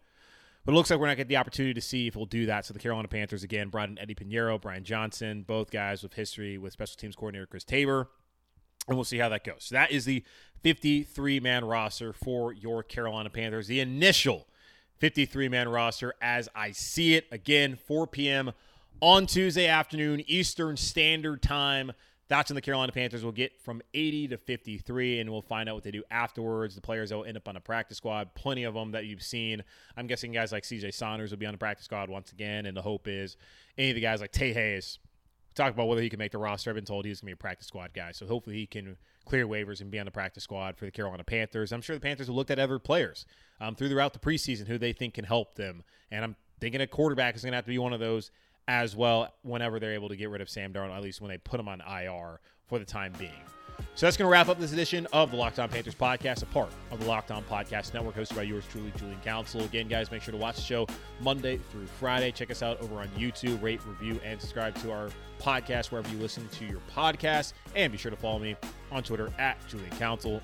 But 0.65 0.73
it 0.73 0.75
looks 0.77 0.91
like 0.91 1.01
we're 1.01 1.09
not 1.09 1.17
getting 1.17 1.29
the 1.29 1.39
opportunity 1.39 1.75
to 1.75 1.81
see 1.81 2.07
if 2.07 2.15
he'll 2.15 2.25
do 2.25 2.47
that. 2.47 2.65
So 2.65 2.73
the 2.73 2.79
Carolina 2.79 3.09
Panthers 3.09 3.43
again 3.43 3.69
brought 3.69 3.89
in 3.89 3.99
Eddie 3.99 4.15
Piñeiro, 4.15 4.61
Brian 4.61 4.85
Johnson, 4.85 5.43
both 5.43 5.73
guys 5.73 6.05
with 6.05 6.15
history 6.15 6.57
with 6.57 6.73
special 6.73 6.97
teams 6.97 7.17
coordinator 7.17 7.47
Chris 7.47 7.65
Tabor. 7.65 8.11
And 8.87 8.97
we'll 8.97 9.05
see 9.05 9.19
how 9.19 9.29
that 9.31 9.45
goes. 9.45 9.65
So 9.65 9.75
that 9.75 9.91
is 9.91 10.05
the 10.05 10.25
53 10.63 11.41
man 11.41 11.65
roster 11.65 12.13
for 12.13 12.53
your 12.53 12.83
Carolina 12.85 13.31
Panthers. 13.31 13.67
The 13.67 13.81
initial 13.81 14.47
53 15.03 15.49
man 15.49 15.69
roster 15.69 16.15
as 16.23 16.49
I 16.55 16.71
see 16.71 17.17
it. 17.17 17.27
Again, 17.33 17.75
4 17.75 18.07
p.m. 18.07 18.53
on 19.01 19.27
Tuesday 19.27 19.67
afternoon, 19.67 20.23
Eastern 20.29 20.77
Standard 20.77 21.43
Time. 21.43 21.91
That's 22.29 22.51
when 22.51 22.55
the 22.55 22.61
Carolina 22.61 22.93
Panthers 22.93 23.25
will 23.25 23.33
get 23.33 23.61
from 23.61 23.83
80 23.95 24.29
to 24.29 24.39
53, 24.39 25.19
and 25.19 25.29
we'll 25.29 25.43
find 25.43 25.69
out 25.69 25.75
what 25.75 25.83
they 25.83 25.91
do 25.91 26.05
afterwards. 26.13 26.77
The 26.77 26.81
players 26.81 27.11
that 27.11 27.17
will 27.17 27.25
end 27.25 27.37
up 27.37 27.49
on 27.49 27.57
a 27.57 27.61
practice 27.61 27.97
squad, 27.97 28.33
plenty 28.37 28.63
of 28.63 28.75
them 28.75 28.93
that 28.93 29.07
you've 29.07 29.25
seen. 29.25 29.65
I'm 29.97 30.07
guessing 30.07 30.31
guys 30.31 30.53
like 30.53 30.63
CJ 30.63 30.95
Saunders 30.95 31.33
will 31.33 31.39
be 31.39 31.47
on 31.47 31.53
the 31.53 31.59
practice 31.59 31.87
squad 31.87 32.09
once 32.09 32.31
again, 32.31 32.65
and 32.67 32.77
the 32.77 32.83
hope 32.83 33.09
is 33.09 33.37
any 33.77 33.91
of 33.91 33.97
the 33.97 34.03
guys 34.03 34.21
like 34.21 34.31
Tay 34.31 34.53
Hayes. 34.53 35.01
Talk 35.57 35.75
about 35.75 35.89
whether 35.89 36.01
he 36.01 36.11
can 36.11 36.21
make 36.21 36.31
the 36.31 36.39
roster. 36.39 36.71
I've 36.71 36.77
been 36.77 36.85
told 36.85 37.07
he's 37.07 37.21
going 37.21 37.27
to 37.27 37.31
be 37.31 37.33
a 37.33 37.37
practice 37.37 37.67
squad 37.67 37.93
guy, 37.93 38.13
so 38.13 38.25
hopefully 38.25 38.55
he 38.55 38.67
can 38.67 38.97
clear 39.25 39.47
waivers 39.47 39.81
and 39.81 39.91
be 39.91 39.99
on 39.99 40.05
the 40.05 40.11
practice 40.11 40.45
squad 40.45 40.77
for 40.77 40.85
the 40.85 40.91
Carolina 40.91 41.25
Panthers. 41.25 41.73
I'm 41.73 41.83
sure 41.83 41.97
the 41.97 42.01
Panthers 42.01 42.27
have 42.27 42.37
looked 42.37 42.51
at 42.51 42.59
other 42.59 42.79
players 42.79 43.27
um, 43.61 43.75
throughout 43.75 44.13
the 44.13 44.19
preseason 44.19 44.67
who 44.67 44.79
they 44.79 44.93
think 44.93 45.15
can 45.15 45.25
help 45.25 45.55
them. 45.55 45.83
And 46.11 46.25
I'm 46.25 46.37
thinking 46.61 46.81
a 46.81 46.87
quarterback 46.87 47.35
is 47.37 47.43
going 47.43 47.53
to 47.53 47.57
have 47.57 47.65
to 47.65 47.71
be 47.71 47.79
one 47.79 47.93
of 47.93 48.01
those 48.01 48.31
as 48.69 48.95
well 48.95 49.33
whenever 49.43 49.81
they're 49.81 49.95
able 49.95 50.09
to 50.09 50.17
get 50.17 50.31
rid 50.31 50.41
of 50.41 50.49
Sam 50.49 50.73
Darnold, 50.73 50.97
at 50.97 51.03
least 51.03 51.21
when 51.21 51.31
they 51.31 51.39
put 51.39 51.59
him 51.59 51.69
on 51.69 51.81
IR 51.81 52.41
for 52.67 52.79
the 52.79 52.85
time 52.85 53.13
being. 53.19 53.33
So 53.95 54.07
that's 54.07 54.17
going 54.17 54.27
to 54.27 54.33
wrap 54.33 54.49
up 54.49 54.59
this 54.59 54.73
edition 54.73 55.07
of 55.13 55.31
the 55.31 55.37
Locked 55.37 55.59
On 55.59 55.69
Panthers 55.69 55.95
podcast, 55.95 56.43
a 56.43 56.47
part 56.47 56.71
of 56.91 56.99
the 56.99 57.07
Locked 57.07 57.31
On 57.31 57.45
Podcast 57.45 57.93
Network, 57.93 58.17
hosted 58.17 58.37
by 58.37 58.43
yours 58.43 58.65
truly, 58.71 58.91
Julian 58.97 59.21
Council. 59.21 59.61
Again, 59.63 59.87
guys, 59.87 60.11
make 60.11 60.23
sure 60.23 60.33
to 60.33 60.39
watch 60.39 60.57
the 60.57 60.63
show 60.63 60.87
Monday 61.21 61.59
through 61.71 61.87
Friday. 61.87 62.33
Check 62.33 62.51
us 62.51 62.63
out 62.63 62.81
over 62.81 62.97
on 62.97 63.09
YouTube, 63.09 63.63
rate, 63.63 63.81
review, 63.87 64.19
and 64.25 64.41
subscribe 64.41 64.75
to 64.77 64.91
our 64.91 65.11
podcast 65.39 65.91
wherever 65.91 66.09
you 66.09 66.19
listen 66.19 66.49
to 66.49 66.65
your 66.65 66.81
podcast. 66.95 67.53
And 67.77 67.93
be 67.93 67.99
sure 67.99 68.11
to 68.11 68.17
follow 68.17 68.39
me 68.39 68.57
on 68.91 69.03
Twitter 69.03 69.31
at 69.39 69.59
Julian 69.69 69.91
Council, 69.91 70.41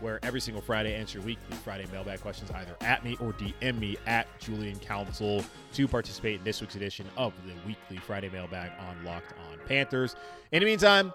where 0.00 0.20
every 0.22 0.40
single 0.40 0.62
Friday 0.62 0.94
answer 0.94 1.20
weekly 1.20 1.56
Friday 1.64 1.86
mailbag 1.92 2.20
questions 2.20 2.50
either 2.52 2.76
at 2.80 3.04
me 3.04 3.16
or 3.20 3.32
DM 3.32 3.78
me 3.78 3.96
at 4.06 4.26
Julian 4.38 4.78
Council 4.78 5.44
to 5.72 5.88
participate 5.88 6.38
in 6.38 6.44
this 6.44 6.60
week's 6.60 6.76
edition 6.76 7.06
of 7.16 7.32
the 7.44 7.52
weekly 7.66 7.96
Friday 7.96 8.28
mailbag 8.30 8.70
on 8.78 9.04
Locked 9.04 9.34
On 9.50 9.58
Panthers. 9.66 10.14
In 10.52 10.60
the 10.60 10.66
meantime, 10.66 11.12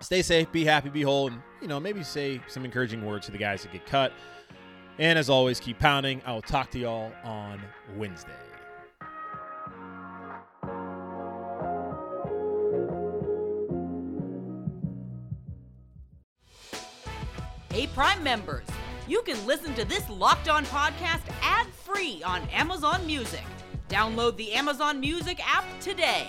stay 0.00 0.22
safe, 0.22 0.50
be 0.52 0.64
happy, 0.64 0.88
be 0.88 1.02
whole, 1.02 1.28
and 1.28 1.40
you 1.60 1.68
know, 1.68 1.80
maybe 1.80 2.02
say 2.02 2.40
some 2.48 2.64
encouraging 2.64 3.04
words 3.04 3.26
to 3.26 3.32
the 3.32 3.38
guys 3.38 3.62
that 3.62 3.72
get 3.72 3.86
cut. 3.86 4.12
And 4.98 5.18
as 5.18 5.30
always, 5.30 5.60
keep 5.60 5.78
pounding. 5.78 6.22
I 6.26 6.32
will 6.32 6.42
talk 6.42 6.70
to 6.72 6.78
y'all 6.78 7.12
on 7.22 7.60
Wednesday. 7.96 8.32
Hey, 17.70 17.86
Prime 17.86 18.22
members, 18.24 18.66
you 19.06 19.22
can 19.22 19.46
listen 19.46 19.72
to 19.74 19.84
this 19.84 20.08
locked 20.10 20.48
on 20.48 20.64
podcast 20.66 21.22
ad 21.42 21.68
free 21.68 22.22
on 22.24 22.42
Amazon 22.48 23.06
Music. 23.06 23.44
Download 23.88 24.36
the 24.36 24.52
Amazon 24.52 24.98
Music 24.98 25.38
app 25.48 25.64
today. 25.80 26.28